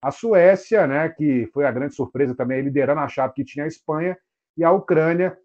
A 0.00 0.10
Suécia, 0.10 0.86
né, 0.86 1.08
que 1.10 1.48
foi 1.52 1.66
a 1.66 1.70
grande 1.70 1.94
surpresa 1.94 2.34
também, 2.34 2.62
liderando 2.62 3.00
a 3.00 3.08
chave 3.08 3.34
que 3.34 3.44
tinha 3.44 3.64
a 3.64 3.68
Espanha, 3.68 4.16
e 4.56 4.64
a 4.64 4.72
Ucrânia 4.72 5.36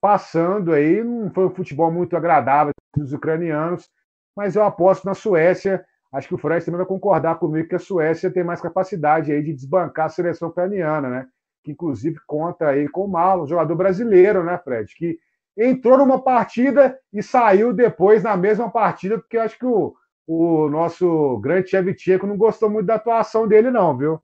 passando 0.00 0.72
aí, 0.72 1.02
não 1.02 1.30
foi 1.32 1.46
um 1.46 1.54
futebol 1.54 1.90
muito 1.90 2.16
agradável 2.16 2.72
dos 2.96 3.12
ucranianos, 3.12 3.88
mas 4.36 4.56
eu 4.56 4.64
aposto 4.64 5.04
na 5.04 5.14
Suécia. 5.14 5.84
Acho 6.12 6.28
que 6.28 6.34
o 6.34 6.38
Fred 6.38 6.64
também 6.64 6.78
vai 6.78 6.86
concordar 6.86 7.38
comigo 7.38 7.68
que 7.68 7.74
a 7.74 7.78
Suécia 7.78 8.30
tem 8.30 8.44
mais 8.44 8.60
capacidade 8.60 9.32
aí 9.32 9.42
de 9.42 9.54
desbancar 9.54 10.06
a 10.06 10.10
seleção 10.10 10.48
ucraniana, 10.48 11.08
né? 11.08 11.28
Que 11.64 11.72
inclusive 11.72 12.18
conta 12.26 12.68
aí 12.68 12.86
com 12.86 13.06
o 13.06 13.08
Malo, 13.08 13.46
jogador 13.46 13.74
brasileiro, 13.74 14.44
né, 14.44 14.58
Fred? 14.58 14.94
Que 14.94 15.18
entrou 15.56 15.96
numa 15.96 16.22
partida 16.22 16.98
e 17.12 17.22
saiu 17.22 17.72
depois 17.72 18.22
na 18.22 18.36
mesma 18.36 18.70
partida, 18.70 19.18
porque 19.18 19.38
acho 19.38 19.58
que 19.58 19.64
o, 19.64 19.94
o 20.26 20.68
nosso 20.68 21.38
grande 21.38 21.70
Shevchenko 21.70 22.26
não 22.26 22.36
gostou 22.36 22.68
muito 22.68 22.86
da 22.86 22.96
atuação 22.96 23.48
dele, 23.48 23.70
não, 23.70 23.96
viu? 23.96 24.20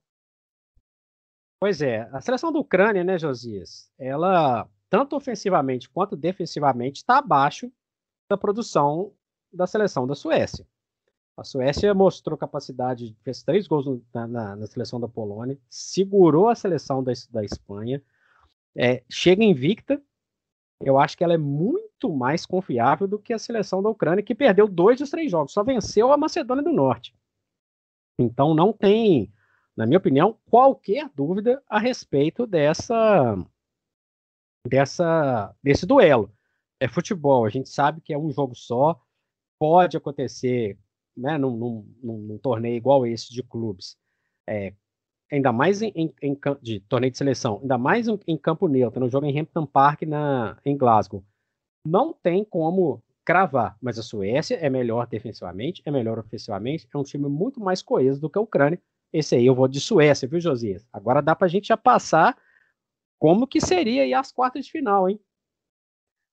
Pois 1.61 1.81
é, 1.81 2.09
a 2.13 2.21
seleção 2.21 2.53
da 2.53 2.59
Ucrânia, 2.59 3.03
né, 3.03 3.19
Josias? 3.19 3.91
Ela, 3.99 4.69
tanto 4.91 5.17
ofensivamente 5.17 5.89
quanto 5.89 6.17
defensivamente, 6.17 6.99
está 6.99 7.19
abaixo 7.19 7.73
da 8.29 8.37
produção 8.37 9.13
da 9.53 9.67
seleção 9.67 10.07
da 10.07 10.15
Suécia. 10.15 10.67
A 11.39 11.45
Suécia 11.45 11.95
mostrou 11.95 12.37
capacidade, 12.37 13.17
fez 13.23 13.45
três 13.45 13.69
gols 13.69 14.03
na, 14.13 14.27
na, 14.27 14.57
na 14.57 14.67
seleção 14.67 14.99
da 14.99 15.07
Polônia, 15.07 15.57
segurou 15.71 16.49
a 16.49 16.55
seleção 16.57 17.01
da, 17.01 17.13
da 17.31 17.45
Espanha, 17.45 18.03
é, 18.77 19.05
chega 19.09 19.45
invicta. 19.45 20.03
Eu 20.81 20.99
acho 20.99 21.17
que 21.17 21.23
ela 21.23 21.35
é 21.35 21.39
muito 21.39 22.13
mais 22.13 22.45
confiável 22.45 23.07
do 23.07 23.21
que 23.21 23.33
a 23.33 23.39
seleção 23.39 23.81
da 23.81 23.89
Ucrânia, 23.89 24.23
que 24.23 24.35
perdeu 24.35 24.67
dois 24.67 24.99
dos 24.99 25.11
três 25.11 25.31
jogos, 25.31 25.53
só 25.53 25.63
venceu 25.63 26.13
a 26.13 26.17
Macedônia 26.17 26.65
do 26.65 26.73
Norte. 26.73 27.15
Então 28.19 28.53
não 28.53 28.73
tem, 28.73 29.33
na 29.77 29.87
minha 29.87 29.99
opinião, 29.99 30.37
qualquer 30.51 31.09
dúvida 31.15 31.63
a 31.69 31.79
respeito 31.79 32.49
dessa, 32.49 33.37
dessa 34.67 35.55
desse 35.63 35.87
duelo. 35.87 36.33
É 36.81 36.89
futebol, 36.89 37.47
a 37.47 37.49
gente 37.49 37.69
sabe 37.69 38.01
que 38.01 38.13
é 38.13 38.19
um 38.19 38.33
jogo 38.33 38.57
só, 38.57 39.01
pode 39.57 39.97
acontecer 39.97 40.77
né, 41.19 41.37
num, 41.37 41.57
num, 42.03 42.19
num, 42.19 42.39
torneio 42.39 42.77
igual 42.77 43.07
esse 43.07 43.33
de 43.33 43.43
clubes, 43.43 43.97
é, 44.47 44.73
ainda 45.31 45.53
mais 45.53 45.83
em, 45.83 45.93
em, 45.95 46.15
em, 46.23 46.39
de 46.63 46.81
torneio 46.81 47.11
de 47.11 47.19
seleção, 47.19 47.59
ainda 47.61 47.77
mais 47.77 48.07
em, 48.09 48.37
campo 48.37 48.69
neutro, 48.69 49.01
no 49.01 49.11
jogo 49.11 49.27
em 49.27 49.39
Hampton 49.39 49.67
Park 49.67 50.03
na, 50.03 50.57
em 50.65 50.77
Glasgow, 50.77 51.25
não 51.85 52.13
tem 52.13 52.45
como 52.45 53.03
cravar, 53.25 53.77
mas 53.83 53.99
a 53.99 54.03
Suécia 54.03 54.55
é 54.57 54.71
melhor 54.71 55.07
defensivamente, 55.07 55.83
é 55.85 55.91
melhor 55.91 56.19
ofensivamente, 56.19 56.89
é 56.93 56.97
um 56.97 57.03
time 57.03 57.29
muito 57.29 57.61
mais 57.61 57.83
coeso 57.83 58.21
do 58.21 58.31
que 58.31 58.39
a 58.39 58.43
Ucrânia. 58.43 58.81
Esse 59.13 59.35
aí 59.35 59.45
eu 59.45 59.55
vou 59.55 59.69
de 59.69 59.81
Suécia, 59.81 60.29
viu, 60.29 60.41
Josias? 60.41 60.87
Agora 60.93 61.21
dá 61.21 61.35
pra 61.35 61.49
gente 61.49 61.69
já 61.69 61.77
passar 61.77 62.37
como 63.19 63.47
que 63.47 63.61
seria 63.61 64.03
aí 64.03 64.15
as 64.15 64.33
quartas 64.33 64.65
de 64.65 64.71
final, 64.71 65.09
hein? 65.09 65.21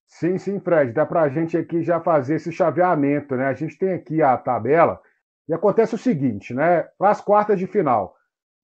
Sim, 0.07 0.37
sim, 0.37 0.59
Fred, 0.59 0.93
dá 0.93 1.05
para 1.05 1.21
a 1.21 1.29
gente 1.29 1.57
aqui 1.57 1.81
já 1.81 1.99
fazer 1.99 2.35
esse 2.35 2.51
chaveamento, 2.51 3.35
né? 3.35 3.47
A 3.47 3.53
gente 3.53 3.77
tem 3.77 3.93
aqui 3.93 4.21
a 4.21 4.37
tabela 4.37 5.01
e 5.47 5.53
acontece 5.53 5.95
o 5.95 5.97
seguinte, 5.97 6.53
né? 6.53 6.83
Para 6.97 7.09
as 7.09 7.21
quartas 7.21 7.59
de 7.59 7.67
final, 7.67 8.15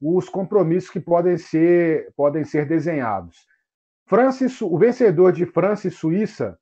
os 0.02 0.30
compromissos 0.30 0.90
que 0.90 1.00
podem 1.00 1.38
ser, 1.38 2.12
podem 2.16 2.44
ser 2.44 2.68
desenhados. 2.68 3.46
França 4.08 4.46
o 4.66 4.78
vencedor 4.78 5.32
de 5.32 5.46
França 5.46 5.88
e 5.88 5.92
Suíça 5.92 6.58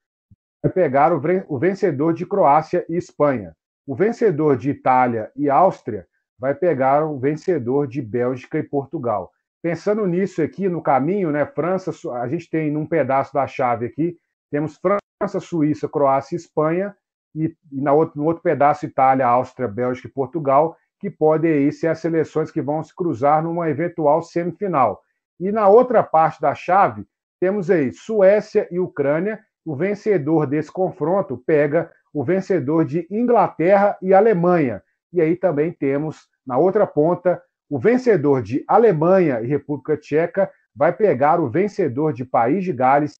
vai 0.62 0.72
pegar 0.72 1.13
o, 1.13 1.60
vencedor 1.60 2.13
de 2.13 2.26
Croácia 2.26 2.86
e 2.89 2.98
Espanha. 2.98 3.56
O 3.88 3.96
vencedor 3.96 4.58
de 4.58 4.70
Itália 4.70 5.32
e 5.36 5.50
Áustria 5.50 6.06
vai 6.38 6.54
pegar 6.54 7.06
o 7.06 7.18
vencedor 7.18 7.88
de 7.88 8.02
Bélgica 8.02 8.60
e 8.60 8.63
Portugal. 8.63 9.32
Pensando 9.62 10.06
nisso 10.06 10.42
aqui 10.42 10.70
no 10.70 10.82
caminho, 10.82 11.32
né? 11.32 11.46
França, 11.46 11.92
a 12.13 12.28
gente 12.28 12.50
tem 12.50 12.72
num 12.72 12.86
pedaço 12.86 13.34
da 13.34 13.48
chave 13.48 13.86
aqui 13.86 14.18
temos 14.51 14.77
França, 14.77 15.39
Suíça, 15.39 15.88
Croácia 15.88 16.35
e 16.35 16.38
Espanha, 16.38 16.95
e, 17.35 17.55
e 17.71 17.81
na 17.81 17.93
outro, 17.93 18.19
no 18.19 18.25
outro 18.25 18.41
pedaço, 18.41 18.85
Itália, 18.85 19.27
Áustria, 19.27 19.67
Bélgica 19.67 20.07
e 20.07 20.12
Portugal, 20.12 20.75
que 20.99 21.09
podem 21.09 21.51
aí 21.51 21.71
ser 21.71 21.88
as 21.88 21.99
seleções 21.99 22.51
que 22.51 22.62
vão 22.62 22.83
se 22.83 22.93
cruzar 22.93 23.43
numa 23.43 23.69
eventual 23.69 24.21
semifinal. 24.21 25.01
E 25.39 25.51
na 25.51 25.67
outra 25.67 26.03
parte 26.03 26.41
da 26.41 26.53
chave, 26.53 27.05
temos 27.39 27.71
aí 27.71 27.93
Suécia 27.93 28.67
e 28.69 28.79
Ucrânia. 28.79 29.39
O 29.65 29.75
vencedor 29.75 30.45
desse 30.45 30.71
confronto 30.71 31.38
pega 31.38 31.91
o 32.13 32.23
vencedor 32.23 32.83
de 32.83 33.07
Inglaterra 33.09 33.97
e 34.01 34.13
Alemanha. 34.13 34.83
E 35.13 35.21
aí 35.21 35.35
também 35.35 35.71
temos, 35.71 36.27
na 36.45 36.57
outra 36.57 36.85
ponta, 36.85 37.41
o 37.69 37.79
vencedor 37.79 38.41
de 38.41 38.63
Alemanha 38.67 39.41
e 39.41 39.47
República 39.47 39.95
Tcheca 39.95 40.51
vai 40.75 40.91
pegar 40.91 41.39
o 41.39 41.49
vencedor 41.49 42.12
de 42.12 42.25
País 42.25 42.63
de 42.63 42.73
Gales 42.73 43.15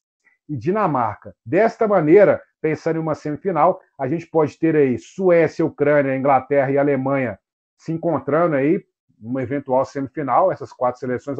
e 0.50 0.58
Dinamarca. 0.58 1.36
Desta 1.46 1.88
maneira, 1.88 2.42
pensando 2.60 2.98
em 2.98 3.00
uma 3.00 3.14
semifinal, 3.14 3.80
a 3.98 4.08
gente 4.08 4.26
pode 4.26 4.58
ter 4.58 4.76
aí 4.76 4.98
Suécia, 4.98 5.66
Ucrânia, 5.66 6.18
Inglaterra 6.18 6.72
e 6.72 6.78
Alemanha 6.78 7.40
se 7.78 7.94
encontrando 7.94 8.56
aí 8.56 8.84
numa 9.20 9.44
eventual 9.44 9.86
semifinal. 9.86 10.52
Essas 10.52 10.74
quatro 10.74 11.00
seleções, 11.00 11.38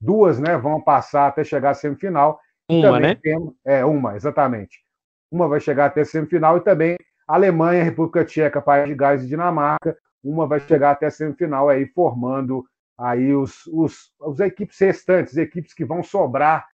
duas, 0.00 0.38
né, 0.38 0.56
vão 0.56 0.80
passar 0.80 1.26
até 1.26 1.42
chegar 1.42 1.70
à 1.70 1.74
semifinal. 1.74 2.38
Uma, 2.68 3.00
né? 3.00 3.14
Temos, 3.16 3.54
é, 3.64 3.84
uma, 3.84 4.14
exatamente. 4.14 4.84
Uma 5.30 5.48
vai 5.48 5.58
chegar 5.58 5.86
até 5.86 6.02
a 6.02 6.04
semifinal 6.04 6.58
e 6.58 6.60
também 6.60 6.96
Alemanha, 7.26 7.82
República 7.82 8.24
Tcheca, 8.24 8.60
País 8.60 8.86
de 8.86 8.94
Gales 8.94 9.24
e 9.24 9.28
Dinamarca. 9.28 9.96
Uma 10.22 10.46
vai 10.46 10.60
chegar 10.60 10.90
até 10.92 11.06
a 11.06 11.10
semifinal 11.10 11.68
aí, 11.68 11.86
formando 11.86 12.64
aí 12.98 13.34
os, 13.34 13.66
os, 13.68 14.12
os 14.20 14.38
equipes 14.40 14.78
restantes, 14.78 15.36
equipes 15.36 15.72
que 15.72 15.84
vão 15.84 16.02
sobrar 16.02 16.68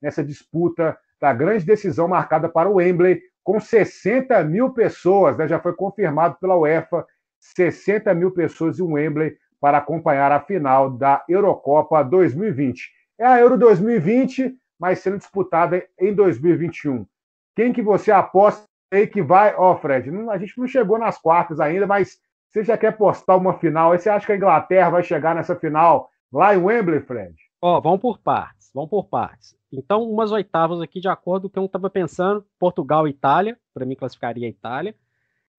nessa 0.00 0.22
disputa 0.22 0.96
da 1.22 1.32
grande 1.32 1.64
decisão 1.64 2.08
marcada 2.08 2.48
para 2.48 2.68
o 2.68 2.74
Wembley, 2.74 3.22
com 3.44 3.60
60 3.60 4.42
mil 4.42 4.72
pessoas, 4.72 5.36
né, 5.36 5.46
já 5.46 5.60
foi 5.60 5.72
confirmado 5.72 6.36
pela 6.40 6.56
UEFA, 6.56 7.06
60 7.38 8.12
mil 8.12 8.32
pessoas 8.32 8.80
em 8.80 8.82
Wembley 8.82 9.36
para 9.60 9.78
acompanhar 9.78 10.32
a 10.32 10.40
final 10.40 10.90
da 10.90 11.24
Eurocopa 11.28 12.02
2020. 12.02 12.90
É 13.20 13.24
a 13.24 13.38
Euro 13.38 13.56
2020, 13.56 14.52
mas 14.80 14.98
sendo 14.98 15.18
disputada 15.18 15.86
em 15.96 16.12
2021. 16.12 17.06
Quem 17.54 17.72
que 17.72 17.82
você 17.82 18.10
aposta 18.10 18.64
aí 18.92 19.06
que 19.06 19.22
vai? 19.22 19.54
Ó, 19.56 19.74
oh, 19.74 19.76
Fred, 19.76 20.10
a 20.28 20.38
gente 20.38 20.58
não 20.58 20.66
chegou 20.66 20.98
nas 20.98 21.18
quartas 21.18 21.60
ainda, 21.60 21.86
mas 21.86 22.18
você 22.48 22.64
já 22.64 22.76
quer 22.76 22.96
postar 22.96 23.36
uma 23.36 23.56
final? 23.60 23.92
Aí 23.92 24.00
você 24.00 24.10
acha 24.10 24.26
que 24.26 24.32
a 24.32 24.36
Inglaterra 24.36 24.90
vai 24.90 25.04
chegar 25.04 25.36
nessa 25.36 25.54
final 25.54 26.10
lá 26.32 26.52
em 26.52 26.58
Wembley, 26.58 27.00
Fred? 27.00 27.34
Ó, 27.64 27.80
vamos 27.80 28.00
por 28.00 28.18
partes, 28.18 28.72
vamos 28.74 28.90
por 28.90 29.04
partes. 29.04 29.56
Então, 29.70 30.02
umas 30.02 30.32
oitavas 30.32 30.80
aqui, 30.80 30.98
de 30.98 31.06
acordo 31.06 31.42
com 31.42 31.46
o 31.46 31.50
que 31.52 31.58
eu 31.60 31.66
estava 31.66 31.88
pensando, 31.88 32.44
Portugal 32.58 33.06
e 33.06 33.10
Itália, 33.10 33.56
para 33.72 33.86
mim 33.86 33.94
classificaria 33.94 34.48
a 34.48 34.50
Itália. 34.50 34.96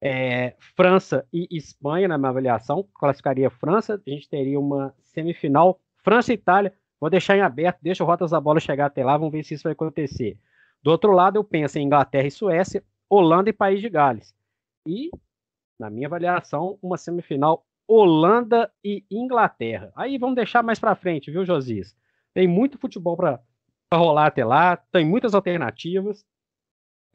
É, 0.01 0.53
França 0.75 1.25
e 1.31 1.47
Espanha 1.49 2.09
na 2.09 2.17
minha 2.17 2.29
avaliação, 2.29 2.85
classificaria 2.93 3.49
França, 3.49 4.01
a 4.05 4.09
gente 4.09 4.27
teria 4.27 4.59
uma 4.59 4.93
semifinal 5.01 5.79
França 6.03 6.33
e 6.33 6.35
Itália, 6.35 6.73
vou 6.99 7.09
deixar 7.09 7.37
em 7.37 7.41
aberto, 7.41 7.79
deixa 7.81 8.03
o 8.03 8.07
Rotas 8.07 8.31
da 8.31 8.41
Bola 8.41 8.59
chegar 8.59 8.87
até 8.87 9.01
lá, 9.01 9.15
vamos 9.15 9.31
ver 9.31 9.45
se 9.45 9.53
isso 9.53 9.63
vai 9.63 9.71
acontecer. 9.71 10.37
Do 10.83 10.91
outro 10.91 11.13
lado, 11.13 11.37
eu 11.37 11.43
penso 11.43 11.79
em 11.79 11.85
Inglaterra 11.85 12.27
e 12.27 12.31
Suécia, 12.31 12.83
Holanda 13.09 13.49
e 13.49 13.53
País 13.53 13.79
de 13.79 13.87
Gales. 13.87 14.35
E, 14.85 15.09
na 15.79 15.89
minha 15.89 16.07
avaliação, 16.07 16.77
uma 16.81 16.97
semifinal 16.97 17.65
Holanda 17.87 18.71
e 18.83 19.05
Inglaterra. 19.11 19.91
Aí 19.95 20.17
vamos 20.17 20.35
deixar 20.35 20.63
mais 20.63 20.79
para 20.79 20.95
frente, 20.95 21.31
viu, 21.31 21.45
Josias? 21.45 21.95
Tem 22.33 22.47
muito 22.47 22.77
futebol 22.77 23.15
para 23.15 23.41
rolar 23.93 24.27
até 24.27 24.43
lá, 24.43 24.77
tem 24.77 25.05
muitas 25.05 25.33
alternativas. 25.33 26.25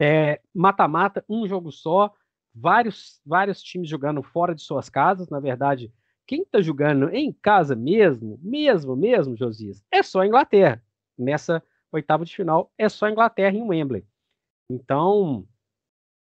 É, 0.01 0.41
mata-mata, 0.53 1.19
é, 1.19 1.23
um 1.27 1.45
jogo 1.47 1.71
só, 1.71 2.13
vários, 2.55 3.19
vários 3.25 3.61
times 3.61 3.89
jogando 3.89 4.23
fora 4.23 4.55
de 4.55 4.61
suas 4.61 4.89
casas. 4.89 5.29
Na 5.29 5.39
verdade, 5.39 5.91
quem 6.25 6.43
está 6.43 6.61
jogando 6.61 7.09
em 7.09 7.33
casa 7.33 7.75
mesmo, 7.75 8.39
mesmo, 8.41 8.95
mesmo, 8.95 9.35
Josias, 9.35 9.83
é 9.91 10.01
só 10.03 10.21
a 10.21 10.27
Inglaterra. 10.27 10.81
Nessa 11.17 11.61
oitava 11.91 12.23
de 12.23 12.35
final, 12.35 12.71
é 12.77 12.87
só 12.87 13.07
a 13.07 13.11
Inglaterra 13.11 13.55
em 13.55 13.63
Wembley. 13.63 14.05
Então, 14.71 15.45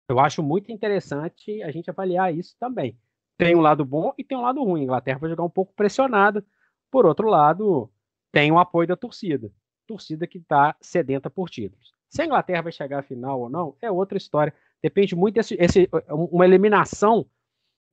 eu 0.08 0.20
acho 0.20 0.42
muito 0.42 0.70
interessante 0.70 1.62
a 1.62 1.70
gente 1.70 1.88
avaliar 1.88 2.34
isso 2.34 2.54
também. 2.60 2.96
Tem 3.36 3.56
um 3.56 3.60
lado 3.60 3.84
bom 3.84 4.12
e 4.16 4.24
tem 4.24 4.38
um 4.38 4.42
lado 4.42 4.62
ruim. 4.62 4.82
A 4.82 4.84
Inglaterra 4.84 5.18
vai 5.18 5.30
jogar 5.30 5.44
um 5.44 5.50
pouco 5.50 5.72
pressionada. 5.74 6.44
Por 6.90 7.04
outro 7.06 7.28
lado, 7.28 7.90
tem 8.30 8.52
o 8.52 8.58
apoio 8.58 8.86
da 8.86 8.96
torcida. 8.96 9.50
Torcida 9.86 10.26
que 10.26 10.38
está 10.38 10.76
sedenta 10.80 11.28
por 11.28 11.50
títulos. 11.50 11.92
Se 12.08 12.22
a 12.22 12.26
Inglaterra 12.26 12.62
vai 12.62 12.72
chegar 12.72 13.00
à 13.00 13.02
final 13.02 13.40
ou 13.40 13.50
não, 13.50 13.76
é 13.82 13.90
outra 13.90 14.16
história. 14.16 14.54
Depende 14.80 15.16
muito 15.16 15.34
desse. 15.34 15.56
Esse, 15.58 15.88
uma 16.10 16.44
eliminação. 16.44 17.26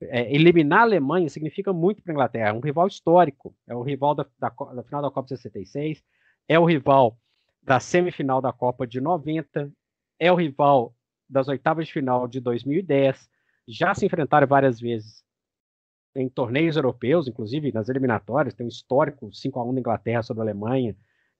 É, 0.00 0.34
eliminar 0.34 0.80
a 0.80 0.82
Alemanha 0.82 1.28
significa 1.28 1.72
muito 1.72 2.02
para 2.02 2.12
a 2.12 2.14
Inglaterra. 2.14 2.48
É 2.50 2.52
um 2.52 2.60
rival 2.60 2.86
histórico. 2.86 3.54
É 3.66 3.74
o 3.74 3.82
rival 3.82 4.14
da, 4.14 4.26
da, 4.38 4.48
da 4.48 4.82
final 4.82 5.02
da 5.02 5.10
Copa 5.10 5.28
66. 5.28 6.02
É 6.48 6.58
o 6.58 6.64
rival 6.64 7.18
da 7.62 7.80
semifinal 7.80 8.40
da 8.40 8.52
Copa 8.52 8.86
de 8.86 9.00
90. 9.00 9.72
É 10.18 10.30
o 10.30 10.36
rival 10.36 10.94
das 11.28 11.48
oitavas 11.48 11.86
de 11.86 11.92
final 11.92 12.28
de 12.28 12.40
2010. 12.40 13.28
Já 13.66 13.94
se 13.94 14.06
enfrentaram 14.06 14.46
várias 14.46 14.80
vezes 14.80 15.24
em 16.14 16.28
torneios 16.28 16.76
europeus, 16.76 17.26
inclusive 17.26 17.72
nas 17.72 17.88
eliminatórias. 17.88 18.54
Tem 18.54 18.66
um 18.66 18.68
histórico 18.68 19.32
5 19.32 19.58
a 19.58 19.64
1 19.64 19.74
da 19.74 19.80
Inglaterra 19.80 20.22
sobre 20.22 20.42
a 20.42 20.44
Alemanha 20.44 20.96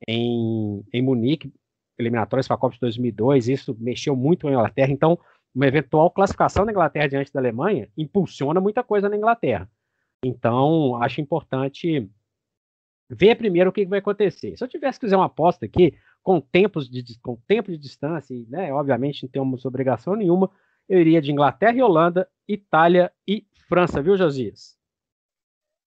em, 0.09 0.85
em 0.93 1.03
Munique 1.03 1.53
eliminatórias 1.99 2.47
para 2.47 2.57
a 2.57 2.59
Copa 2.59 2.75
de 2.75 2.81
2002, 2.81 3.49
isso 3.49 3.77
mexeu 3.79 4.17
muito 4.17 4.47
na 4.47 4.53
Inglaterra. 4.53 4.91
Então, 4.91 5.19
uma 5.55 5.67
eventual 5.67 6.11
classificação 6.11 6.65
da 6.65 6.73
Inglaterra 6.73 7.09
diante 7.09 7.33
da 7.33 7.41
Alemanha 7.41 7.89
impulsiona 7.97 8.61
muita 8.61 8.83
coisa 8.83 9.09
na 9.09 9.17
Inglaterra. 9.17 9.69
Então, 10.25 11.03
acho 11.03 11.21
importante 11.21 12.09
ver 13.11 13.37
primeiro 13.37 13.71
o 13.71 13.73
que 13.73 13.85
vai 13.85 13.99
acontecer. 13.99 14.57
Se 14.57 14.65
eu 14.65 14.69
tivesse 14.69 14.99
que 14.99 15.07
fazer 15.07 15.17
uma 15.17 15.27
aposta 15.27 15.67
aqui, 15.67 15.95
com 16.23 16.41
tempos 16.41 16.89
de, 16.89 17.19
com 17.21 17.37
tempo 17.47 17.71
de 17.71 17.77
distância, 17.77 18.35
né, 18.49 18.73
obviamente 18.73 19.25
não 19.25 19.31
temos 19.31 19.65
obrigação 19.65 20.15
nenhuma, 20.15 20.51
eu 20.89 21.01
iria 21.01 21.21
de 21.21 21.33
Inglaterra 21.33 21.77
e 21.77 21.83
Holanda, 21.83 22.29
Itália 22.49 23.13
e 23.27 23.45
França, 23.73 24.03
viu, 24.03 24.19
Josias? 24.19 24.77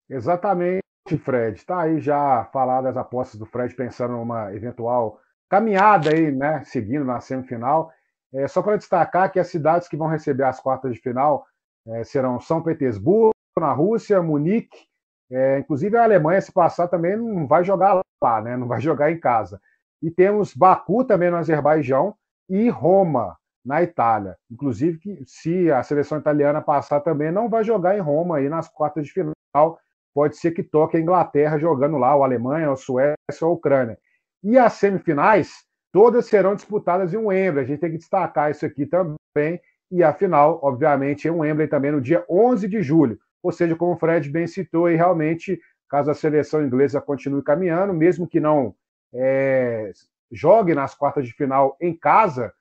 Exatamente, 0.09 0.81
Fred. 1.23 1.55
Está 1.55 1.81
aí 1.81 1.99
já 1.99 2.43
falado 2.45 2.87
as 2.87 2.97
apostas 2.97 3.39
do 3.39 3.45
Fred, 3.45 3.75
pensando 3.75 4.13
numa 4.13 4.51
eventual 4.55 5.19
caminhada 5.47 6.09
aí, 6.09 6.31
né, 6.31 6.63
seguindo 6.63 7.05
na 7.05 7.19
semifinal. 7.19 7.91
É, 8.33 8.47
só 8.47 8.63
para 8.63 8.77
destacar 8.77 9.31
que 9.31 9.39
as 9.39 9.49
cidades 9.49 9.87
que 9.87 9.95
vão 9.95 10.07
receber 10.07 10.45
as 10.45 10.59
quartas 10.59 10.95
de 10.95 10.99
final 10.99 11.45
é, 11.89 12.03
serão 12.03 12.39
São 12.39 12.63
Petersburgo, 12.63 13.35
na 13.55 13.71
Rússia, 13.71 14.19
Munique, 14.19 14.87
é, 15.29 15.59
inclusive 15.59 15.95
a 15.95 16.05
Alemanha, 16.05 16.41
se 16.41 16.51
passar, 16.51 16.87
também 16.87 17.15
não 17.15 17.45
vai 17.45 17.63
jogar 17.63 18.01
lá, 18.19 18.41
né, 18.41 18.57
não 18.57 18.67
vai 18.67 18.81
jogar 18.81 19.11
em 19.11 19.19
casa. 19.19 19.61
E 20.01 20.09
temos 20.09 20.55
Baku 20.55 21.05
também 21.05 21.29
no 21.29 21.37
Azerbaijão 21.37 22.15
e 22.49 22.67
Roma 22.67 23.37
na 23.65 23.81
Itália. 23.81 24.37
Inclusive, 24.51 24.99
que 24.99 25.23
se 25.25 25.71
a 25.71 25.81
seleção 25.81 26.19
italiana 26.19 26.61
passar 26.61 27.01
também, 27.01 27.31
não 27.31 27.49
vai 27.49 27.63
jogar 27.63 27.97
em 27.97 28.01
Roma 28.01 28.37
aí 28.37 28.47
nas 28.47 28.69
quartas 28.69 29.07
de 29.07 29.11
final. 29.11 29.79
Pode 30.13 30.37
ser 30.37 30.51
que 30.51 30.63
toque 30.63 30.95
a 30.95 30.99
Inglaterra 30.99 31.57
jogando 31.57 31.97
lá, 31.97 32.15
ou 32.15 32.23
a 32.23 32.27
Alemanha, 32.27 32.67
ou 32.67 32.73
a 32.73 32.77
Suécia, 32.77 33.15
ou 33.41 33.49
a 33.49 33.53
Ucrânia. 33.53 33.97
E 34.43 34.57
as 34.57 34.73
semifinais, 34.73 35.65
todas 35.91 36.27
serão 36.27 36.55
disputadas 36.55 37.13
em 37.13 37.17
Wembley. 37.17 37.63
A 37.63 37.67
gente 37.67 37.79
tem 37.79 37.91
que 37.91 37.97
destacar 37.97 38.51
isso 38.51 38.65
aqui 38.65 38.85
também. 38.85 39.59
E 39.91 40.03
a 40.03 40.13
final, 40.13 40.59
obviamente, 40.61 41.27
em 41.27 41.31
Wembley 41.31 41.67
também 41.67 41.91
no 41.91 42.01
dia 42.01 42.23
11 42.29 42.67
de 42.67 42.81
julho. 42.81 43.19
Ou 43.41 43.51
seja, 43.51 43.75
como 43.75 43.93
o 43.93 43.97
Fred 43.97 44.29
bem 44.29 44.47
citou, 44.47 44.89
e 44.89 44.95
realmente, 44.95 45.59
caso 45.89 46.11
a 46.11 46.15
seleção 46.15 46.63
inglesa 46.63 47.01
continue 47.01 47.43
caminhando, 47.43 47.93
mesmo 47.93 48.27
que 48.27 48.39
não 48.39 48.73
é, 49.13 49.91
jogue 50.31 50.73
nas 50.73 50.95
quartas 50.95 51.25
de 51.25 51.33
final 51.33 51.75
em 51.79 51.95
casa, 51.95 52.53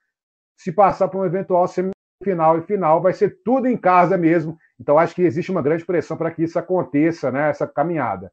se 0.57 0.72
passar 0.72 1.09
para 1.09 1.20
um 1.20 1.24
eventual 1.24 1.66
semifinal 1.66 2.59
e 2.59 2.62
final, 2.62 3.02
vai 3.02 3.12
ser 3.12 3.38
tudo 3.44 3.66
em 3.66 3.76
casa 3.76 4.16
mesmo. 4.16 4.57
Então, 4.80 4.98
acho 4.98 5.14
que 5.14 5.22
existe 5.22 5.50
uma 5.50 5.62
grande 5.62 5.84
pressão 5.84 6.16
para 6.16 6.30
que 6.30 6.42
isso 6.42 6.59
aconteça, 6.59 7.30
né, 7.30 7.50
essa 7.50 7.66
caminhada. 7.66 8.32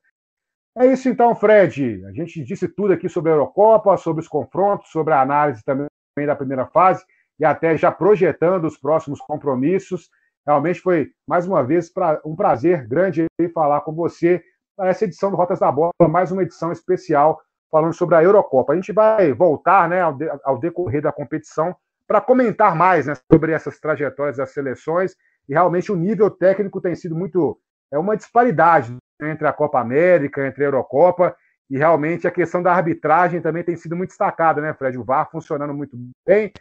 É 0.77 0.85
isso 0.85 1.09
então, 1.09 1.35
Fred. 1.35 2.05
A 2.05 2.11
gente 2.13 2.43
disse 2.43 2.67
tudo 2.67 2.93
aqui 2.93 3.09
sobre 3.09 3.31
a 3.31 3.35
Eurocopa, 3.35 3.97
sobre 3.97 4.21
os 4.21 4.27
confrontos, 4.27 4.89
sobre 4.89 5.13
a 5.13 5.21
análise 5.21 5.63
também 5.63 5.87
da 6.25 6.35
primeira 6.35 6.65
fase 6.65 7.03
e 7.39 7.45
até 7.45 7.75
já 7.75 7.91
projetando 7.91 8.65
os 8.65 8.77
próximos 8.77 9.19
compromissos. 9.19 10.09
Realmente 10.45 10.79
foi, 10.79 11.11
mais 11.27 11.45
uma 11.45 11.63
vez, 11.63 11.91
um 12.25 12.35
prazer 12.35 12.87
grande 12.87 13.25
falar 13.53 13.81
com 13.81 13.93
você 13.93 14.41
essa 14.79 15.05
edição 15.05 15.29
do 15.29 15.37
Rotas 15.37 15.59
da 15.59 15.71
Bola, 15.71 15.91
mais 16.09 16.31
uma 16.31 16.43
edição 16.43 16.71
especial 16.71 17.41
falando 17.69 17.93
sobre 17.93 18.15
a 18.15 18.23
Eurocopa. 18.23 18.73
A 18.73 18.75
gente 18.75 18.91
vai 18.91 19.33
voltar 19.33 19.89
né, 19.89 20.01
ao, 20.01 20.59
decorrer 20.59 21.01
da 21.01 21.11
competição 21.11 21.75
para 22.11 22.19
comentar 22.19 22.75
mais 22.75 23.05
né, 23.05 23.13
sobre 23.31 23.53
essas 23.53 23.79
trajetórias 23.79 24.35
das 24.35 24.51
seleções 24.51 25.15
e 25.47 25.53
realmente 25.53 25.93
o 25.93 25.95
nível 25.95 26.29
técnico 26.29 26.81
tem 26.81 26.93
sido 26.93 27.15
muito 27.15 27.57
é 27.89 27.97
uma 27.97 28.17
disparidade 28.17 28.93
entre 29.21 29.47
a 29.47 29.53
Copa 29.53 29.79
América, 29.79 30.45
entre 30.45 30.65
a 30.65 30.67
Eurocopa, 30.67 31.33
e 31.69 31.77
realmente 31.77 32.27
a 32.27 32.31
questão 32.31 32.61
da 32.61 32.73
arbitragem 32.73 33.41
também 33.41 33.63
tem 33.63 33.77
sido 33.77 33.95
muito 33.95 34.09
destacada, 34.09 34.59
né, 34.59 34.73
Fred? 34.73 34.97
O 34.97 35.05
VAR 35.05 35.31
funcionando 35.31 35.73
muito 35.73 35.95
bem. 36.27 36.51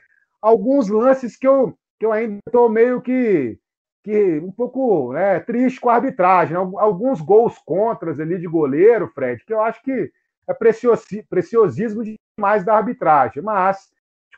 Alguns 0.41 0.89
lances 0.89 1.37
que 1.37 1.49
eu, 1.49 1.75
que 1.99 2.07
eu 2.07 2.13
ainda 2.13 2.39
estou 2.47 2.69
meio 2.69 3.01
que, 3.01 3.59
que 4.05 4.39
um 4.39 4.53
pouco 4.53 5.13
né, 5.13 5.41
triste 5.41 5.81
com 5.81 5.89
a 5.89 5.97
arbitragem. 5.97 6.57
Né? 6.57 6.61
Alguns 6.77 7.21
gols 7.21 7.59
contras 7.59 8.21
ali 8.21 8.39
de 8.39 8.47
goleiro, 8.47 9.09
Fred, 9.09 9.45
que 9.45 9.53
eu 9.53 9.61
acho 9.61 9.83
que 9.83 10.13
é 10.49 10.55
preciosi, 10.55 11.25
preciosismo 11.29 12.05
demais 12.05 12.65
da 12.65 12.77
arbitragem. 12.77 13.43
Mas, 13.43 13.91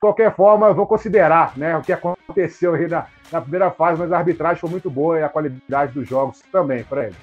qualquer 0.02 0.34
forma, 0.34 0.66
eu 0.66 0.74
vou 0.74 0.84
considerar 0.84 1.56
né, 1.56 1.76
o 1.76 1.80
que 1.80 1.92
aconteceu 1.92 2.74
aí 2.74 2.88
na, 2.88 3.06
na 3.30 3.40
primeira 3.40 3.70
fase, 3.70 4.00
mas 4.00 4.10
a 4.10 4.18
arbitragem 4.18 4.58
foi 4.58 4.68
muito 4.68 4.90
boa 4.90 5.20
e 5.20 5.22
a 5.22 5.28
qualidade 5.28 5.92
dos 5.92 6.08
jogos 6.08 6.42
também, 6.50 6.82
Fred. 6.82 7.14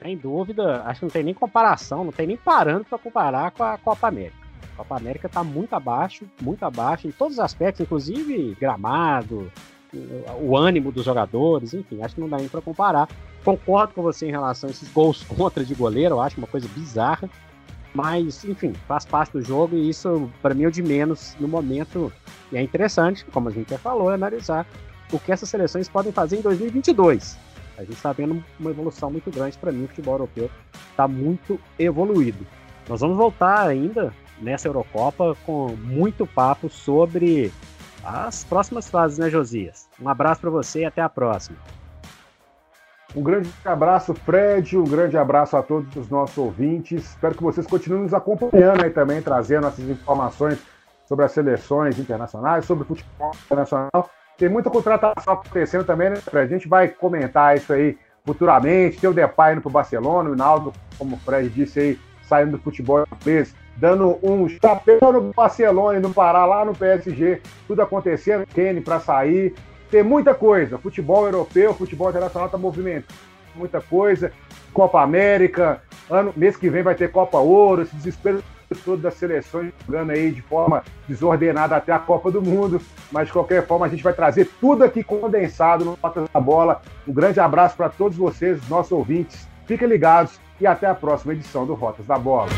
Sem 0.00 0.16
dúvida, 0.16 0.84
acho 0.86 1.00
que 1.00 1.06
não 1.06 1.10
tem 1.10 1.24
nem 1.24 1.34
comparação, 1.34 2.04
não 2.04 2.12
tem 2.12 2.28
nem 2.28 2.36
parâmetro 2.36 2.86
para 2.88 2.98
comparar 2.98 3.50
com 3.50 3.64
a 3.64 3.76
Copa 3.76 4.06
América. 4.06 4.36
A 4.74 4.76
Copa 4.76 4.96
América 4.96 5.26
está 5.26 5.42
muito 5.42 5.74
abaixo, 5.74 6.24
muito 6.40 6.64
abaixo 6.64 7.08
em 7.08 7.10
todos 7.10 7.34
os 7.34 7.40
aspectos, 7.40 7.80
inclusive 7.80 8.56
gramado, 8.60 9.50
o 10.40 10.56
ânimo 10.56 10.92
dos 10.92 11.04
jogadores, 11.04 11.74
enfim, 11.74 12.02
acho 12.02 12.14
que 12.14 12.20
não 12.20 12.28
dá 12.28 12.36
nem 12.36 12.48
para 12.48 12.60
comparar. 12.60 13.08
Concordo 13.44 13.94
com 13.94 14.02
você 14.02 14.28
em 14.28 14.30
relação 14.30 14.68
a 14.68 14.70
esses 14.70 14.88
gols 14.92 15.24
contra 15.26 15.64
de 15.64 15.74
goleiro, 15.74 16.14
eu 16.14 16.20
acho 16.20 16.38
uma 16.38 16.46
coisa 16.46 16.68
bizarra, 16.68 17.28
mas 17.94 18.44
enfim, 18.44 18.72
faz 18.86 19.04
parte 19.04 19.32
do 19.32 19.42
jogo 19.42 19.76
e 19.76 19.88
isso 19.88 20.30
para 20.40 20.54
mim 20.54 20.64
é 20.64 20.68
o 20.68 20.70
de 20.70 20.82
menos 20.82 21.36
no 21.38 21.48
momento. 21.48 22.12
E 22.50 22.56
é 22.56 22.62
interessante, 22.62 23.24
como 23.26 23.48
a 23.48 23.52
gente 23.52 23.70
já 23.70 23.78
falou, 23.78 24.08
analisar 24.08 24.66
o 25.12 25.18
que 25.18 25.32
essas 25.32 25.48
seleções 25.48 25.88
podem 25.88 26.12
fazer 26.12 26.38
em 26.38 26.42
2022 26.42 27.38
a 27.76 27.84
gente 27.84 27.94
está 27.94 28.12
vendo 28.12 28.42
uma 28.58 28.70
evolução 28.70 29.10
muito 29.10 29.30
grande 29.30 29.58
para 29.58 29.72
mim. 29.72 29.84
O 29.84 29.88
futebol 29.88 30.14
europeu 30.14 30.50
está 30.90 31.08
muito 31.08 31.58
evoluído. 31.78 32.46
Nós 32.88 33.00
vamos 33.00 33.16
voltar 33.16 33.66
ainda 33.66 34.12
nessa 34.40 34.68
Eurocopa 34.68 35.36
com 35.44 35.76
muito 35.76 36.26
papo 36.26 36.68
sobre 36.68 37.52
as 38.04 38.44
próximas 38.44 38.90
fases, 38.90 39.18
né, 39.18 39.30
Josias? 39.30 39.88
Um 40.00 40.08
abraço 40.08 40.40
para 40.40 40.50
você 40.50 40.80
e 40.80 40.84
até 40.84 41.00
a 41.00 41.08
próxima. 41.08 41.58
Um 43.14 43.22
grande 43.22 43.50
abraço, 43.64 44.14
Fred. 44.14 44.78
Um 44.78 44.84
grande 44.84 45.16
abraço 45.16 45.56
a 45.56 45.62
todos 45.62 45.94
os 45.96 46.08
nossos 46.08 46.38
ouvintes. 46.38 47.10
Espero 47.10 47.34
que 47.34 47.42
vocês 47.42 47.66
continuem 47.66 48.02
nos 48.04 48.14
acompanhando 48.14 48.84
aí 48.84 48.90
também, 48.90 49.20
trazendo 49.20 49.66
essas 49.66 49.88
informações 49.88 50.58
sobre 51.06 51.24
as 51.24 51.32
seleções 51.32 51.98
internacionais, 51.98 52.64
sobre 52.64 52.84
o 52.84 52.86
futebol 52.86 53.32
internacional 53.44 54.10
tem 54.42 54.48
muita 54.48 54.70
contratação 54.70 55.34
acontecendo 55.34 55.84
também, 55.84 56.10
né, 56.10 56.16
Fred? 56.16 56.52
A 56.52 56.58
gente 56.58 56.68
vai 56.68 56.88
comentar 56.88 57.56
isso 57.56 57.72
aí 57.72 57.96
futuramente. 58.24 58.98
Tem 58.98 59.08
o 59.08 59.14
Depay 59.14 59.52
indo 59.52 59.60
para 59.60 59.68
o 59.68 59.72
Barcelona, 59.72 60.30
o 60.30 60.36
Naldo, 60.36 60.72
como 60.98 61.14
o 61.14 61.18
Fred 61.20 61.48
disse 61.48 61.78
aí, 61.78 62.00
saindo 62.24 62.52
do 62.52 62.58
futebol 62.58 63.06
inglês, 63.20 63.54
dando 63.76 64.18
um 64.22 64.48
chapéu 64.48 65.12
no 65.12 65.32
Barcelona 65.32 65.98
e 65.98 66.02
no 66.02 66.12
Pará, 66.12 66.44
lá 66.44 66.64
no 66.64 66.74
PSG, 66.74 67.40
tudo 67.68 67.82
acontecendo. 67.82 68.44
Kenny 68.46 68.80
para 68.80 68.98
sair. 68.98 69.54
Tem 69.92 70.02
muita 70.02 70.34
coisa. 70.34 70.78
Futebol 70.78 71.26
europeu, 71.26 71.74
futebol 71.74 72.08
internacional 72.08 72.46
está 72.46 72.56
movimentando 72.56 73.12
muita 73.54 73.78
coisa. 73.78 74.32
Copa 74.72 75.02
América, 75.02 75.82
ano, 76.10 76.32
mês 76.34 76.56
que 76.56 76.70
vem 76.70 76.82
vai 76.82 76.94
ter 76.94 77.12
Copa 77.12 77.36
Ouro, 77.36 77.82
esse 77.82 77.94
desespero 77.94 78.42
todo 78.86 79.02
das 79.02 79.12
seleções 79.12 79.70
jogando 79.86 80.12
aí 80.12 80.30
de 80.30 80.40
forma 80.40 80.82
desordenada 81.06 81.76
até 81.76 81.92
a 81.92 81.98
Copa 81.98 82.30
do 82.30 82.40
Mundo. 82.40 82.80
Mas 83.10 83.26
de 83.26 83.34
qualquer 83.34 83.66
forma, 83.66 83.84
a 83.84 83.88
gente 83.90 84.02
vai 84.02 84.14
trazer 84.14 84.48
tudo 84.58 84.82
aqui 84.82 85.04
condensado 85.04 85.84
no 85.84 85.98
Rotas 86.02 86.26
da 86.32 86.40
Bola. 86.40 86.80
Um 87.06 87.12
grande 87.12 87.38
abraço 87.38 87.76
para 87.76 87.90
todos 87.90 88.16
vocês, 88.16 88.66
nossos 88.70 88.92
ouvintes. 88.92 89.46
Fiquem 89.66 89.86
ligados 89.86 90.40
e 90.58 90.66
até 90.66 90.86
a 90.86 90.94
próxima 90.94 91.34
edição 91.34 91.66
do 91.66 91.74
Rotas 91.74 92.06
da 92.06 92.18
Bola. 92.18 92.48